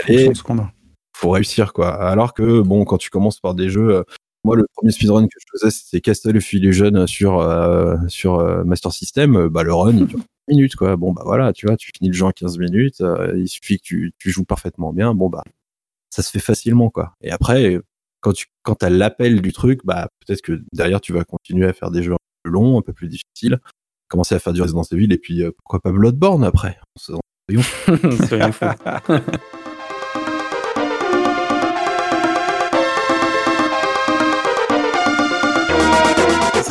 euh, 0.08 0.32
qu'on 0.42 0.58
a. 0.58 0.72
faut 1.14 1.28
réussir, 1.30 1.74
quoi. 1.74 1.92
Alors 1.94 2.32
que, 2.32 2.62
bon, 2.62 2.84
quand 2.86 2.96
tu 2.96 3.10
commences 3.10 3.40
par 3.40 3.54
des 3.54 3.68
jeux, 3.68 3.90
euh, 3.96 4.02
moi, 4.44 4.56
le 4.56 4.64
premier 4.74 4.90
speedrun 4.92 5.26
que 5.26 5.36
je 5.38 5.58
faisais, 5.58 5.70
c'était 5.70 6.00
Castle 6.00 6.36
of 6.38 6.52
Illusion 6.52 7.06
sur, 7.06 7.40
euh, 7.40 7.96
sur 8.08 8.38
euh, 8.38 8.64
Master 8.64 8.92
System. 8.92 9.36
Euh, 9.36 9.48
Bah, 9.50 9.64
le 9.64 9.74
run, 9.74 9.92
il 9.96 10.06
dure 10.06 10.20
15 10.20 10.26
minutes, 10.48 10.76
quoi. 10.76 10.96
Bon, 10.96 11.12
bah 11.12 11.22
voilà, 11.24 11.52
tu 11.52 11.66
vois, 11.66 11.76
tu 11.76 11.90
finis 11.96 12.08
le 12.10 12.14
jeu 12.14 12.24
en 12.24 12.32
15 12.32 12.58
minutes. 12.58 13.00
euh, 13.00 13.34
il 13.36 13.48
suffit 13.48 13.78
que 13.78 13.82
tu, 13.84 14.12
tu 14.18 14.30
joues 14.30 14.44
parfaitement 14.44 14.92
bien. 14.92 15.14
Bon, 15.14 15.28
bah, 15.28 15.44
ça 16.10 16.22
se 16.22 16.30
fait 16.30 16.40
facilement, 16.40 16.90
quoi. 16.90 17.14
Et 17.22 17.30
après, 17.30 17.78
quand 18.20 18.32
tu 18.32 18.46
quand 18.62 18.76
t'as 18.76 18.90
l'appel 18.90 19.40
du 19.42 19.52
truc, 19.52 19.80
bah, 19.84 20.08
peut-être 20.26 20.42
que 20.42 20.60
derrière, 20.72 21.00
tu 21.00 21.12
vas 21.12 21.24
continuer 21.24 21.66
à 21.66 21.72
faire 21.72 21.90
des 21.90 22.02
jeux 22.02 22.12
un 22.12 22.16
peu 22.16 22.50
plus 22.50 22.52
longs, 22.52 22.78
un 22.78 22.82
peu 22.82 22.92
plus 22.92 23.08
difficiles. 23.08 23.60
Commencer 24.08 24.34
à 24.34 24.38
faire 24.38 24.52
du 24.54 24.62
Resident 24.62 24.82
Evil 24.90 25.12
et 25.12 25.18
puis, 25.18 25.42
euh, 25.42 25.50
pourquoi 25.52 25.80
pas 25.80 25.92
Bloodborne 25.92 26.44
après? 26.44 26.78
Soyons 26.98 27.22
fous. 27.60 28.66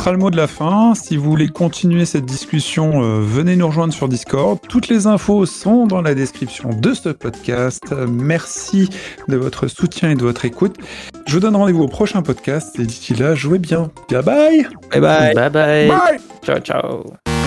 sera 0.08 0.12
le 0.16 0.22
mot 0.22 0.30
de 0.30 0.36
la 0.38 0.46
fin. 0.46 0.94
Si 0.94 1.18
vous 1.18 1.28
voulez 1.28 1.48
continuer 1.48 2.06
cette 2.06 2.24
discussion, 2.24 3.02
euh, 3.02 3.20
venez 3.20 3.56
nous 3.56 3.66
rejoindre 3.66 3.92
sur 3.92 4.08
Discord. 4.08 4.58
Toutes 4.66 4.88
les 4.88 5.06
infos 5.06 5.44
sont 5.44 5.86
dans 5.86 6.00
la 6.00 6.14
description 6.14 6.70
de 6.70 6.94
ce 6.94 7.10
podcast. 7.10 7.82
Euh, 7.92 8.06
Merci 8.08 8.88
de 9.28 9.36
votre 9.36 9.66
soutien 9.66 10.10
et 10.12 10.14
de 10.14 10.22
votre 10.22 10.46
écoute. 10.46 10.76
Je 11.26 11.34
vous 11.34 11.40
donne 11.40 11.56
rendez-vous 11.56 11.82
au 11.82 11.88
prochain 11.88 12.22
podcast 12.22 12.78
et 12.78 12.86
d'ici 12.86 13.12
là, 13.14 13.34
jouez 13.34 13.58
bien. 13.58 13.90
Bye 14.10 14.22
bye 14.22 14.66
Bye 14.92 15.00
bye 15.00 15.34
bye 15.34 15.50
bye. 15.50 15.88
Bye 15.88 16.18
Ciao, 16.42 16.58
ciao. 16.60 17.37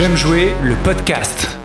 J'aime 0.00 0.16
jouer 0.16 0.54
le 0.62 0.74
podcast. 0.76 1.58